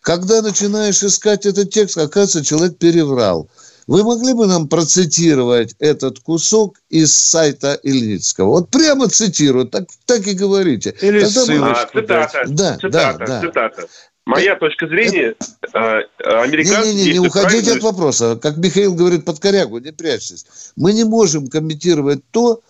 Когда 0.00 0.40
начинаешь 0.40 1.02
искать 1.02 1.46
этот 1.46 1.70
текст, 1.70 1.98
оказывается, 1.98 2.44
человек 2.44 2.78
переврал. 2.78 3.48
Вы 3.86 4.02
могли 4.02 4.34
бы 4.34 4.46
нам 4.46 4.68
процитировать 4.68 5.76
этот 5.78 6.18
кусок 6.18 6.78
из 6.88 7.14
сайта 7.14 7.74
Ильницкого? 7.82 8.46
Вот 8.48 8.70
прямо 8.70 9.08
цитирую, 9.08 9.66
так, 9.66 9.84
так 10.06 10.26
и 10.26 10.34
говорите. 10.34 10.94
Или 11.00 11.20
Тогда 11.20 11.44
ссылочку. 11.44 11.90
Мы... 11.94 12.00
А, 12.00 12.02
цитата, 12.02 12.42
да, 12.48 12.74
цитата, 12.74 13.18
да, 13.18 13.26
да. 13.26 13.40
цитата. 13.40 13.86
Моя 14.24 14.56
точка 14.56 14.88
зрения, 14.88 15.36
это... 15.62 16.02
американцы... 16.18 16.88
Не, 16.88 16.94
не, 16.94 17.04
не, 17.04 17.12
не 17.12 17.18
уходите 17.20 17.48
правильно... 17.48 17.74
от 17.74 17.82
вопроса. 17.82 18.36
Как 18.42 18.56
Михаил 18.56 18.92
говорит, 18.94 19.24
под 19.24 19.38
корягу, 19.38 19.78
не 19.78 19.92
прячьтесь. 19.92 20.46
Мы 20.74 20.92
не 20.92 21.04
можем 21.04 21.46
комментировать 21.46 22.28
то, 22.32 22.60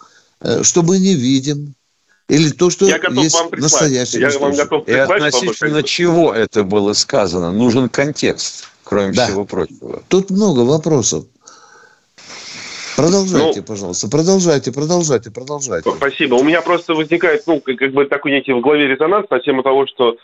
э, 0.42 0.62
что 0.64 0.82
мы 0.82 0.98
не 0.98 1.14
видим, 1.14 1.74
или 2.28 2.50
то, 2.50 2.68
что 2.68 2.86
я 2.86 2.98
готов 2.98 3.24
есть 3.24 3.34
вам 3.34 3.50
настоящий 3.52 4.18
Я 4.18 4.38
вам 4.38 4.54
готов 4.54 4.86
И 4.86 4.92
относительно 4.92 5.82
чего 5.82 6.34
это 6.34 6.62
было 6.62 6.92
сказано? 6.92 7.52
Нужен 7.52 7.88
контекст 7.88 8.68
кроме 8.86 9.12
да. 9.12 9.26
всего 9.26 9.44
прочего. 9.44 10.02
Тут 10.08 10.30
много 10.30 10.60
вопросов. 10.60 11.24
Продолжайте, 12.96 13.60
ну, 13.60 13.66
пожалуйста, 13.66 14.08
продолжайте, 14.08 14.72
продолжайте, 14.72 15.30
продолжайте. 15.30 15.90
Спасибо. 15.90 16.36
У 16.36 16.44
меня 16.44 16.62
просто 16.62 16.94
возникает, 16.94 17.42
ну, 17.46 17.60
как 17.60 17.92
бы 17.92 18.06
такой 18.06 18.32
некий 18.32 18.52
в 18.52 18.60
голове 18.60 18.86
резонанс 18.86 19.28
на 19.28 19.38
тему 19.40 19.62
того, 19.62 19.86
что 19.86 20.16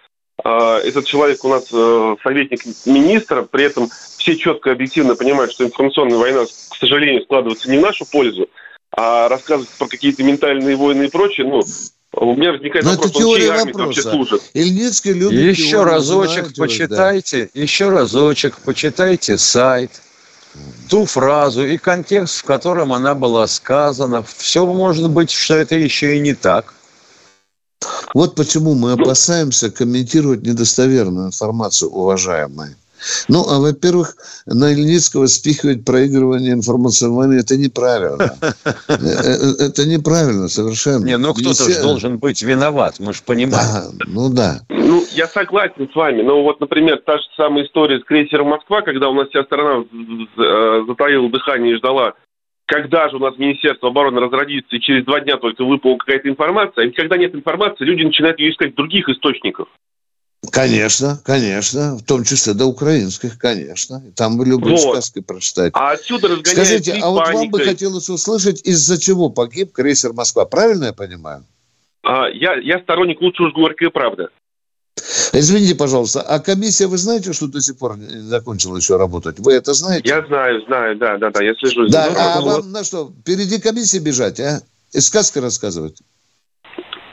э, 0.43 0.79
этот 0.85 1.05
человек 1.05 1.45
у 1.45 1.49
нас 1.49 1.65
э, 1.71 2.17
советник 2.23 2.61
министра, 2.87 3.43
при 3.43 3.65
этом 3.65 3.91
все 4.17 4.37
четко 4.37 4.71
и 4.71 4.73
объективно 4.73 5.17
понимают, 5.17 5.53
что 5.53 5.65
информационная 5.65 6.17
война, 6.17 6.45
к 6.45 6.77
сожалению, 6.77 7.23
складывается 7.25 7.71
не 7.71 7.77
в 7.77 7.83
нашу 7.83 8.07
пользу, 8.11 8.49
а 8.97 9.29
рассказывать 9.29 9.69
про 9.79 9.87
какие-то 9.87 10.23
ментальные 10.23 10.77
войны 10.77 11.05
и 11.05 11.11
прочее, 11.11 11.47
ну, 11.47 11.63
у 12.13 12.35
меня 12.37 12.53
возникает 12.53 12.85
Но 12.85 12.91
вопрос, 12.93 13.11
это 13.11 13.19
теория 13.19 13.53
он 13.53 13.67
вопроса. 13.67 14.11
служит? 14.11 14.43
Ильницкий 14.53 15.13
любит 15.13 15.57
Еще 15.57 15.83
разочек 15.83 16.55
почитайте, 16.55 17.51
да. 17.55 17.61
еще 17.61 17.89
разочек 17.89 18.59
почитайте 18.59 19.39
сайт, 19.39 19.91
ту 20.89 21.07
фразу 21.07 21.65
и 21.65 21.79
контекст, 21.79 22.39
в 22.41 22.45
котором 22.45 22.93
она 22.93 23.15
была 23.15 23.47
сказана. 23.47 24.23
Все 24.37 24.67
может 24.67 25.09
быть, 25.11 25.31
что 25.31 25.55
это 25.55 25.75
еще 25.75 26.17
и 26.17 26.21
не 26.21 26.35
так. 26.35 26.75
Вот 28.15 28.35
почему 28.35 28.75
мы 28.75 28.93
опасаемся 28.93 29.71
комментировать 29.71 30.43
недостоверную 30.43 31.29
информацию, 31.29 31.91
уважаемые. 31.91 32.77
Ну, 33.28 33.44
а 33.48 33.59
во-первых, 33.61 34.14
на 34.46 34.72
Ильницкого 34.72 35.26
спихивать 35.26 35.84
проигрывание 35.84 36.53
информационной 36.53 37.16
войны– 37.16 37.34
это 37.40 37.57
неправильно. 37.57 38.34
Э, 38.88 38.94
э, 38.94 39.66
это 39.66 39.86
неправильно 39.86 40.48
совершенно. 40.48 41.05
Не, 41.05 41.16
ну 41.16 41.34
кто-то 41.34 41.64
же 41.64 41.82
должен 41.82 42.18
быть 42.18 42.42
виноват, 42.42 42.96
мы 43.00 43.12
же 43.12 43.20
понимаем. 43.24 43.98
Ну 44.07 44.32
да. 44.32 44.61
Ну, 44.68 45.05
я 45.12 45.26
согласен 45.26 45.88
с 45.90 45.94
вами. 45.94 46.22
Но 46.22 46.42
вот, 46.42 46.61
например, 46.61 47.03
та 47.05 47.18
же 47.18 47.24
самая 47.36 47.64
история 47.64 48.00
с 48.00 48.05
крейсером 48.05 48.48
«Москва», 48.48 48.82
когда 48.82 49.09
у 49.09 49.14
нас 49.14 49.28
вся 49.28 49.44
страна 49.44 49.84
э, 49.84 50.84
затаила 50.86 51.30
дыхание 51.30 51.74
и 51.74 51.76
ждала 51.78 52.14
когда 52.66 53.11
же 53.11 53.16
у 53.16 53.18
нас 53.18 53.36
Министерство 53.36 53.90
обороны 53.90 54.18
разродится, 54.20 54.74
и 54.74 54.80
через 54.80 55.05
два 55.05 55.20
дня 55.20 55.36
только 55.36 55.62
выпала 55.62 55.98
какая-то 55.98 56.28
информация, 56.28 56.86
и 56.86 56.90
когда 56.90 57.18
нет 57.18 57.34
информации, 57.34 57.84
люди 57.84 58.03
начинают 58.03 58.38
ее 58.38 58.50
искать 58.50 58.72
в 58.72 58.76
других 58.76 59.11
источниках. 59.11 59.68
Конечно, 60.51 61.20
конечно, 61.24 61.97
в 61.97 62.03
том 62.03 62.24
числе 62.24 62.55
до 62.55 62.66
украинских, 62.66 63.38
конечно. 63.38 64.03
Там 64.16 64.36
вы 64.36 64.47
любые 64.47 64.76
вот. 64.76 64.90
сказки 64.90 65.20
прочитать. 65.20 65.72
А 65.74 65.93
отсюда 65.93 66.36
Скажите, 66.45 66.99
а 67.01 67.11
вот 67.11 67.28
вам 67.28 67.51
бы 67.51 67.61
хотелось 67.61 68.09
услышать, 68.09 68.61
из-за 68.66 69.01
чего 69.01 69.30
погиб 69.30 69.72
крейсер 69.72 70.12
Москва. 70.12 70.45
Правильно 70.45 70.86
я 70.86 70.93
понимаю? 70.93 71.45
А, 72.03 72.28
я, 72.28 72.57
я 72.57 72.80
сторонник 72.80 73.20
лучше 73.20 73.45
уж 73.45 73.53
горькая 73.53 73.90
правда. 73.90 74.30
Извините, 75.32 75.76
пожалуйста, 75.76 76.20
а 76.20 76.40
комиссия, 76.40 76.86
вы 76.86 76.99
знаете, 76.99 77.32
что 77.32 77.47
до 77.47 77.61
сих 77.61 77.78
пор 77.78 77.97
не 77.97 78.20
закончила 78.20 78.76
еще 78.76 78.97
работать? 78.97 79.38
Вы 79.38 79.55
это 79.55 79.72
знаете? 79.72 80.09
Я 80.09 80.26
знаю, 80.26 80.62
знаю, 80.66 80.97
да, 80.97 81.18
да, 81.18 81.30
да, 81.30 81.43
я 81.43 81.55
слежу. 81.55 81.88
Да, 81.88 82.09
ну, 82.11 82.16
а 82.18 82.40
ну, 82.40 82.47
вам 82.47 82.62
вот. 82.62 82.66
на 82.66 82.84
что, 82.84 83.12
впереди 83.20 83.61
комиссии 83.61 83.99
бежать, 83.99 84.40
а? 84.40 84.61
И 84.93 85.01
сказки 85.01 85.38
рассказывать? 85.38 85.99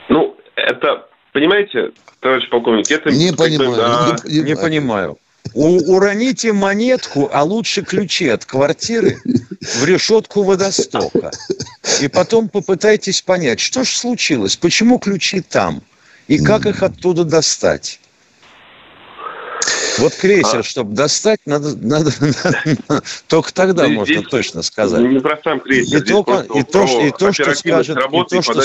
Ну, 0.08 0.36
это 0.56 1.06
Понимаете, 1.32 1.92
товарищ 2.20 2.48
полковник, 2.48 2.90
это... 2.90 3.10
Не 3.10 3.32
понимаю, 3.32 3.76
да, 3.76 4.16
не, 4.24 4.40
не 4.40 4.56
понимаю. 4.56 5.18
У, 5.54 5.94
уроните 5.94 6.52
монетку, 6.52 7.30
а 7.32 7.42
лучше 7.42 7.82
ключи 7.82 8.28
от 8.28 8.44
квартиры 8.44 9.16
в 9.60 9.84
решетку 9.84 10.42
водостока. 10.42 11.30
И 12.00 12.08
потом 12.08 12.48
попытайтесь 12.48 13.22
понять, 13.22 13.60
что 13.60 13.84
же 13.84 13.90
случилось, 13.90 14.56
почему 14.56 14.98
ключи 14.98 15.40
там, 15.40 15.82
и 16.28 16.38
как 16.38 16.66
их 16.66 16.82
оттуда 16.82 17.24
достать. 17.24 18.00
Вот 19.98 20.14
крейсер, 20.14 20.60
а... 20.60 20.62
чтобы 20.62 20.94
достать, 20.94 21.40
надо, 21.46 21.76
надо, 21.76 22.10
надо 22.20 23.02
только 23.28 23.52
тогда 23.52 23.86
здесь 23.86 23.98
можно 23.98 24.22
точно 24.22 24.62
сказать. 24.62 25.00
Не 25.00 25.20
про 25.20 25.38
сам 25.42 25.60
крейсер, 25.60 25.98
и, 25.98 26.00
только, 26.00 26.46
и, 26.54 26.62
то, 26.62 26.84
и 27.06 27.10
то, 27.10 27.32
что 27.32 27.54
скажет, 27.54 27.98
и 27.98 28.24
то, 28.28 28.42
что, 28.42 28.62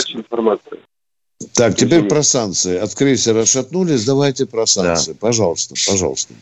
так, 1.53 1.75
теперь 1.75 2.03
про 2.07 2.23
санкции. 2.23 2.77
От 2.77 2.93
крейсера 2.95 3.41
отшатнулись, 3.41 4.05
давайте 4.05 4.45
про 4.45 4.65
санкции. 4.65 5.13
Да. 5.13 5.17
Пожалуйста, 5.19 5.75
пожалуйста. 5.87 6.33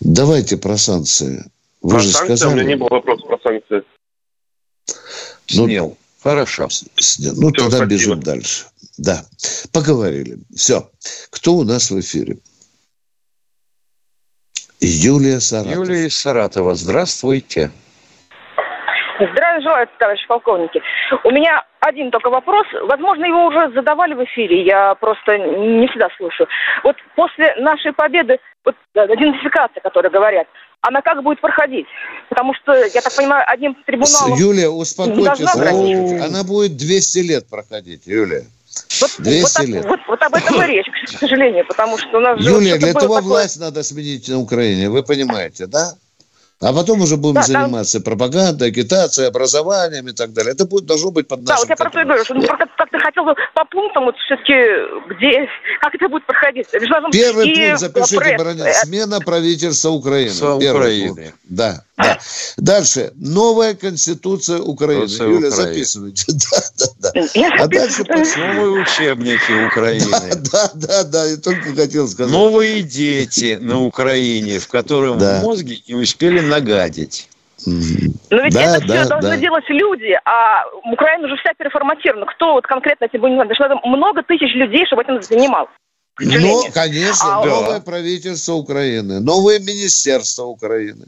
Давайте 0.00 0.56
про 0.56 0.76
санкции. 0.76 1.44
Вы 1.82 1.90
про 1.90 1.98
же 2.00 2.08
санкции 2.08 2.34
сказали... 2.36 2.52
у 2.52 2.56
меня 2.56 2.68
не 2.68 2.76
было 2.76 2.88
вопроса 2.88 3.26
про 3.26 3.38
санкции. 3.42 3.82
Ну, 5.54 5.66
Снял. 5.66 5.98
Хорошо. 6.22 6.68
Снял. 6.70 7.34
Ну, 7.36 7.52
Все, 7.52 7.62
тогда 7.62 7.76
спасибо. 7.76 7.86
бежим 7.86 8.20
дальше. 8.20 8.64
Да, 8.96 9.24
поговорили. 9.72 10.38
Все. 10.54 10.88
Кто 11.30 11.54
у 11.54 11.64
нас 11.64 11.90
в 11.90 12.00
эфире? 12.00 12.38
Юлия 14.80 15.40
Саратова. 15.40 15.74
Юлия 15.74 16.10
Саратова. 16.10 16.74
Здравствуйте. 16.74 17.70
Здравия 19.16 19.60
желаю, 19.60 19.88
товарищ 19.98 20.26
полковники. 20.26 20.80
У 21.24 21.30
меня 21.30 21.64
один 21.84 22.10
только 22.10 22.30
вопрос. 22.30 22.66
Возможно, 22.82 23.24
его 23.24 23.46
уже 23.46 23.70
задавали 23.72 24.14
в 24.14 24.24
эфире, 24.24 24.64
я 24.64 24.94
просто 24.94 25.38
не 25.38 25.86
всегда 25.88 26.08
слушаю. 26.16 26.48
Вот 26.82 26.96
после 27.14 27.54
нашей 27.56 27.92
победы, 27.92 28.38
вот 28.64 28.74
идентификация, 28.94 29.80
которая 29.80 30.10
говорят, 30.10 30.46
она 30.80 31.00
как 31.02 31.22
будет 31.22 31.40
проходить? 31.40 31.86
Потому 32.28 32.54
что, 32.54 32.74
я 32.74 33.00
так 33.00 33.14
понимаю, 33.14 33.44
одним 33.46 33.74
трибуналом... 33.86 34.38
Юлия, 34.38 34.68
успокойтесь. 34.68 35.46
Она 36.22 36.42
будет 36.44 36.76
200 36.76 37.18
лет 37.20 37.48
проходить, 37.48 38.06
Юлия. 38.06 38.44
Вот, 39.00 39.10
200 39.18 39.60
вот, 39.60 39.68
лет. 39.68 39.84
Вот, 39.86 40.00
вот 40.08 40.22
об 40.22 40.34
этом 40.34 40.62
и 40.62 40.66
речь, 40.66 40.86
к 41.06 41.18
сожалению, 41.18 41.64
потому 41.66 41.96
что 41.96 42.18
у 42.18 42.20
нас... 42.20 42.40
Юлия, 42.40 42.76
для 42.76 42.90
этого 42.90 43.16
такое... 43.16 43.22
власть 43.22 43.60
надо 43.60 43.82
сменить 43.82 44.28
на 44.28 44.38
Украине, 44.38 44.90
вы 44.90 45.02
понимаете, 45.02 45.66
да? 45.66 45.92
А 46.60 46.72
потом 46.72 47.00
уже 47.02 47.16
будем 47.16 47.34
да, 47.34 47.42
заниматься 47.42 48.00
там... 48.00 48.04
пропагандой, 48.04 48.68
агитацией, 48.68 49.28
образованием 49.28 50.08
и 50.08 50.12
так 50.12 50.32
далее. 50.32 50.52
Это 50.52 50.64
будет, 50.64 50.86
должно 50.86 51.10
быть 51.10 51.28
под 51.28 51.42
нашим 51.42 51.54
Да, 51.54 51.60
вот 51.60 51.68
я 51.68 51.76
просто 51.76 52.04
говорю, 52.04 52.24
что 52.24 52.34
ну, 52.34 52.46
как, 52.46 52.74
как 52.76 52.90
ты 52.90 52.98
хотел 52.98 53.24
по 53.54 53.64
пунктам, 53.64 54.04
вот 54.04 54.16
все-таки, 54.18 54.54
где, 55.14 55.48
как 55.80 55.94
это 55.94 56.08
будет 56.08 56.24
проходить? 56.26 56.68
Первый 57.12 57.48
и 57.48 57.68
пункт, 57.68 57.80
запишите, 57.80 58.38
Баранец, 58.38 58.76
смена 58.78 59.20
правительства 59.20 59.90
Украины. 59.90 60.32
Украины. 60.56 61.34
Да. 61.44 61.84
Да. 61.96 62.18
Дальше. 62.56 63.12
Новая 63.14 63.74
Конституция 63.74 64.58
Украины. 64.58 65.02
Конституция 65.02 65.28
Юля, 65.28 65.48
Украины. 65.48 65.74
записывайте. 65.74 66.24
Да, 67.02 67.12
да, 67.12 67.28
да. 67.34 67.50
А 67.60 67.66
дальше 67.68 68.04
Новые 68.08 68.82
учебники 68.82 69.66
Украины. 69.66 70.10
Да, 70.52 70.70
да, 70.74 71.04
да. 71.04 71.24
Я 71.26 71.36
только 71.36 71.74
хотел 71.74 72.08
сказать. 72.08 72.32
Новые 72.32 72.82
дети 72.82 73.58
на 73.60 73.82
Украине, 73.82 74.58
в 74.58 74.68
котором 74.68 75.18
да. 75.18 75.40
мозги 75.44 75.82
не 75.86 75.94
успели 75.94 76.40
нагадить. 76.40 77.28
Но 77.66 78.42
ведь 78.42 78.52
да, 78.52 78.76
это 78.76 78.86
да, 78.86 79.00
все 79.00 79.08
должны 79.08 79.30
да. 79.30 79.36
делать 79.36 79.64
люди, 79.68 80.18
а 80.24 80.64
Украина 80.92 81.26
уже 81.26 81.36
вся 81.36 81.52
переформатирована. 81.56 82.26
Кто 82.26 82.54
вот 82.54 82.66
конкретно 82.66 83.06
этим 83.06 83.20
будет 83.20 83.32
заниматься? 83.32 83.54
Что 83.54 83.88
много 83.88 84.22
тысяч 84.22 84.54
людей, 84.54 84.84
чтобы 84.86 85.02
этим 85.02 85.22
занимался. 85.22 85.72
Ну, 86.20 86.64
конечно, 86.72 87.40
а, 87.40 87.44
новое 87.44 87.80
правительство 87.80 88.52
Украины, 88.52 89.20
новое 89.20 89.58
министерство 89.58 90.44
Украины. 90.44 91.06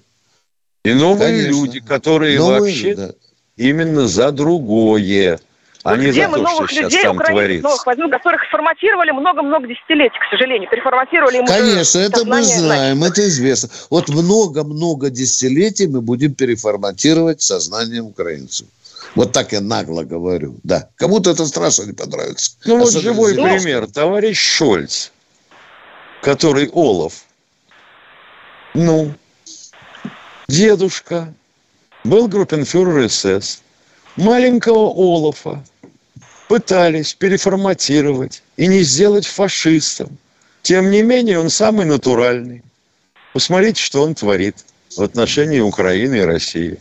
И 0.87 0.95
новые 0.95 1.19
Конечно. 1.19 1.51
люди, 1.51 1.81
которые 1.81 2.39
новые, 2.39 2.61
вообще 2.61 2.95
да. 2.95 3.11
именно 3.57 4.07
за 4.07 4.31
другое. 4.31 5.41
А 5.83 5.97
не 5.97 6.11
где 6.11 6.23
за 6.23 6.29
мы 6.29 6.37
то, 6.37 6.43
новых 6.45 6.71
что 6.71 6.81
людей, 6.83 7.03
там 7.03 7.19
творится. 7.19 7.63
новых 7.65 7.87
возьмем, 7.87 8.11
которых 8.11 8.41
сформатировали 8.45 9.11
много-много 9.11 9.67
десятилетий, 9.67 10.17
к 10.17 10.31
сожалению, 10.31 10.71
переформатировали. 10.71 11.45
Конечно, 11.45 11.99
это 11.99 12.25
мы 12.25 12.41
знаем, 12.45 12.99
значит. 12.99 13.19
это 13.19 13.29
известно. 13.29 13.69
Вот 13.91 14.09
много-много 14.09 15.11
десятилетий 15.11 15.89
мы 15.89 16.03
будем 16.03 16.35
переформатировать 16.35 17.43
сознание 17.43 18.03
украинцев. 18.03 18.69
Вот 19.17 19.33
так 19.33 19.51
я 19.51 19.61
нагло 19.61 20.05
говорю, 20.05 20.55
да. 20.63 20.89
Кому-то 20.95 21.31
это 21.31 21.47
страшно 21.47 21.83
не 21.83 21.95
понравится. 21.95 22.53
Ну 22.65 22.79
вот 22.79 22.93
живой 22.93 23.35
пример. 23.35 23.89
Товарищ 23.91 24.39
Шольц, 24.39 25.11
который 26.23 26.69
Олов. 26.69 27.25
Ну, 28.75 29.15
Дедушка 30.49 31.35
был 32.05 32.29
группенфюрер 32.29 33.11
СС. 33.11 33.63
Маленького 34.17 34.91
Олафа 34.91 35.65
пытались 36.49 37.15
переформатировать 37.15 38.43
и 38.57 38.69
не 38.69 38.83
сделать 38.83 39.27
фашистом. 39.27 40.17
Тем 40.63 40.91
не 40.91 41.03
менее, 41.03 41.41
он 41.41 41.51
самый 41.51 41.85
натуральный. 41.85 42.63
Посмотрите, 43.33 43.83
что 43.83 44.03
он 44.03 44.15
творит 44.15 44.57
в 44.97 45.03
отношении 45.03 45.61
Украины 45.61 46.19
и 46.19 46.21
России. 46.21 46.79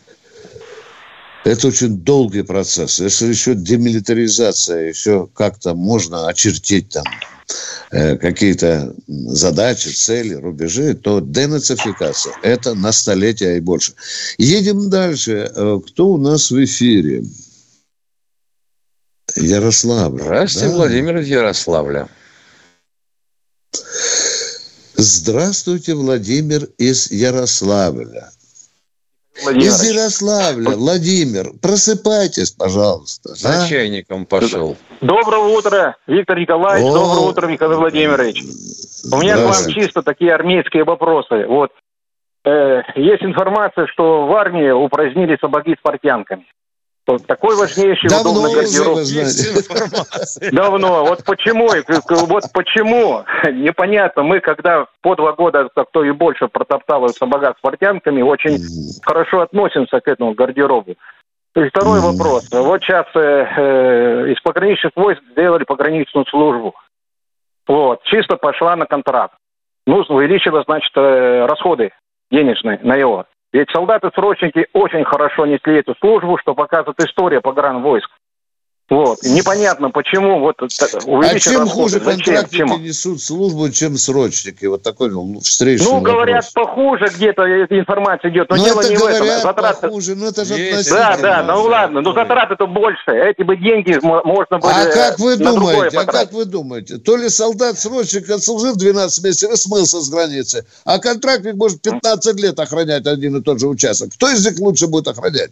Это 1.44 1.68
очень 1.68 1.98
долгий 1.98 2.44
процесс. 2.44 3.00
Если 3.00 3.28
еще 3.28 3.56
демилитаризация, 3.56 4.88
еще 4.88 5.28
как-то 5.34 5.74
можно 5.74 6.28
очертить 6.28 6.90
там 6.90 7.04
какие-то 7.90 8.96
задачи, 9.08 9.90
цели, 9.90 10.34
рубежи, 10.34 10.94
то 10.96 11.20
денацификация– 11.20 12.34
это 12.44 12.74
на 12.74 12.92
столетия 12.92 13.58
и 13.58 13.60
больше. 13.60 13.94
Едем 14.38 14.90
дальше. 14.90 15.52
Э, 15.56 15.80
кто 15.88 16.10
у 16.10 16.18
нас 16.18 16.52
в 16.52 16.64
эфире? 16.64 17.24
Ярославль. 19.36 20.22
Здравствуйте, 20.22 20.70
да? 20.70 20.76
Владимир 20.76 21.18
из 21.18 21.28
Ярославля. 21.28 22.10
Здравствуйте, 24.96 25.94
Владимир 25.94 26.70
из 26.78 27.12
Ярославля. 27.12 28.32
Из 29.36 29.84
Ярославля, 29.84 30.72
Владимир, 30.72 31.52
просыпайтесь, 31.62 32.52
пожалуйста. 32.52 33.36
За 33.36 33.64
а? 33.64 33.68
чайником 33.68 34.26
пошел. 34.26 34.78
Доброе 35.02 35.42
утро, 35.42 35.96
Виктор 36.08 36.40
Николаевич. 36.40 36.90
О, 36.90 36.94
Доброе 36.94 37.30
утро, 37.30 37.48
Михаил 37.48 37.78
Владимирович. 37.78 38.42
У 39.12 39.18
меня 39.18 39.36
к 39.36 39.42
вам 39.42 39.72
чисто 39.74 40.02
такие 40.02 40.34
армейские 40.34 40.84
вопросы. 40.84 41.46
Вот 41.48 41.72
э, 42.46 42.82
есть 42.96 43.24
информация, 43.24 43.88
что 43.88 44.26
в 44.26 44.34
армии 44.34 44.70
упразднили 44.72 45.38
сапоги 45.40 45.76
с 45.76 45.82
портянками. 45.82 46.46
Вот 47.08 47.28
такой 47.28 47.56
важнейший 47.56 48.10
Давно 48.10 48.32
удобный 48.32 48.56
гардероб. 48.56 48.98
Давно. 50.52 51.06
Вот 51.06 51.24
почему? 51.24 51.70
Вот 52.28 52.44
почему? 52.52 53.24
Непонятно. 53.52 54.24
Мы, 54.24 54.40
когда 54.40 54.88
по 55.02 55.16
два 55.16 55.34
года, 55.34 55.70
кто 55.76 56.04
и 56.04 56.12
больше 56.12 56.48
протоптал 56.48 57.06
в 57.06 57.12
сапогах 57.12 57.58
с 57.60 57.62
портянками, 57.62 58.24
очень 58.24 58.58
хорошо 59.04 59.42
относимся 59.42 60.00
к 60.00 60.08
этому 60.08 60.34
гардеробу. 60.34 60.96
И 61.56 61.70
второй 61.70 62.02
вопрос. 62.02 62.50
Вот 62.52 62.84
сейчас 62.84 63.06
э, 63.16 63.20
э, 63.20 64.32
из 64.34 64.42
пограничных 64.42 64.92
войск 64.96 65.22
сделали 65.32 65.64
пограничную 65.64 66.26
службу. 66.26 66.76
Вот. 67.66 68.04
Чисто 68.04 68.36
пошла 68.36 68.76
на 68.76 68.86
контракт. 68.86 69.36
Нужно 69.88 70.16
увеличивать, 70.16 70.66
значит, 70.66 70.92
э, 70.96 71.46
расходы 71.46 71.92
денежные 72.30 72.80
на 72.84 72.96
его. 72.96 73.26
Ведь 73.54 73.70
солдаты-срочники 73.72 74.68
очень 74.74 75.06
хорошо 75.06 75.46
несли 75.46 75.78
эту 75.78 75.96
службу, 76.02 76.38
что 76.38 76.56
показывает 76.56 77.00
история 77.00 77.40
погранвойск. 77.40 78.10
Вот. 78.88 79.24
Непонятно, 79.24 79.90
почему 79.90 80.40
вот 80.40 80.62
А 80.62 80.70
чем 81.40 81.62
расходы. 81.62 81.70
хуже 81.72 82.00
контрактники 82.00 82.56
чем? 82.56 82.84
несут 82.84 83.20
службу, 83.20 83.68
чем 83.72 83.98
срочники? 83.98 84.66
Вот 84.66 84.84
такой 84.84 85.10
ну, 85.10 85.40
встречный 85.40 85.88
Ну, 85.88 86.02
говорят, 86.02 86.46
вопрос. 86.54 86.68
похуже 86.68 87.08
где-то 87.16 87.42
эта 87.42 87.80
информация 87.80 88.30
идет, 88.30 88.48
но, 88.50 88.58
но 88.58 88.62
ну, 88.62 88.68
дело 88.70 88.82
не 88.88 88.96
говорят, 88.96 89.22
в 89.22 89.24
этом. 89.24 89.42
Затраты... 89.42 89.88
похуже, 89.88 90.16
ну 90.16 90.28
это 90.28 90.46
же 90.46 90.54
Есть. 90.54 90.92
Да, 90.92 91.18
да, 91.18 91.44
ну 91.44 91.64
ладно, 91.64 92.02
но 92.02 92.14
затраты-то 92.14 92.68
больше. 92.68 93.10
Эти 93.12 93.42
бы 93.42 93.58
деньги 93.58 93.98
можно 94.04 94.60
было 94.60 94.72
А 94.72 94.86
как 94.86 95.18
вы 95.18 95.38
думаете, 95.38 95.98
а 95.98 96.06
как 96.06 96.32
вы 96.32 96.46
думаете? 96.46 96.98
То 96.98 97.18
ли 97.18 97.30
солдат-срочник 97.30 98.30
отслужил 98.30 98.76
12 98.76 99.24
месяцев 99.24 99.52
и 99.52 99.56
смылся 99.58 100.00
с 100.00 100.10
границы, 100.12 100.64
а 100.84 101.00
контрактник 101.00 101.56
может 101.56 101.82
15 101.82 102.40
лет 102.40 102.60
охранять 102.60 103.08
один 103.08 103.38
и 103.38 103.42
тот 103.42 103.60
же 103.60 103.68
участок. 103.68 104.12
Кто 104.14 104.30
из 104.30 104.46
них 104.46 104.60
лучше 104.60 104.86
будет 104.86 105.08
охранять? 105.08 105.50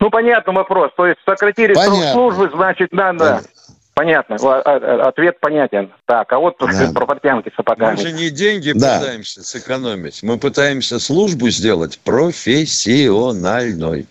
Ну, 0.00 0.10
понятный 0.10 0.54
вопрос. 0.54 0.90
То 0.96 1.06
есть 1.06 1.20
сократили 1.24 1.74
срок 1.74 2.02
службы, 2.12 2.50
значит, 2.54 2.92
надо... 2.92 3.42
Понятно. 3.94 4.36
А, 4.42 5.08
ответ 5.08 5.40
понятен. 5.40 5.90
Так, 6.04 6.30
а 6.30 6.38
вот 6.38 6.56
да. 6.60 6.92
про 6.92 7.06
портянки 7.06 7.50
сапогами. 7.56 7.96
Мы 7.96 8.02
же 8.02 8.12
не 8.12 8.28
деньги 8.28 8.72
да. 8.72 8.98
пытаемся 8.98 9.42
сэкономить. 9.42 10.22
Мы 10.22 10.36
пытаемся 10.36 10.98
службу 10.98 11.48
сделать 11.48 11.98
профессиональной. 12.00 14.06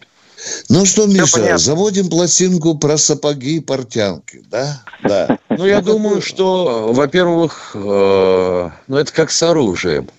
Ну 0.69 0.85
что, 0.85 1.05
Миша, 1.05 1.59
заводим 1.59 2.09
пластинку 2.09 2.75
про 2.75 2.97
сапоги 2.97 3.57
и 3.57 3.59
портянки, 3.59 4.43
да? 4.49 4.81
Да. 5.03 5.37
Ну, 5.49 5.67
я 5.67 5.81
думаю, 5.81 6.19
что, 6.21 6.91
во-первых, 6.91 7.75
э, 7.75 8.69
ну, 8.87 8.97
это 8.97 9.13
как 9.13 9.29
с 9.29 9.43
оружием. 9.43 10.09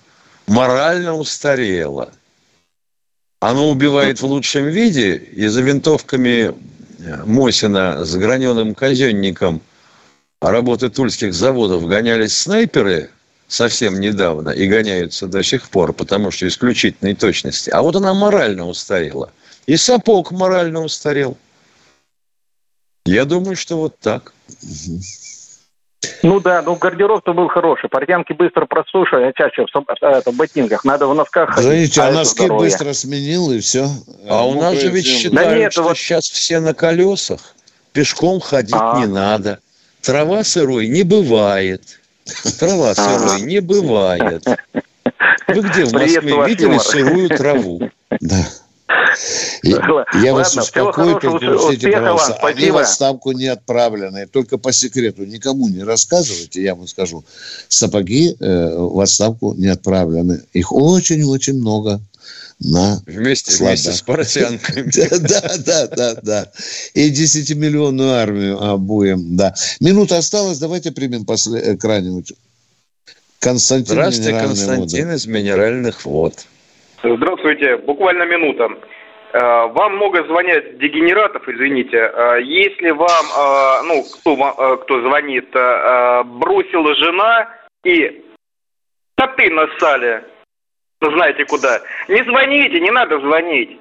Морально 0.47 1.13
устарело. 1.13 2.09
Оно 3.39 3.69
убивает 3.69 4.19
в 4.19 4.25
лучшем 4.25 4.65
виде, 4.65 5.15
и 5.15 5.45
за 5.47 5.61
винтовками 5.61 6.55
э, 6.99 7.23
Мосина 7.25 8.03
с 8.03 8.15
граненым 8.15 8.73
казенником 8.73 9.61
работы 10.41 10.89
тульских 10.89 11.33
заводов 11.33 11.85
гонялись 11.87 12.35
снайперы 12.35 13.11
совсем 13.47 13.99
недавно 13.99 14.49
и 14.49 14.67
гоняются 14.67 15.27
до 15.27 15.43
сих 15.43 15.69
пор, 15.69 15.93
потому 15.93 16.31
что 16.31 16.47
исключительной 16.47 17.13
точности. 17.13 17.69
А 17.69 17.81
вот 17.81 17.95
она 17.95 18.13
морально 18.13 18.67
устарела. 18.67 19.31
И 19.67 19.77
сапог 19.77 20.31
морально 20.31 20.81
устарел. 20.81 21.37
Я 23.05 23.25
думаю, 23.25 23.55
что 23.55 23.77
вот 23.77 23.99
так. 23.99 24.33
Ну 26.23 26.39
да, 26.39 26.61
ну 26.61 26.75
гардероб-то 26.75 27.33
был 27.33 27.47
хороший. 27.47 27.89
Портянки 27.89 28.33
быстро 28.33 28.65
просушили, 28.65 29.23
а 29.23 29.33
чаще 29.33 29.65
в, 29.65 30.03
это, 30.03 30.31
в 30.31 30.35
ботинках. 30.35 30.83
Надо 30.83 31.07
в 31.07 31.15
носках 31.15 31.51
ходить. 31.51 31.63
Знаете, 31.63 32.01
а, 32.01 32.07
а 32.07 32.11
носки 32.11 32.43
здоровье. 32.43 32.69
быстро 32.69 32.93
сменил 32.93 33.51
и 33.51 33.59
все. 33.59 33.87
А, 34.27 34.45
у 34.45 34.59
нас 34.59 34.79
же 34.79 34.89
ведь 34.89 35.05
считают, 35.05 35.49
да 35.49 35.55
нет, 35.55 35.71
что 35.71 35.83
вот... 35.83 35.97
сейчас 35.97 36.25
все 36.25 36.59
на 36.59 36.73
колесах. 36.73 37.39
Пешком 37.93 38.39
ходить 38.39 38.75
а. 38.77 38.99
не 38.99 39.07
надо. 39.07 39.59
Трава 40.01 40.43
сырой 40.43 40.87
не 40.87 41.03
бывает. 41.03 41.81
Трава 42.59 42.93
сырой 42.93 43.41
не 43.41 43.59
бывает. 43.59 44.45
Вы 45.47 45.61
где 45.61 45.85
в 45.85 45.93
Москве 45.93 46.45
видели 46.45 46.77
сырую 46.77 47.29
траву? 47.29 47.89
Да. 48.19 48.45
Я, 49.63 50.33
вас 50.33 50.55
успокою, 50.55 51.19
пригласите, 51.19 51.91
пожалуйста. 51.91 52.37
Вам, 52.41 52.45
Они 52.45 52.71
в 52.71 52.77
отставку 52.77 53.31
не 53.31 53.47
отправлены. 53.47 54.27
Только 54.27 54.57
по 54.57 54.71
секрету 54.71 55.25
никому 55.25 55.67
не 55.69 55.83
рассказывайте, 55.83 56.61
я 56.61 56.75
вам 56.75 56.87
скажу. 56.87 57.23
Сапоги 57.67 58.35
э, 58.39 58.75
в 58.77 58.99
отставку 58.99 59.53
не 59.53 59.67
отправлены. 59.67 60.41
Их 60.53 60.71
очень-очень 60.71 61.59
много. 61.59 61.99
на 62.59 63.01
Вместе, 63.05 63.55
вместе 63.63 63.91
с 63.91 64.01
портянками. 64.01 64.91
Да, 65.27 65.57
да, 65.57 65.87
да, 65.87 66.15
да. 66.21 66.51
И 66.93 67.09
десятимиллионную 67.09 68.13
армию 68.13 68.61
обуем, 68.61 69.35
да. 69.35 69.53
Минута 69.79 70.17
осталась, 70.17 70.59
давайте 70.59 70.91
примем 70.91 71.25
после 71.25 71.77
крайнего. 71.77 72.23
Константин 73.39 73.93
Здравствуйте, 73.93 74.31
Константин 74.31 75.11
из 75.11 75.27
Минеральных 75.27 76.05
вод. 76.05 76.33
Здравствуйте, 77.03 77.77
буквально 77.77 78.23
минута. 78.23 78.67
Э, 79.37 79.67
вам 79.67 79.97
много 79.97 80.23
звонят 80.25 80.79
дегенератов, 80.79 81.47
извините. 81.47 81.97
Э, 81.97 82.41
если 82.41 82.89
вам, 82.89 83.25
э, 83.25 83.81
ну, 83.83 84.03
кто, 84.03 84.77
кто 84.77 85.01
звонит, 85.01 85.49
бросила 85.51 86.95
жена 86.95 87.47
и 87.83 88.23
коты 89.15 89.51
нассали, 89.51 90.23
знаете 91.01 91.45
куда, 91.45 91.81
не 92.07 92.23
звоните, 92.23 92.79
не 92.79 92.89
надо 92.89 93.19
звонить. 93.19 93.79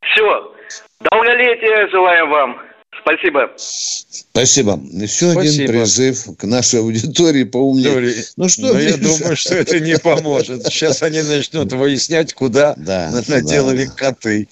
Все. 0.00 0.54
Долголетия 1.00 1.88
желаем 1.88 2.30
вам. 2.30 2.62
Спасибо. 3.02 3.52
Спасибо. 3.56 4.80
Еще 4.82 5.32
Спасибо. 5.32 5.40
один 5.40 5.66
призыв 5.68 6.36
к 6.38 6.44
нашей 6.44 6.80
аудитории 6.80 7.44
поумнее. 7.44 8.24
Ну 8.36 8.48
что? 8.48 8.72
Но 8.72 8.78
я 8.78 8.96
думаю, 8.96 9.36
что 9.36 9.54
это 9.54 9.80
не 9.80 9.98
поможет. 9.98 10.64
Сейчас 10.66 11.02
они 11.02 11.22
начнут 11.22 11.72
выяснять, 11.72 12.34
куда 12.34 12.74
да, 12.76 13.10
наделали 13.28 13.86
да. 13.86 13.92
коты. 13.94 14.48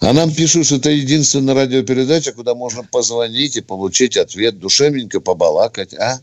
А 0.00 0.12
нам 0.12 0.32
пишут, 0.32 0.66
что 0.66 0.76
это 0.76 0.90
единственная 0.90 1.54
радиопередача, 1.54 2.32
куда 2.32 2.54
можно 2.54 2.82
позвонить 2.84 3.56
и 3.56 3.60
получить 3.60 4.16
ответ, 4.16 4.58
душевненько 4.58 5.20
побалакать, 5.20 5.94
а? 5.94 6.20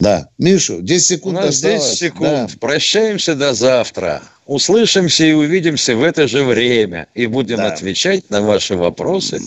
Да. 0.00 0.28
Мишу, 0.38 0.80
10 0.80 1.06
секунд 1.06 1.38
У 1.38 1.40
нас 1.42 1.54
осталось. 1.56 1.84
10 1.84 1.98
секунд. 1.98 2.30
Да. 2.30 2.48
Прощаемся 2.58 3.34
до 3.34 3.52
завтра. 3.52 4.22
Услышимся 4.46 5.24
и 5.24 5.32
увидимся 5.32 5.94
в 5.94 6.02
это 6.02 6.26
же 6.26 6.42
время. 6.42 7.06
И 7.14 7.26
будем 7.26 7.58
да. 7.58 7.72
отвечать 7.72 8.30
на 8.30 8.40
ваши 8.40 8.76
вопросы 8.76 9.40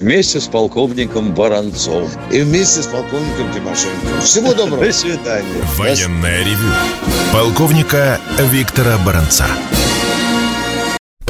вместе 0.00 0.40
с 0.40 0.48
полковником 0.48 1.34
Баранцом. 1.34 2.10
И 2.32 2.40
вместе 2.40 2.82
с 2.82 2.86
полковником 2.86 3.52
Тимошенко. 3.54 4.20
Всего 4.22 4.52
доброго. 4.52 4.84
До 4.84 4.92
свидания. 4.92 5.62
Военная 5.76 6.40
ревю. 6.40 6.72
Полковника 7.32 8.20
Виктора 8.50 8.98
Баранца. 8.98 9.46